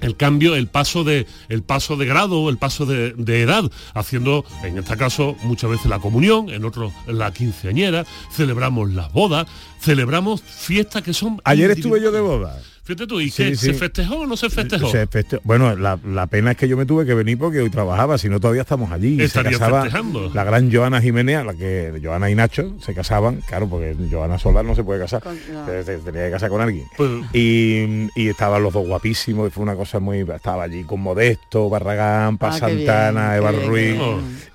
el 0.00 0.16
cambio, 0.16 0.54
el 0.54 0.68
paso 0.68 1.04
de, 1.04 1.26
el 1.48 1.62
paso 1.62 1.96
de 1.96 2.06
grado, 2.06 2.48
el 2.48 2.58
paso 2.58 2.86
de, 2.86 3.12
de 3.12 3.42
edad, 3.42 3.70
haciendo, 3.94 4.44
en 4.62 4.78
este 4.78 4.96
caso, 4.96 5.36
muchas 5.42 5.70
veces 5.70 5.86
la 5.86 5.98
comunión, 5.98 6.50
en 6.50 6.64
otros 6.64 6.92
la 7.06 7.32
quinceañera, 7.32 8.04
celebramos 8.32 8.90
las 8.90 9.12
bodas, 9.12 9.46
celebramos 9.80 10.42
fiestas 10.42 11.02
que 11.02 11.12
son... 11.12 11.40
Ayer 11.44 11.70
estuve 11.70 12.00
yo 12.00 12.12
de 12.12 12.20
boda. 12.20 12.60
Fíjate 12.86 13.06
tú, 13.08 13.20
¿y 13.20 13.30
Sí, 13.30 13.42
qué? 13.42 13.56
sí. 13.56 13.66
¿Se 13.66 13.74
festejó 13.74 14.20
o 14.20 14.26
no 14.26 14.36
se 14.36 14.48
festejó? 14.48 14.88
Se 14.90 15.08
feste- 15.08 15.40
Bueno, 15.42 15.74
la, 15.74 15.98
la 16.06 16.28
pena 16.28 16.52
es 16.52 16.56
que 16.56 16.68
yo 16.68 16.76
me 16.76 16.86
tuve 16.86 17.04
que 17.04 17.14
venir 17.14 17.36
porque 17.36 17.58
hoy 17.58 17.68
trabajaba, 17.68 18.16
si 18.16 18.28
no 18.28 18.38
todavía 18.38 18.62
estamos 18.62 18.92
allí. 18.92 19.14
Y 19.14 19.18
se 19.18 19.24
Estaría 19.24 19.52
casaba 19.58 19.82
festejando. 19.82 20.30
la 20.32 20.44
gran 20.44 20.72
Joana 20.72 21.00
Jiménez, 21.02 21.44
la 21.44 21.54
que 21.54 22.00
Joana 22.00 22.30
y 22.30 22.36
Nacho 22.36 22.74
se 22.80 22.94
casaban, 22.94 23.40
claro, 23.48 23.68
porque 23.68 23.96
Joana 24.08 24.38
sola 24.38 24.62
no 24.62 24.76
se 24.76 24.84
puede 24.84 25.00
casar, 25.00 25.20
se- 25.66 25.82
se 25.84 25.98
tenía 25.98 26.26
que 26.26 26.30
casar 26.30 26.48
con 26.48 26.60
alguien. 26.60 26.84
Pues, 26.96 27.10
Y, 27.32 28.06
y 28.14 28.28
estaban 28.28 28.62
los 28.62 28.72
dos 28.72 28.86
guapísimos, 28.86 29.48
y 29.48 29.50
fue 29.50 29.64
una 29.64 29.74
cosa 29.74 29.98
muy... 29.98 30.20
Estaba 30.20 30.62
allí 30.62 30.84
con 30.84 31.00
Modesto, 31.00 31.68
Barragán, 31.68 32.38
Paz 32.38 32.62
Ah, 32.62 32.66
bien, 32.68 32.78
Santana, 32.86 33.36
Eva 33.36 33.50
Ruiz, 33.50 33.96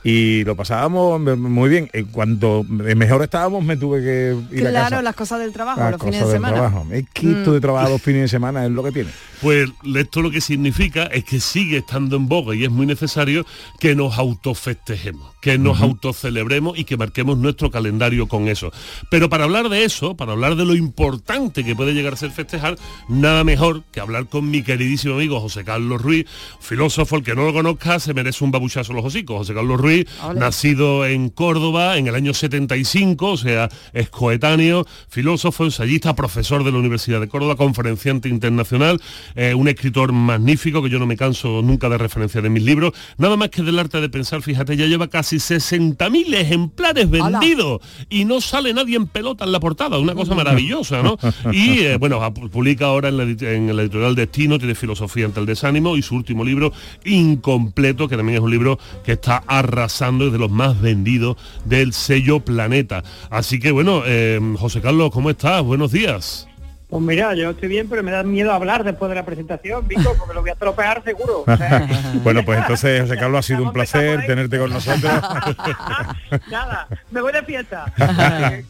y 0.04 0.44
lo 0.46 0.56
pasábamos 0.56 1.20
muy 1.38 1.70
bien. 1.70 1.90
En 1.92 2.06
cuanto 2.06 2.64
mejor 2.64 3.24
estábamos, 3.24 3.64
me 3.64 3.76
tuve 3.78 4.00
que 4.02 4.56
ir 4.56 4.68
a 4.68 4.72
casa. 4.72 4.88
Claro, 4.88 5.02
las 5.02 5.16
cosas 5.16 5.40
del 5.42 5.52
trabajo, 5.52 5.82
Las 5.82 5.92
los 5.92 6.02
fines 6.02 6.26
de 6.26 6.32
semana. 6.32 6.54
trabajo. 6.54 6.86
Esto 6.92 7.52
Mm. 7.52 7.54
de 7.54 7.60
trabajar 7.62 7.90
dos 7.90 8.02
fines 8.02 8.21
de 8.22 8.28
semana 8.28 8.66
es 8.66 8.72
lo 8.72 8.84
que 8.84 8.92
tiene. 8.92 9.12
Pues 9.42 9.70
esto 9.96 10.22
lo 10.22 10.30
que 10.30 10.40
significa 10.40 11.06
es 11.06 11.24
que 11.24 11.40
sigue 11.40 11.78
estando 11.78 12.16
en 12.16 12.28
boga 12.28 12.54
y 12.56 12.64
es 12.64 12.70
muy 12.70 12.86
necesario 12.86 13.44
que 13.80 13.96
nos 13.96 14.20
autofestejemos, 14.20 15.34
que 15.42 15.58
nos 15.58 15.82
autocelebremos 15.82 16.78
y 16.78 16.84
que 16.84 16.96
marquemos 16.96 17.40
nuestro 17.40 17.72
calendario 17.72 18.28
con 18.28 18.48
eso. 18.48 18.72
Pero 19.10 19.30
para 19.30 19.46
hablar 19.46 19.70
de 19.70 19.84
eso, 19.84 20.16
para 20.16 20.34
hablar 20.34 20.56
de 20.56 20.66
lo 20.66 20.76
importante 20.76 21.64
que 21.64 21.76
puede 21.76 21.94
llegar 21.94 22.14
a 22.14 22.18
ser 22.18 22.30
festejar, 22.30 22.78
nada 23.10 23.44
mejor 23.44 23.84
que 23.92 24.00
hablar 24.00 24.28
con 24.28 24.50
mi 24.50 24.62
queridísimo 24.62 25.16
amigo 25.16 25.40
José 25.40 25.64
Carlos 25.64 26.00
Ruiz, 26.00 26.28
filósofo, 26.60 27.16
el 27.16 27.24
que 27.24 27.34
no 27.34 27.44
lo 27.44 27.54
conozca 27.54 28.00
se 28.00 28.14
merece 28.14 28.44
un 28.44 28.52
babuchazo 28.52 28.92
en 28.92 28.98
los 28.98 29.06
hocicos. 29.06 29.38
José 29.38 29.56
Carlos 29.56 29.82
Ruiz, 29.82 30.06
nacido 30.36 31.06
en 31.08 31.30
Córdoba 31.30 31.98
en 31.98 32.08
el 32.08 32.14
año 32.14 32.36
75, 32.36 33.28
o 33.28 33.38
sea, 33.38 33.70
es 33.94 34.10
coetáneo, 34.10 34.86
filósofo, 35.10 35.66
ensayista, 35.66 36.16
profesor 36.16 36.64
de 36.64 36.72
la 36.72 36.78
Universidad 36.78 37.20
de 37.20 37.28
Córdoba, 37.28 37.56
conferenciante 37.56 38.30
internacional, 38.30 39.02
eh, 39.36 39.54
un 39.54 39.68
escritor 39.68 40.12
magnífico 40.12 40.82
que 40.84 40.90
yo 40.90 41.00
no 41.00 41.06
me 41.06 41.18
canso 41.18 41.62
nunca 41.62 41.90
de 41.90 41.98
referenciar 41.98 42.46
en 42.46 42.54
mis 42.54 42.64
libros. 42.64 42.94
Nada 43.18 43.38
más 43.38 43.50
que 43.50 43.62
del 43.64 43.78
arte 43.80 44.02
de 44.02 44.10
pensar, 44.10 44.42
fíjate, 44.42 44.76
ya 44.78 44.86
lleva 44.88 45.08
casi 45.08 45.38
60.000 45.38 46.34
ejemplares 46.36 47.10
vendidos 47.10 47.82
y 48.10 48.26
no 48.26 48.42
sale 48.42 48.74
nadie 48.74 48.96
en 48.98 49.08
pelota 49.08 49.46
en 49.46 49.52
la 49.52 49.60
portada, 49.60 49.98
una 50.00 50.14
cosa 50.16 50.36
maravillosa, 50.42 51.02
¿no? 51.02 51.18
Y 51.54 51.80
eh, 51.80 51.98
bueno, 51.98 52.24
ha- 52.24 52.34
publica 52.34 52.86
ahora 52.86 53.10
en 53.10 53.18
la, 53.18 53.24
en 53.24 53.70
editorial 53.70 54.16
Destino, 54.16 54.58
tiene 54.58 54.76
filosofía 54.76 55.26
ante 55.26 55.40
el 55.40 55.46
desánimo 55.46 55.98
y 55.98 56.02
su 56.02 56.16
último 56.16 56.44
libro, 56.44 56.72
Incompleto, 57.06 58.08
que 58.08 58.18
también 58.18 58.38
es 58.38 58.44
un 58.44 58.52
libro 58.52 58.80
que 59.04 59.14
está 59.14 59.44
arrasando, 59.48 60.26
es 60.28 60.32
de 60.32 60.38
los 60.40 60.52
más 60.52 60.80
vendidos 60.82 61.38
del 61.66 61.94
sello 61.94 62.40
Planeta. 62.40 63.04
Así 63.30 63.60
que 63.60 63.72
bueno, 63.72 64.04
eh, 64.06 64.40
José 64.58 64.82
Carlos, 64.82 65.12
¿cómo 65.12 65.30
estás? 65.30 65.62
Buenos 65.64 65.92
días. 65.92 66.48
Pues 66.92 67.02
mira, 67.04 67.34
yo 67.36 67.52
estoy 67.52 67.70
bien, 67.70 67.88
pero 67.88 68.04
me 68.04 68.12
da 68.12 68.22
miedo 68.22 68.52
hablar 68.52 68.84
después 68.84 69.08
de 69.08 69.16
la 69.16 69.24
presentación, 69.24 69.88
Vico, 69.88 70.14
porque 70.18 70.34
lo 70.34 70.42
voy 70.42 70.50
a 70.50 70.54
estropear 70.54 71.02
seguro. 71.06 71.46
O 71.48 71.58
sea, 71.58 71.88
bueno, 72.16 72.44
pues 72.44 72.60
entonces, 72.60 73.04
José 73.04 73.16
Carlos, 73.16 73.40
ha 73.40 73.44
sido 73.44 73.64
un 73.64 73.72
placer 73.72 74.26
tenerte 74.26 74.60
con 74.60 74.72
nosotros. 74.72 75.10
nada, 76.52 76.90
me 77.10 77.22
voy 77.22 77.32
de 77.32 77.44
fiesta. 77.44 77.86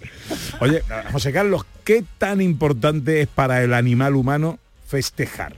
Oye, 0.59 0.83
José 1.11 1.33
Carlos, 1.33 1.65
¿qué 1.83 2.03
tan 2.19 2.41
importante 2.41 3.21
es 3.21 3.27
para 3.27 3.63
el 3.63 3.73
animal 3.73 4.15
humano 4.15 4.59
festejar? 4.85 5.55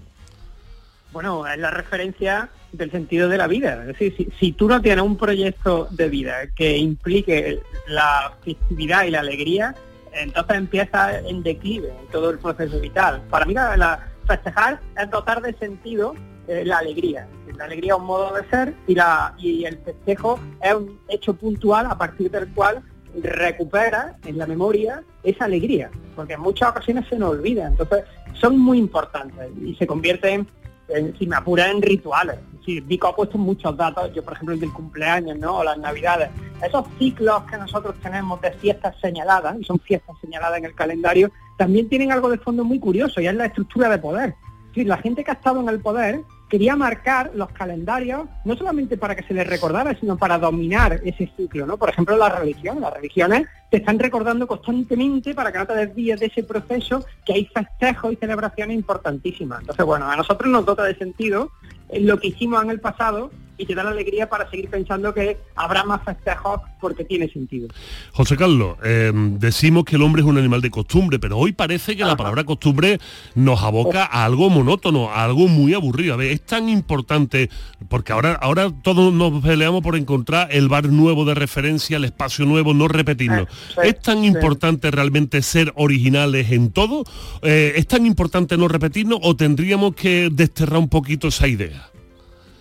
Bueno, 1.11 1.45
es 1.45 1.59
la 1.59 1.69
referencia 1.69 2.47
del 2.71 2.91
sentido 2.91 3.27
de 3.27 3.39
la 3.39 3.47
vida. 3.47 3.81
Es 3.81 3.87
decir, 3.87 4.15
si, 4.15 4.29
si 4.39 4.51
tú 4.53 4.69
no 4.69 4.81
tienes 4.81 5.03
un 5.03 5.17
proyecto 5.17 5.89
de 5.91 6.07
vida 6.07 6.47
que 6.55 6.77
implique 6.77 7.59
la 7.87 8.31
festividad 8.41 9.03
y 9.03 9.11
la 9.11 9.19
alegría, 9.19 9.75
entonces 10.15 10.57
empieza 10.57 11.19
en 11.19 11.43
declive 11.43 11.93
todo 12.11 12.29
el 12.29 12.39
proceso 12.39 12.79
vital. 12.79 13.21
Para 13.29 13.45
mí 13.45 13.53
la, 13.53 14.07
festejar 14.27 14.79
es 14.97 15.09
dotar 15.09 15.41
de 15.41 15.53
sentido 15.53 16.15
eh, 16.47 16.63
la 16.65 16.77
alegría. 16.77 17.27
La 17.57 17.65
alegría 17.65 17.93
es 17.93 17.99
un 17.99 18.05
modo 18.05 18.33
de 18.33 18.47
ser 18.49 18.73
y, 18.87 18.97
y 19.37 19.65
el 19.65 19.77
festejo 19.79 20.39
es 20.61 20.73
un 20.73 20.99
hecho 21.09 21.33
puntual 21.33 21.85
a 21.87 21.97
partir 21.97 22.31
del 22.31 22.47
cual 22.53 22.83
recupera 23.21 24.17
en 24.25 24.37
la 24.37 24.47
memoria 24.47 25.03
esa 25.23 25.45
alegría, 25.45 25.91
porque 26.15 26.33
en 26.33 26.41
muchas 26.41 26.69
ocasiones 26.69 27.07
se 27.07 27.17
nos 27.17 27.31
olvida. 27.31 27.67
Entonces, 27.67 28.03
son 28.33 28.57
muy 28.57 28.79
importantes 28.79 29.49
y 29.61 29.75
se 29.75 29.85
convierten, 29.85 30.47
en, 30.87 31.17
si 31.17 31.27
me 31.27 31.35
apura, 31.35 31.69
en 31.69 31.81
rituales. 31.81 32.37
Sí, 32.65 32.79
Vico 32.79 33.07
ha 33.07 33.15
puesto 33.15 33.37
muchos 33.37 33.75
datos, 33.75 34.13
yo 34.13 34.23
por 34.23 34.33
ejemplo 34.33 34.53
el 34.53 34.61
del 34.61 34.71
cumpleaños, 34.71 35.37
¿no? 35.37 35.57
O 35.57 35.63
las 35.63 35.77
navidades. 35.77 36.29
Esos 36.65 36.85
ciclos 36.97 37.43
que 37.43 37.57
nosotros 37.57 37.95
tenemos 38.01 38.39
de 38.41 38.51
fiestas 38.51 38.95
señaladas, 39.01 39.57
y 39.59 39.63
son 39.63 39.79
fiestas 39.79 40.15
señaladas 40.21 40.59
en 40.59 40.65
el 40.65 40.75
calendario, 40.75 41.31
también 41.57 41.89
tienen 41.89 42.11
algo 42.11 42.29
de 42.29 42.37
fondo 42.37 42.63
muy 42.63 42.79
curioso, 42.79 43.19
y 43.19 43.27
es 43.27 43.35
la 43.35 43.45
estructura 43.45 43.89
de 43.89 43.97
poder. 43.97 44.35
Sí, 44.73 44.83
la 44.85 44.97
gente 44.97 45.23
que 45.23 45.31
ha 45.31 45.35
estado 45.35 45.59
en 45.59 45.69
el 45.69 45.79
poder 45.79 46.21
quería 46.49 46.75
marcar 46.75 47.31
los 47.33 47.49
calendarios 47.51 48.25
no 48.45 48.55
solamente 48.55 48.97
para 48.97 49.15
que 49.15 49.23
se 49.23 49.33
les 49.33 49.47
recordara, 49.47 49.97
sino 49.99 50.17
para 50.17 50.37
dominar 50.37 51.01
ese 51.03 51.31
ciclo, 51.35 51.65
¿no? 51.65 51.77
Por 51.77 51.89
ejemplo, 51.89 52.15
la 52.15 52.29
religión. 52.29 52.79
Las 52.81 52.93
religiones 52.93 53.47
te 53.69 53.77
están 53.77 53.97
recordando 53.99 54.45
constantemente 54.45 55.33
para 55.33 55.51
que 55.51 55.57
no 55.57 55.67
te 55.67 55.75
desvíes 55.75 56.19
de 56.19 56.27
ese 56.27 56.43
proceso, 56.43 57.05
que 57.25 57.33
hay 57.33 57.45
festejos 57.45 58.13
y 58.13 58.15
celebraciones 58.17 58.75
importantísimas. 58.75 59.61
Entonces, 59.61 59.85
bueno, 59.85 60.09
a 60.09 60.15
nosotros 60.15 60.49
nos 60.51 60.65
dota 60.65 60.83
de 60.83 60.95
sentido 60.95 61.51
lo 61.91 62.19
que 62.19 62.27
hicimos 62.27 62.63
en 62.63 62.69
el 62.69 62.79
pasado 62.79 63.31
y 63.57 63.65
te 63.65 63.75
da 63.75 63.83
la 63.83 63.91
alegría 63.91 64.29
para 64.29 64.49
seguir 64.49 64.69
pensando 64.69 65.13
que 65.13 65.37
habrá 65.55 65.83
más 65.83 66.03
festejos 66.03 66.61
porque 66.79 67.03
tiene 67.03 67.29
sentido. 67.29 67.67
José 68.11 68.35
Carlos, 68.35 68.77
eh, 68.83 69.11
decimos 69.13 69.85
que 69.85 69.95
el 69.95 70.01
hombre 70.01 70.21
es 70.21 70.27
un 70.27 70.37
animal 70.37 70.61
de 70.61 70.69
costumbre, 70.69 71.19
pero 71.19 71.37
hoy 71.37 71.53
parece 71.53 71.95
que 71.95 72.03
la 72.03 72.15
palabra 72.15 72.43
costumbre 72.43 72.99
nos 73.35 73.61
aboca 73.61 74.05
a 74.05 74.25
algo 74.25 74.49
monótono, 74.49 75.09
a 75.09 75.23
algo 75.23 75.47
muy 75.47 75.73
aburrido. 75.73 76.15
A 76.15 76.17
ver, 76.17 76.31
es 76.31 76.41
tan 76.41 76.67
importante, 76.67 77.49
porque 77.89 78.11
ahora, 78.11 78.33
ahora 78.33 78.71
todos 78.81 79.13
nos 79.13 79.41
peleamos 79.43 79.81
por 79.81 79.95
encontrar 79.95 80.49
el 80.51 80.67
bar 80.67 80.89
nuevo 80.89 81.25
de 81.25 81.35
referencia, 81.35 81.97
el 81.97 82.05
espacio 82.05 82.45
nuevo, 82.45 82.73
no 82.73 82.87
repetirlo. 82.87 83.47
¿Es 83.83 83.99
tan 84.01 84.25
importante 84.25 84.91
realmente 84.91 85.41
ser 85.41 85.71
originales 85.75 86.51
en 86.51 86.71
todo? 86.71 87.03
Eh, 87.41 87.73
¿Es 87.75 87.87
tan 87.87 88.05
importante 88.05 88.57
no 88.57 88.67
repetirnos 88.67 89.19
o 89.21 89.35
tendríamos 89.35 89.95
que 89.95 90.29
desterrar 90.31 90.79
un 90.79 90.89
poquito 90.89 91.27
esa 91.27 91.47
idea? 91.47 91.92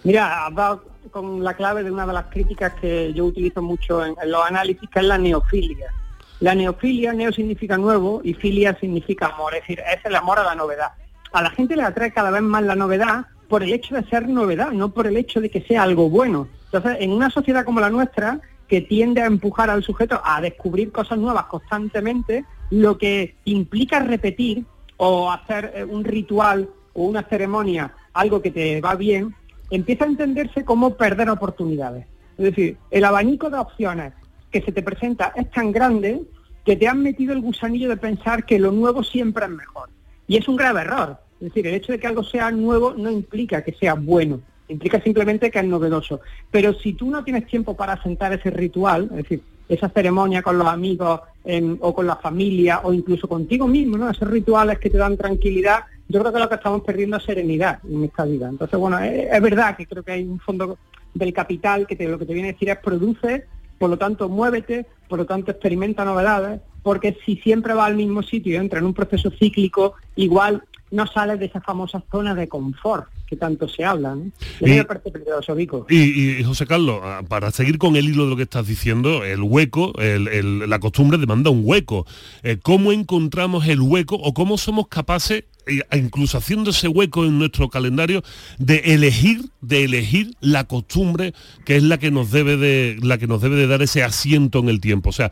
Mira, 0.05 0.47
has 0.47 0.55
dado 0.55 0.85
con 1.11 1.45
la 1.45 1.55
clave 1.55 1.83
de 1.83 1.91
una 1.91 2.07
de 2.07 2.13
las 2.13 2.27
críticas 2.27 2.75
que 2.81 3.13
yo 3.13 3.25
utilizo 3.27 3.63
mucho 3.63 4.05
en, 4.05 4.15
los 4.27 4.45
análisis, 4.45 4.89
que 4.89 5.01
es 5.01 5.05
la 5.05 5.19
neofilia. 5.19 5.93
La 6.41 6.55
neofilia, 6.55 7.13
neo 7.13 7.33
significa 7.33 7.77
nuevo 7.79 8.21
y 8.25 8.35
filia 8.35 8.77
significa 8.81 9.27
amor, 9.27 9.55
es 9.55 9.61
decir, 9.61 9.81
es 9.81 10.05
el 10.05 10.17
amor 10.17 10.41
a 10.41 10.45
la 10.45 10.55
novedad. 10.55 10.93
A 11.33 11.43
la 11.43 11.51
gente 11.51 11.77
le 11.77 11.83
atrae 11.83 12.13
cada 12.13 12.31
vez 12.31 12.43
más 12.43 12.63
la 12.65 12.75
novedad 12.75 13.27
por 13.49 13.63
el 13.63 13.73
hecho 13.73 13.95
de 13.95 14.05
ser 14.05 14.29
novedad, 14.29 14.73
no 14.73 14.93
por 14.93 15.07
el 15.07 15.17
hecho 15.17 15.41
de 15.41 15.51
que 15.51 15.63
sea 15.63 15.83
algo 15.83 16.09
bueno. 16.09 16.49
Entonces, 16.65 16.97
en 17.01 17.13
una 17.13 17.31
sociedad 17.31 17.65
como 17.65 17.81
la 17.81 17.91
nuestra, 17.91 18.41
que 18.67 18.81
tiende 18.81 19.21
a 19.21 19.27
empujar 19.27 19.71
al 19.71 19.85
sujeto 19.85 20.21
a 20.25 20.41
descubrir 20.41 20.91
cosas 20.91 21.19
nuevas 21.19 21.45
constantemente, 21.45 22.45
lo 22.71 22.97
que 22.97 23.37
implica 23.45 24.01
repetir 24.01 24.65
o 24.97 25.31
hacer 25.31 25.73
eh, 25.75 25.85
un 25.85 26.03
ritual 26.05 26.71
o 26.95 27.05
una 27.05 27.23
ceremonia, 27.23 27.95
algo 28.15 28.41
que 28.41 28.51
te 28.51 28.81
va 28.81 28.95
bien, 28.95 29.35
empieza 29.77 30.05
a 30.05 30.09
entenderse 30.09 30.65
como 30.65 30.95
perder 30.97 31.31
oportunidades. 31.31 32.07
Es 32.39 32.45
decir, 32.45 32.77
el 32.91 33.05
abanico 33.05 33.51
de 33.51 33.59
opciones 33.59 34.13
que 34.51 34.63
se 34.63 34.73
te 34.73 34.83
presenta 34.83 35.33
es 35.37 35.51
tan 35.51 35.73
grande 35.73 36.23
que 36.65 36.77
te 36.77 36.87
han 36.87 37.03
metido 37.03 37.33
el 37.33 37.41
gusanillo 37.41 37.89
de 37.89 37.97
pensar 37.97 38.45
que 38.45 38.59
lo 38.59 38.71
nuevo 38.71 39.03
siempre 39.03 39.45
es 39.47 39.51
mejor. 39.51 39.89
Y 40.29 40.37
es 40.37 40.47
un 40.49 40.57
grave 40.57 40.83
error. 40.83 41.17
Es 41.41 41.49
decir, 41.49 41.67
el 41.67 41.75
hecho 41.75 41.93
de 41.93 41.99
que 41.99 42.07
algo 42.07 42.23
sea 42.23 42.51
nuevo 42.51 42.95
no 42.97 43.11
implica 43.11 43.63
que 43.63 43.73
sea 43.73 43.95
bueno, 43.95 44.41
implica 44.69 45.01
simplemente 45.01 45.51
que 45.51 45.59
es 45.59 45.65
novedoso. 45.65 46.21
Pero 46.51 46.73
si 46.75 46.93
tú 46.93 47.11
no 47.11 47.25
tienes 47.25 47.47
tiempo 47.47 47.75
para 47.77 48.01
sentar 48.03 48.33
ese 48.33 48.51
ritual, 48.51 49.09
es 49.11 49.17
decir, 49.17 49.43
esa 49.69 49.89
ceremonia 49.89 50.43
con 50.43 50.59
los 50.59 50.67
amigos 50.69 51.21
en- 51.45 51.79
o 51.81 51.95
con 51.95 52.07
la 52.07 52.17
familia 52.17 52.81
o 52.85 52.93
incluso 52.93 53.27
contigo 53.27 53.67
mismo, 53.67 53.97
¿no? 53.97 54.11
Esos 54.11 54.29
rituales 54.31 54.79
que 54.79 54.91
te 54.91 54.99
dan 54.99 55.17
tranquilidad, 55.17 55.81
yo 56.13 56.21
creo 56.21 56.33
que 56.33 56.39
lo 56.39 56.49
que 56.49 56.55
estamos 56.57 56.83
perdiendo 56.83 57.17
es 57.17 57.23
serenidad 57.25 57.79
en 57.89 58.05
esta 58.05 58.25
vida. 58.25 58.49
Entonces, 58.49 58.79
bueno, 58.79 58.99
es, 59.01 59.33
es 59.33 59.41
verdad 59.43 59.77
que 59.77 59.87
creo 59.87 60.03
que 60.03 60.13
hay 60.13 60.25
un 60.25 60.39
fondo 60.41 60.79
del 61.15 61.33
capital 61.33 61.87
que 61.87 61.97
te- 61.97 62.07
lo 62.09 62.19
que 62.19 62.27
te 62.27 62.35
viene 62.35 62.51
a 62.51 62.53
decir 62.53 62.69
es 62.71 62.79
produce, 62.79 63.47
por 63.79 63.91
lo 63.91 63.99
tanto 63.99 64.29
muévete, 64.29 64.87
por 65.09 65.19
lo 65.19 65.27
tanto 65.27 65.51
experimenta 65.51 66.05
novedades, 66.05 66.61
porque 66.83 67.17
si 67.25 67.37
siempre 67.37 67.75
va 67.75 67.87
al 67.87 67.97
mismo 67.97 68.23
sitio 68.23 68.53
y 68.53 68.57
entra 68.57 68.79
en 68.79 68.87
un 68.87 68.95
proceso 68.95 69.31
cíclico, 69.31 69.95
igual 70.17 70.63
no 70.91 71.07
sales 71.07 71.39
de 71.39 71.47
esa 71.47 71.61
famosa 71.61 72.03
zona 72.11 72.35
de 72.35 72.49
confort 72.49 73.07
que 73.27 73.37
tanto 73.37 73.67
se 73.67 73.83
habla. 73.83 74.15
¿no? 74.15 74.25
Y 74.61 74.65
a 74.65 74.69
mí 74.69 74.75
Y- 74.75 74.77
me 74.79 74.85
parece 74.85 75.11
peligroso, 75.11 75.55
Vico. 75.55 75.87
Y, 75.89 76.39
y, 76.41 76.45
José 76.45 76.67
Carlos, 76.67 77.01
ah, 77.03 77.23
para 77.27 77.51
seguir 77.51 77.79
con 77.79 77.97
el 77.97 78.05
hilo 78.11 78.25
de 78.25 78.31
lo 78.31 78.37
que 78.37 78.43
estás 78.43 78.67
diciendo, 78.67 79.25
el 79.25 79.41
hueco, 79.43 79.93
el- 79.99 80.29
el- 80.29 80.69
la 80.69 80.79
costumbre 80.81 81.17
demanda 81.17 81.49
un 81.49 81.63
hueco. 81.65 82.05
Eh, 82.43 82.59
¿Cómo 82.63 82.93
encontramos 82.93 83.67
el 83.69 83.81
hueco 83.81 84.17
o 84.17 84.35
cómo 84.35 84.59
somos 84.59 84.89
capaces, 84.89 85.45
incluso 85.93 86.39
haciendo 86.39 86.71
ese 86.71 86.89
hueco 86.89 87.25
en 87.25 87.39
nuestro 87.39 87.69
calendario, 87.69 88.23
de 88.59 88.79
elegir, 88.95 89.43
de 89.61 89.85
elegir 89.85 90.35
la 90.41 90.65
costumbre 90.65 91.35
que 91.65 91.77
es 91.77 91.83
la 91.83 91.99
que 91.99 92.11
nos 92.11 92.31
debe 92.31 92.57
de, 92.57 92.99
la 93.03 93.19
que 93.19 93.27
nos 93.27 93.41
debe 93.41 93.57
de 93.57 93.67
dar 93.67 93.83
ese 93.83 94.03
asiento 94.03 94.59
en 94.61 94.69
el 94.69 94.81
tiempo? 94.81 95.11
O 95.11 95.13
sea, 95.13 95.31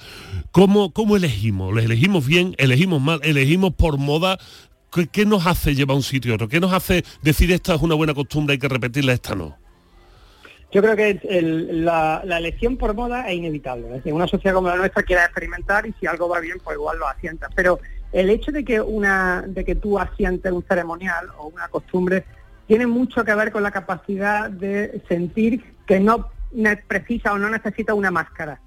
¿cómo, 0.50 0.92
cómo 0.92 1.16
elegimos? 1.16 1.72
¿Lo 1.74 1.80
elegimos 1.80 2.26
bien? 2.26 2.54
¿Elegimos 2.58 3.00
mal? 3.00 3.20
¿Elegimos 3.22 3.74
por 3.74 3.98
moda? 3.98 4.38
¿Qué, 4.92 5.06
qué 5.06 5.24
nos 5.24 5.46
hace 5.46 5.74
llevar 5.74 5.96
un 5.96 6.02
sitio 6.02 6.32
a 6.32 6.34
otro? 6.36 6.48
¿Qué 6.48 6.60
nos 6.60 6.72
hace 6.72 7.04
decir 7.22 7.52
esta 7.52 7.74
es 7.74 7.82
una 7.82 7.94
buena 7.94 8.14
costumbre, 8.14 8.54
hay 8.54 8.58
que 8.58 8.68
repetirla, 8.68 9.12
esta 9.12 9.34
no? 9.34 9.56
Yo 10.72 10.82
creo 10.82 10.94
que 10.94 11.20
la, 11.72 12.22
elección 12.24 12.76
por 12.76 12.94
moda 12.94 13.28
es 13.28 13.36
inevitable. 13.36 13.88
Es 13.88 13.94
decir, 13.94 14.12
una 14.12 14.28
sociedad 14.28 14.54
como 14.54 14.68
la 14.68 14.76
nuestra 14.76 15.02
quiere 15.02 15.22
experimentar 15.22 15.84
y 15.86 15.92
si 15.98 16.06
algo 16.06 16.28
va 16.28 16.38
bien, 16.38 16.58
pues 16.62 16.76
igual 16.76 16.98
lo 16.98 17.08
asientas. 17.08 17.50
Pero 17.56 17.80
el 18.12 18.30
hecho 18.30 18.52
de 18.52 18.64
que 18.64 18.80
una, 18.80 19.44
de 19.46 19.64
que 19.64 19.74
tú 19.74 19.98
asientes 19.98 20.50
un 20.50 20.64
ceremonial 20.64 21.28
o 21.38 21.46
una 21.46 21.68
costumbre 21.68 22.24
tiene 22.66 22.86
mucho 22.86 23.24
que 23.24 23.34
ver 23.34 23.52
con 23.52 23.62
la 23.62 23.70
capacidad 23.70 24.50
de 24.50 25.02
sentir 25.08 25.64
que 25.86 26.00
no 26.00 26.30
precisa 26.86 27.32
o 27.32 27.38
no 27.38 27.50
necesita 27.50 27.94
una 27.94 28.10
máscara. 28.10 28.60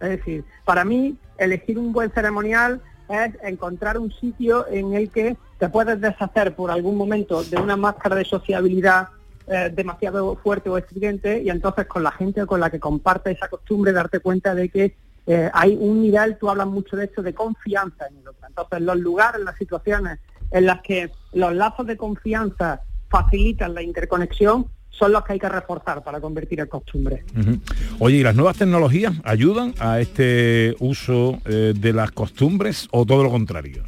Es 0.00 0.10
decir, 0.10 0.44
para 0.64 0.84
mí 0.84 1.16
elegir 1.38 1.78
un 1.78 1.92
buen 1.92 2.10
ceremonial 2.10 2.80
es 3.08 3.34
encontrar 3.42 3.98
un 3.98 4.12
sitio 4.12 4.66
en 4.68 4.94
el 4.94 5.10
que 5.10 5.36
te 5.58 5.68
puedes 5.68 6.00
deshacer 6.00 6.54
por 6.54 6.70
algún 6.70 6.96
momento 6.96 7.42
de 7.42 7.56
una 7.56 7.76
máscara 7.76 8.16
de 8.16 8.24
sociabilidad 8.24 9.08
eh, 9.46 9.72
demasiado 9.74 10.36
fuerte 10.36 10.68
o 10.68 10.76
estridente 10.76 11.42
y 11.42 11.48
entonces 11.48 11.86
con 11.86 12.02
la 12.02 12.12
gente 12.12 12.44
con 12.46 12.60
la 12.60 12.70
que 12.70 12.78
comparte 12.78 13.30
esa 13.30 13.48
costumbre 13.48 13.92
darte 13.92 14.20
cuenta 14.20 14.54
de 14.54 14.68
que 14.68 14.94
eh, 15.28 15.50
hay 15.52 15.76
un 15.78 16.00
nivel, 16.00 16.38
tú 16.38 16.48
hablas 16.48 16.66
mucho 16.66 16.96
de 16.96 17.04
esto, 17.04 17.22
de 17.22 17.34
confianza 17.34 18.06
en 18.08 18.16
el 18.16 18.28
otro. 18.28 18.48
Entonces 18.48 18.80
los 18.80 18.98
lugares, 18.98 19.42
las 19.44 19.56
situaciones 19.56 20.18
en 20.50 20.64
las 20.64 20.80
que 20.80 21.10
los 21.34 21.54
lazos 21.54 21.86
de 21.86 21.98
confianza 21.98 22.80
facilitan 23.10 23.74
la 23.74 23.82
interconexión 23.82 24.66
son 24.88 25.12
los 25.12 25.22
que 25.24 25.34
hay 25.34 25.38
que 25.38 25.48
reforzar 25.48 26.02
para 26.02 26.18
convertir 26.18 26.60
en 26.60 26.66
costumbre. 26.66 27.24
Ujú. 27.38 27.60
Oye, 27.98 28.16
¿y 28.16 28.22
las 28.22 28.34
nuevas 28.34 28.56
tecnologías 28.56 29.12
ayudan 29.22 29.74
a 29.78 30.00
este 30.00 30.74
uso 30.80 31.40
eh, 31.44 31.74
de 31.76 31.92
las 31.92 32.10
costumbres 32.10 32.88
o 32.90 33.04
todo 33.04 33.22
lo 33.22 33.30
contrario? 33.30 33.84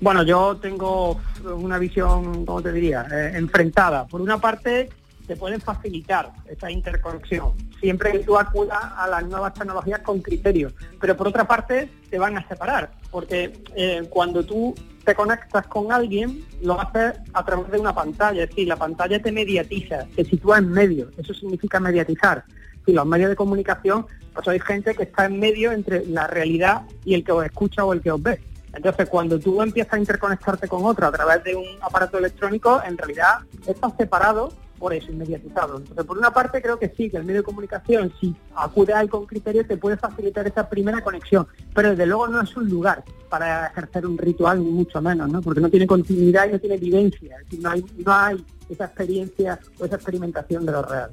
Bueno, 0.00 0.22
yo 0.22 0.56
tengo 0.56 1.20
una 1.44 1.78
visión, 1.78 2.46
¿cómo 2.46 2.62
te 2.62 2.72
diría?, 2.72 3.06
eh, 3.12 3.32
enfrentada. 3.34 4.06
Por 4.06 4.20
una 4.20 4.38
parte, 4.38 4.88
te 5.30 5.36
pueden 5.36 5.60
facilitar 5.60 6.32
esa 6.48 6.72
interconexión, 6.72 7.52
siempre 7.80 8.10
que 8.10 8.18
tú 8.18 8.36
acudas 8.36 8.80
a 8.96 9.06
las 9.06 9.24
nuevas 9.28 9.54
tecnologías 9.54 10.00
con 10.00 10.20
criterio. 10.20 10.72
Pero 11.00 11.16
por 11.16 11.28
otra 11.28 11.46
parte, 11.46 11.88
te 12.10 12.18
van 12.18 12.36
a 12.36 12.48
separar, 12.48 12.90
porque 13.12 13.52
eh, 13.76 14.08
cuando 14.10 14.44
tú 14.44 14.74
te 15.04 15.14
conectas 15.14 15.68
con 15.68 15.92
alguien, 15.92 16.44
lo 16.62 16.80
haces 16.80 17.12
a 17.32 17.44
través 17.44 17.70
de 17.70 17.78
una 17.78 17.94
pantalla, 17.94 18.42
es 18.42 18.48
decir, 18.48 18.66
la 18.66 18.74
pantalla 18.74 19.22
te 19.22 19.30
mediatiza, 19.30 20.04
te 20.16 20.24
sitúa 20.24 20.58
en 20.58 20.72
medio, 20.72 21.10
eso 21.16 21.32
significa 21.32 21.78
mediatizar. 21.78 22.42
Y 22.84 22.92
los 22.92 23.06
medios 23.06 23.30
de 23.30 23.36
comunicación, 23.36 24.06
pues 24.34 24.48
hay 24.48 24.58
gente 24.58 24.96
que 24.96 25.04
está 25.04 25.26
en 25.26 25.38
medio 25.38 25.70
entre 25.70 26.06
la 26.06 26.26
realidad 26.26 26.82
y 27.04 27.14
el 27.14 27.22
que 27.22 27.30
os 27.30 27.44
escucha 27.44 27.84
o 27.84 27.92
el 27.92 28.00
que 28.00 28.10
os 28.10 28.20
ve. 28.20 28.40
Entonces, 28.74 29.08
cuando 29.08 29.38
tú 29.38 29.62
empiezas 29.62 29.94
a 29.94 29.98
interconectarte 29.98 30.66
con 30.66 30.84
otro 30.84 31.06
a 31.06 31.12
través 31.12 31.44
de 31.44 31.54
un 31.54 31.66
aparato 31.82 32.18
electrónico, 32.18 32.82
en 32.84 32.98
realidad 32.98 33.38
estás 33.64 33.92
separado 33.96 34.52
por 34.80 34.94
eso, 34.94 35.12
inmediatizado. 35.12 35.76
Entonces, 35.76 36.04
por 36.06 36.16
una 36.18 36.32
parte, 36.32 36.62
creo 36.62 36.78
que 36.78 36.88
sí, 36.96 37.10
que 37.10 37.18
el 37.18 37.24
medio 37.24 37.40
de 37.40 37.44
comunicación, 37.44 38.12
si 38.18 38.34
acude 38.56 38.94
a 38.94 39.02
él 39.02 39.10
con 39.10 39.26
criterio, 39.26 39.64
te 39.66 39.76
puede 39.76 39.98
facilitar 39.98 40.46
esa 40.46 40.68
primera 40.68 41.02
conexión. 41.02 41.46
Pero 41.74 41.90
desde 41.90 42.06
luego 42.06 42.26
no 42.28 42.40
es 42.40 42.56
un 42.56 42.68
lugar 42.68 43.04
para 43.28 43.66
ejercer 43.66 44.06
un 44.06 44.16
ritual, 44.16 44.64
ni 44.64 44.70
mucho 44.70 45.02
menos, 45.02 45.30
¿no? 45.30 45.42
Porque 45.42 45.60
no 45.60 45.68
tiene 45.68 45.86
continuidad 45.86 46.48
y 46.48 46.52
no 46.52 46.58
tiene 46.58 46.78
vivencia. 46.78 47.36
No 47.60 47.70
hay, 47.70 47.84
no 48.04 48.12
hay 48.12 48.44
esa 48.70 48.86
experiencia 48.86 49.60
o 49.78 49.84
esa 49.84 49.96
experimentación 49.96 50.64
de 50.64 50.72
lo 50.72 50.82
real. 50.82 51.10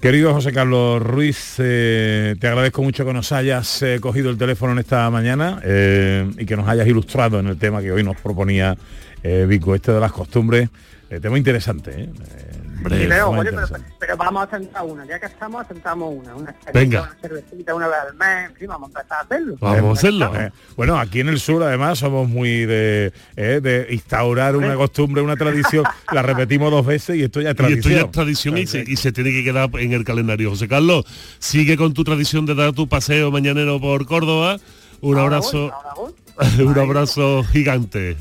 Querido 0.00 0.32
José 0.32 0.50
Carlos 0.50 1.02
Ruiz, 1.02 1.56
eh, 1.58 2.34
te 2.40 2.46
agradezco 2.46 2.82
mucho 2.82 3.04
que 3.04 3.12
nos 3.12 3.32
hayas 3.32 3.82
eh, 3.82 3.98
cogido 4.00 4.30
el 4.30 4.38
teléfono 4.38 4.72
en 4.72 4.78
esta 4.78 5.10
mañana 5.10 5.60
eh, 5.62 6.26
y 6.38 6.46
que 6.46 6.56
nos 6.56 6.66
hayas 6.66 6.86
ilustrado 6.86 7.38
en 7.38 7.48
el 7.48 7.58
tema 7.58 7.82
que 7.82 7.92
hoy 7.92 8.02
nos 8.02 8.16
proponía 8.18 8.78
eh, 9.22 9.46
Vico, 9.48 9.74
este 9.74 9.92
de 9.92 10.00
las 10.00 10.12
costumbres, 10.12 10.68
eh, 11.10 11.20
tema 11.20 11.36
interesante, 11.38 11.90
¿eh? 12.02 12.08
Eh, 12.08 12.46
Sí, 12.82 12.86
tema 12.86 13.08
pero, 13.10 13.28
oye, 13.28 13.38
pero, 13.42 13.50
interesante. 13.60 13.92
pero 13.98 14.16
vamos 14.16 14.48
a 14.48 14.56
sentar 14.56 14.84
una, 14.86 15.04
ya 15.04 15.20
que 15.20 15.26
estamos, 15.26 15.66
sentamos 15.66 16.14
una, 16.16 16.34
una 16.34 16.54
Venga. 16.72 17.02
una 17.02 17.16
cervecita 17.20 17.74
una 17.74 17.88
vez 17.88 17.96
al 18.08 18.14
mes, 18.16 18.48
en 18.50 18.56
fin, 18.56 18.68
vamos 18.68 18.88
a 18.94 19.00
empezar 19.00 19.18
a 19.18 19.20
hacerlo. 19.20 19.56
Vamos 19.60 19.98
a 19.98 20.00
hacerlo. 20.00 20.32
Eh, 20.34 20.50
bueno, 20.76 20.98
aquí 20.98 21.20
en 21.20 21.28
el 21.28 21.40
sur 21.40 21.62
además 21.62 21.98
somos 21.98 22.26
muy 22.26 22.64
de, 22.64 23.12
eh, 23.36 23.60
de 23.62 23.86
instaurar 23.90 24.56
una 24.56 24.76
costumbre, 24.76 25.20
una 25.20 25.36
tradición, 25.36 25.84
la 26.10 26.22
repetimos 26.22 26.70
dos 26.70 26.86
veces 26.86 27.16
y 27.16 27.22
esto 27.24 27.42
ya 27.42 27.50
es 27.50 27.56
Y 27.58 27.58
esto 27.58 27.64
tradición. 27.66 27.94
ya 27.96 28.00
es 28.06 28.10
tradición 28.12 28.56
y 28.56 28.66
se, 28.66 28.82
y 28.86 28.96
se 28.96 29.12
tiene 29.12 29.30
que 29.30 29.44
quedar 29.44 29.68
en 29.74 29.92
el 29.92 30.04
calendario. 30.04 30.48
José 30.48 30.66
Carlos, 30.66 31.04
sigue 31.38 31.76
con 31.76 31.92
tu 31.92 32.02
tradición 32.02 32.46
de 32.46 32.54
dar 32.54 32.72
tu 32.72 32.88
paseo 32.88 33.30
mañanero 33.30 33.78
por 33.78 34.06
Córdoba. 34.06 34.56
Un 35.02 35.18
Ahora 35.18 35.36
abrazo, 35.36 35.70
voy, 35.96 36.14
un 36.66 36.78
abrazo 36.78 37.44
gigante. 37.44 38.16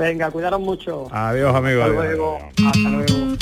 Venga, 0.00 0.30
cuidaros 0.30 0.60
mucho. 0.60 1.08
Adiós, 1.10 1.54
amigo. 1.54 1.82
Hasta 1.82 1.92
adiós. 1.92 2.16
luego. 2.16 2.38
Hasta 2.66 2.88
luego. 2.88 3.36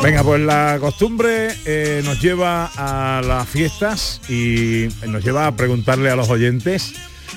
Venga, 0.00 0.22
pues 0.22 0.40
la 0.42 0.76
costumbre 0.80 1.48
eh, 1.64 2.02
nos 2.04 2.22
lleva 2.22 2.70
a 2.76 3.20
las 3.22 3.48
fiestas 3.48 4.20
y 4.28 4.86
nos 5.08 5.24
lleva 5.24 5.48
a 5.48 5.56
preguntarle 5.56 6.08
a 6.10 6.14
los 6.14 6.30
oyentes 6.30 6.94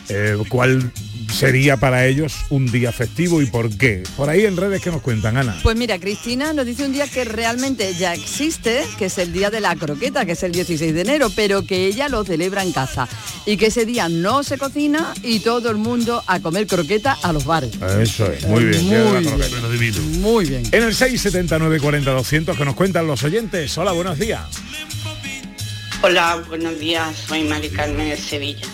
eh, 0.09 0.37
cuál 0.49 0.91
sería 1.31 1.77
para 1.77 2.05
ellos 2.05 2.35
un 2.49 2.71
día 2.71 2.91
festivo 2.91 3.41
y 3.41 3.45
por 3.45 3.75
qué. 3.77 4.03
Por 4.15 4.29
ahí 4.29 4.45
en 4.45 4.57
redes 4.57 4.81
que 4.81 4.89
nos 4.89 5.01
cuentan, 5.01 5.37
Ana. 5.37 5.57
Pues 5.63 5.75
mira, 5.75 5.99
Cristina 5.99 6.53
nos 6.53 6.65
dice 6.65 6.85
un 6.85 6.93
día 6.93 7.07
que 7.07 7.25
realmente 7.25 7.93
ya 7.93 8.13
existe, 8.13 8.83
que 8.97 9.05
es 9.05 9.17
el 9.17 9.33
día 9.33 9.49
de 9.49 9.61
la 9.61 9.75
croqueta, 9.75 10.25
que 10.25 10.33
es 10.33 10.43
el 10.43 10.51
16 10.51 10.93
de 10.93 11.01
enero, 11.01 11.29
pero 11.35 11.65
que 11.65 11.85
ella 11.85 12.09
lo 12.09 12.23
celebra 12.23 12.63
en 12.63 12.71
casa 12.71 13.07
y 13.45 13.57
que 13.57 13.67
ese 13.67 13.85
día 13.85 14.09
no 14.09 14.43
se 14.43 14.57
cocina 14.57 15.13
y 15.23 15.39
todo 15.39 15.69
el 15.69 15.77
mundo 15.77 16.23
a 16.27 16.39
comer 16.39 16.67
croqueta 16.67 17.17
a 17.21 17.33
los 17.33 17.45
bares. 17.45 17.71
Eso 17.99 18.31
es, 18.31 18.45
muy 18.45 18.65
bien. 18.65 18.85
Muy 18.85 19.21
bien. 19.21 20.21
Muy 20.21 20.45
bien. 20.45 20.63
En 20.71 20.83
el 20.83 20.95
679 20.95 21.79
40 21.79 22.11
200 22.11 22.57
que 22.57 22.65
nos 22.65 22.75
cuentan 22.75 23.07
los 23.07 23.23
oyentes. 23.23 23.77
Hola, 23.77 23.91
buenos 23.91 24.17
días. 24.17 24.41
Hola, 26.01 26.43
buenos 26.47 26.79
días, 26.79 27.17
soy 27.27 27.43
Mari 27.43 27.69
Carmen 27.69 28.09
de 28.09 28.17
Sevilla. 28.17 28.67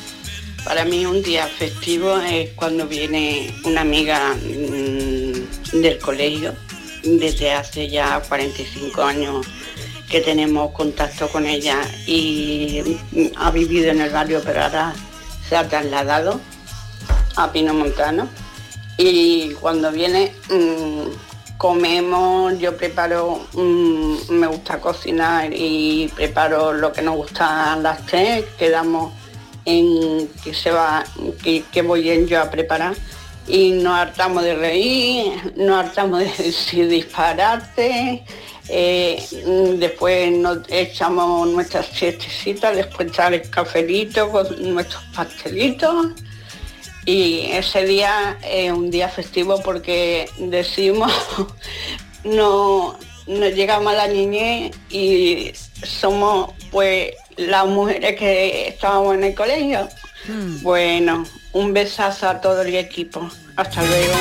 Para 0.66 0.86
mí 0.86 1.06
un 1.06 1.22
día 1.22 1.46
festivo 1.48 2.18
es 2.20 2.52
cuando 2.52 2.88
viene 2.88 3.54
una 3.66 3.82
amiga 3.82 4.34
mm, 4.34 5.82
del 5.82 6.00
colegio, 6.00 6.54
desde 7.04 7.52
hace 7.52 7.90
ya 7.90 8.22
45 8.22 9.04
años 9.04 9.46
que 10.10 10.22
tenemos 10.22 10.72
contacto 10.72 11.28
con 11.28 11.46
ella 11.46 11.82
y 12.08 12.98
mm, 13.12 13.26
ha 13.36 13.52
vivido 13.52 13.92
en 13.92 14.02
el 14.02 14.10
barrio, 14.10 14.42
pero 14.44 14.64
ahora 14.64 14.94
se 15.48 15.58
ha 15.58 15.68
trasladado 15.68 16.40
a 17.36 17.52
Pino 17.52 17.74
Montano. 17.74 18.30
Y 18.98 19.52
cuando 19.56 19.92
viene 19.92 20.34
mm, 20.50 21.58
comemos, 21.58 22.58
yo 22.58 22.78
preparo, 22.78 23.48
me 23.54 24.48
gusta 24.48 24.80
cocinar 24.80 25.52
y 25.52 26.10
preparo 26.16 26.72
lo 26.72 26.94
que 26.94 27.02
nos 27.02 27.18
gusta 27.18 27.76
las 27.76 28.06
tres, 28.06 28.46
quedamos 28.58 29.12
en 29.66 30.28
que 30.44 30.54
se 30.54 30.72
va, 30.72 31.04
que, 31.44 31.64
que 31.72 31.82
voy 31.82 32.26
yo 32.28 32.42
a 32.42 32.50
preparar. 32.50 32.96
Y 33.48 33.72
nos 33.72 33.96
hartamos 33.96 34.44
de 34.44 34.56
reír, 34.56 35.54
nos 35.58 35.86
hartamos 35.86 36.20
de 36.20 36.26
decir 36.44 36.88
disparate, 36.88 38.24
eh, 38.70 39.22
después 39.78 40.32
nos 40.32 40.60
echamos 40.70 41.48
nuestras 41.50 41.88
siestecitas, 41.88 42.76
después 42.76 43.12
trae 43.12 43.36
el 43.36 43.50
cafelito 43.50 44.32
con 44.32 44.74
nuestros 44.74 45.04
pastelitos. 45.16 46.08
Y 47.06 47.48
ese 47.52 47.84
día 47.84 48.38
es 48.42 48.72
un 48.72 48.90
día 48.90 49.10
festivo 49.10 49.62
porque 49.62 50.30
decimos 50.38 51.12
no, 52.24 52.98
no 53.28 53.50
llegamos 53.50 53.92
a 53.92 53.96
la 53.98 54.08
niñez 54.08 54.74
y 54.90 55.52
somos 55.84 56.54
pues 56.72 57.12
las 57.38 57.66
mujeres 57.68 58.18
que 58.18 58.68
estábamos 58.68 59.16
en 59.16 59.24
el 59.24 59.36
colegio. 59.36 59.88
Bueno, 60.62 61.26
un 61.52 61.74
besazo 61.74 62.30
a 62.30 62.40
todo 62.42 62.62
el 62.62 62.74
equipo. 62.76 63.30
Hasta 63.56 63.82
luego. 63.84 64.14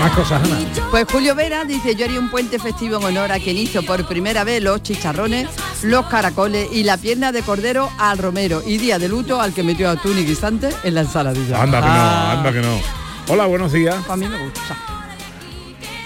Más 0.00 0.10
cosas, 0.16 0.42
Ana. 0.44 0.58
Pues 0.90 1.06
Julio 1.12 1.34
Vera 1.36 1.64
dice, 1.64 1.94
yo 1.94 2.04
haría 2.06 2.18
un 2.18 2.28
puente 2.28 2.58
festivo 2.58 2.96
en 2.96 3.04
honor 3.04 3.30
a 3.30 3.38
quien 3.38 3.56
hizo 3.56 3.82
por 3.84 4.04
primera 4.06 4.42
vez 4.42 4.60
los 4.60 4.82
chicharrones, 4.82 5.48
los 5.82 6.06
caracoles 6.06 6.68
y 6.72 6.82
la 6.82 6.96
pierna 6.96 7.30
de 7.30 7.42
cordero 7.42 7.88
al 7.98 8.18
romero 8.18 8.62
y 8.66 8.78
día 8.78 8.98
de 8.98 9.08
luto 9.08 9.40
al 9.40 9.54
que 9.54 9.62
metió 9.62 9.88
atún 9.88 10.18
y 10.18 10.24
guisante 10.24 10.70
en 10.82 10.94
la 10.96 11.02
ensaladilla. 11.02 11.62
Anda 11.62 11.80
que 11.80 11.86
no, 11.86 11.92
Ah, 11.92 12.32
anda 12.32 12.52
que 12.52 12.60
no. 12.60 12.80
Hola, 13.28 13.46
buenos 13.46 13.70
días. 13.72 13.94
A 14.08 14.16
mí 14.16 14.26
me 14.28 14.38
gusta. 14.44 14.76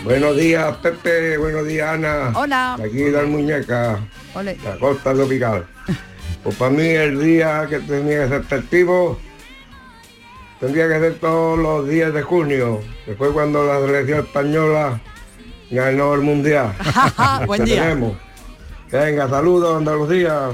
Buenos 0.07 0.37
días, 0.37 0.77
Pepe. 0.77 1.37
Buenos 1.37 1.67
días, 1.67 1.89
Ana. 1.89 2.31
Hola. 2.37 2.75
Aquí 2.75 3.11
la 3.11 3.25
muñeca, 3.25 3.99
Ole. 4.35 4.57
la 4.65 4.79
costa 4.79 5.13
tropical. 5.13 5.67
Pues 6.45 6.55
para 6.55 6.71
mí 6.71 6.87
el 6.87 7.21
día 7.21 7.67
que 7.69 7.81
tenía 7.81 8.23
que 8.23 8.29
ser 8.29 8.45
festivo 8.45 9.19
tendría 10.61 10.87
que 10.87 11.01
ser 11.01 11.15
todos 11.19 11.59
los 11.59 11.89
días 11.89 12.15
de 12.15 12.23
junio, 12.23 12.83
que 13.05 13.17
fue 13.17 13.33
cuando 13.33 13.67
la 13.67 13.81
selección 13.81 14.21
española 14.21 15.01
ganó 15.73 16.15
el 16.15 16.21
mundial. 16.21 16.73
Buen 17.47 17.65
día. 17.65 17.83
tenemos. 17.83 18.17
Venga, 18.93 19.29
saludos 19.29 19.77
Andalucía. 19.77 20.51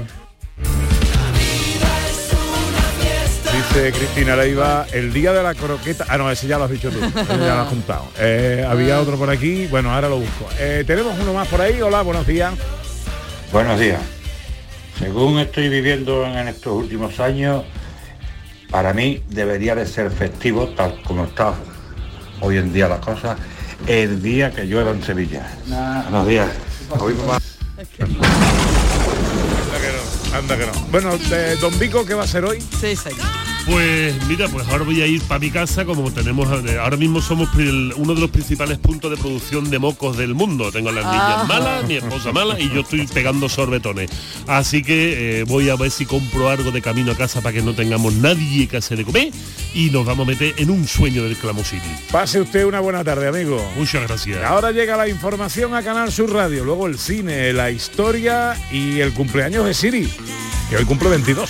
Dice 3.73 3.91
Cristina 3.91 4.35
Leiva, 4.35 4.85
el 4.91 5.11
día 5.11 5.33
de 5.33 5.41
la 5.41 5.55
croqueta. 5.55 6.05
Ah, 6.07 6.17
no, 6.17 6.29
ese 6.29 6.45
ya 6.45 6.59
lo 6.59 6.65
has 6.65 6.69
dicho 6.71 6.91
tú. 6.91 6.99
ese 7.03 7.13
ya 7.39 7.55
lo 7.55 7.61
has 7.61 7.67
juntado. 7.69 8.07
Eh, 8.19 8.63
había 8.69 8.99
otro 9.01 9.17
por 9.17 9.31
aquí. 9.31 9.65
Bueno, 9.65 9.91
ahora 9.91 10.09
lo 10.09 10.19
busco. 10.19 10.47
Eh, 10.59 10.83
Tenemos 10.85 11.17
uno 11.19 11.33
más 11.33 11.47
por 11.47 11.59
ahí. 11.59 11.81
Hola, 11.81 12.03
buenos 12.03 12.27
días. 12.27 12.53
Buenos 13.51 13.79
días. 13.79 13.99
Según 14.99 15.39
estoy 15.39 15.69
viviendo 15.69 16.23
en 16.25 16.47
estos 16.49 16.71
últimos 16.73 17.19
años, 17.19 17.63
para 18.69 18.93
mí 18.93 19.23
debería 19.29 19.73
de 19.73 19.87
ser 19.87 20.11
festivo, 20.11 20.67
tal 20.69 21.01
como 21.01 21.25
está 21.25 21.55
hoy 22.41 22.57
en 22.57 22.71
día 22.73 22.87
la 22.87 23.01
cosa, 23.01 23.37
el 23.87 24.21
día 24.21 24.51
que 24.51 24.65
llueva 24.65 24.91
en 24.91 25.01
Sevilla. 25.03 25.47
Buenos 25.65 26.27
días. 26.27 26.49
Hoy 26.99 27.15
va- 27.27 27.37
Anda 27.37 27.87
que 29.79 29.87
no. 29.91 30.37
Anda 30.37 30.57
que 30.57 30.65
no. 30.67 30.71
Bueno, 30.91 31.17
de 31.17 31.55
Don 31.55 31.77
Vico, 31.79 32.05
¿qué 32.05 32.13
va 32.13 32.23
a 32.23 32.27
ser 32.27 32.45
hoy? 32.45 32.61
Sí, 32.61 32.95
sí. 32.95 33.09
Pues 33.65 34.13
mira, 34.27 34.49
pues 34.49 34.67
ahora 34.67 34.83
voy 34.83 35.01
a 35.01 35.07
ir 35.07 35.21
para 35.21 35.39
mi 35.39 35.49
casa, 35.49 35.85
como 35.85 36.11
tenemos, 36.11 36.49
eh, 36.69 36.77
ahora 36.79 36.97
mismo 36.97 37.21
somos 37.21 37.47
uno 37.95 38.13
de 38.13 38.19
los 38.19 38.29
principales 38.29 38.77
puntos 38.77 39.09
de 39.09 39.15
producción 39.15 39.69
de 39.69 39.79
mocos 39.79 40.17
del 40.17 40.33
mundo. 40.35 40.69
Tengo 40.69 40.89
a 40.89 40.91
las 40.91 41.05
niñas 41.05 41.23
Ah. 41.23 41.45
malas, 41.47 41.87
mi 41.87 41.95
esposa 41.95 42.33
mala 42.33 42.59
y 42.59 42.69
yo 42.69 42.81
estoy 42.81 43.07
pegando 43.07 43.47
sorbetones. 43.47 44.09
Así 44.47 44.83
que 44.83 45.39
eh, 45.39 45.43
voy 45.45 45.69
a 45.69 45.77
ver 45.77 45.91
si 45.91 46.05
compro 46.05 46.49
algo 46.49 46.71
de 46.71 46.81
camino 46.81 47.13
a 47.13 47.15
casa 47.15 47.39
para 47.39 47.53
que 47.53 47.61
no 47.61 47.73
tengamos 47.73 48.13
nadie 48.15 48.67
que 48.67 48.77
hacer 48.77 48.97
de 48.97 49.05
comer 49.05 49.31
y 49.73 49.89
nos 49.91 50.05
vamos 50.05 50.27
a 50.27 50.31
meter 50.31 50.53
en 50.57 50.69
un 50.69 50.85
sueño 50.85 51.23
del 51.23 51.37
Clamosini. 51.37 51.81
Pase 52.11 52.41
usted 52.41 52.65
una 52.65 52.81
buena 52.81 53.01
tarde, 53.05 53.29
amigo. 53.29 53.65
Muchas 53.77 54.03
gracias. 54.03 54.43
Ahora 54.43 54.71
llega 54.71 54.97
la 54.97 55.07
información 55.07 55.73
a 55.73 55.81
Canal 55.83 56.11
Sur 56.11 56.33
Radio, 56.33 56.65
luego 56.65 56.85
el 56.87 56.99
cine, 56.99 57.53
la 57.53 57.71
historia 57.71 58.57
y 58.73 58.99
el 58.99 59.13
cumpleaños 59.13 59.65
de 59.65 59.73
Siri, 59.73 60.09
que 60.69 60.75
hoy 60.75 60.83
cumple 60.83 61.07
22. 61.09 61.49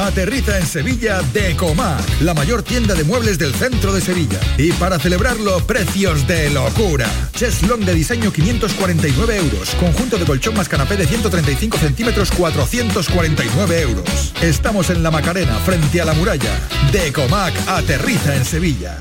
Aterriza 0.00 0.56
en 0.56 0.66
Sevilla 0.66 1.20
Decomac, 1.34 2.00
la 2.22 2.32
mayor 2.32 2.62
tienda 2.62 2.94
de 2.94 3.04
muebles 3.04 3.38
del 3.38 3.54
centro 3.54 3.92
de 3.92 4.00
Sevilla. 4.00 4.40
Y 4.56 4.72
para 4.72 4.98
celebrarlo, 4.98 5.60
precios 5.66 6.26
de 6.26 6.48
locura. 6.48 7.06
Cheslong 7.32 7.84
de 7.84 7.92
diseño 7.92 8.32
549 8.32 9.36
euros. 9.36 9.74
Conjunto 9.78 10.16
de 10.16 10.24
colchón 10.24 10.56
más 10.56 10.70
canapé 10.70 10.96
de 10.96 11.06
135 11.06 11.76
centímetros 11.76 12.30
449 12.32 13.82
euros. 13.82 14.32
Estamos 14.40 14.88
en 14.88 15.02
la 15.02 15.10
Macarena, 15.10 15.58
frente 15.58 16.00
a 16.00 16.06
la 16.06 16.14
muralla. 16.14 16.58
Decomac 16.90 17.52
aterriza 17.68 18.34
en 18.34 18.46
Sevilla. 18.46 18.96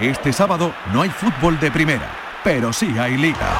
Este 0.00 0.32
sábado 0.32 0.74
no 0.92 1.02
hay 1.02 1.10
fútbol 1.10 1.60
de 1.60 1.70
primera, 1.70 2.40
pero 2.42 2.72
sí 2.72 2.88
hay 2.98 3.16
liga. 3.16 3.56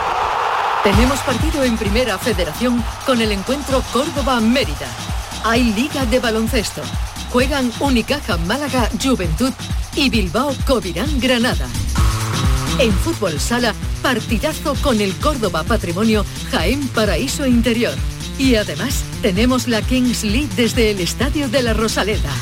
Tenemos 0.82 1.20
partido 1.20 1.62
en 1.62 1.76
Primera 1.76 2.18
Federación 2.18 2.84
con 3.07 3.20
el 3.20 3.30
encuentro 3.30 3.82
Córdoba-Mérida. 3.93 4.89
Hay 5.49 5.63
Liga 5.75 6.05
de 6.07 6.19
Baloncesto. 6.19 6.83
Juegan 7.31 7.71
Unicaja 7.79 8.37
Málaga 8.37 8.91
Juventud 9.01 9.53
y 9.95 10.11
Bilbao 10.11 10.53
Covirán 10.67 11.21
Granada. 11.21 11.69
En 12.81 12.93
Fútbol 12.93 13.39
Sala, 13.39 13.73
partidazo 14.03 14.75
con 14.83 15.01
el 15.01 15.15
Córdoba 15.15 15.63
Patrimonio 15.63 16.27
Jaén 16.51 16.89
Paraíso 16.89 17.47
Interior. 17.47 17.95
Y 18.41 18.57
además 18.57 19.05
tenemos 19.23 19.69
la 19.69 19.83
Kings 19.83 20.25
League 20.25 20.51
desde 20.57 20.91
el 20.91 20.99
Estadio 20.99 21.49
de 21.49 21.63
la 21.63 21.75
Rosaleda. 21.75 22.33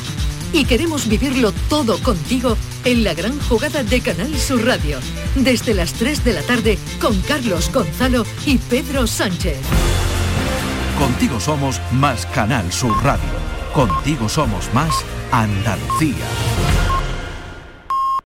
Y 0.51 0.65
queremos 0.65 1.07
vivirlo 1.07 1.51
todo 1.69 1.99
contigo 1.99 2.57
en 2.85 3.03
la 3.03 3.13
gran 3.13 3.39
jugada 3.41 3.83
de 3.83 4.01
Canal 4.01 4.35
Sur 4.35 4.65
Radio. 4.65 4.97
Desde 5.35 5.75
las 5.75 5.93
3 5.93 6.23
de 6.23 6.33
la 6.33 6.41
tarde 6.41 6.79
con 6.99 7.21
Carlos 7.21 7.71
Gonzalo 7.71 8.25
y 8.47 8.57
Pedro 8.57 9.05
Sánchez. 9.05 9.59
Contigo 10.99 11.41
somos 11.41 11.81
más 11.91 12.25
Canal 12.27 12.71
Sur 12.71 12.95
Radio. 13.03 13.29
Contigo 13.73 14.29
somos 14.29 14.73
más 14.73 15.05
Andalucía. 15.31 16.84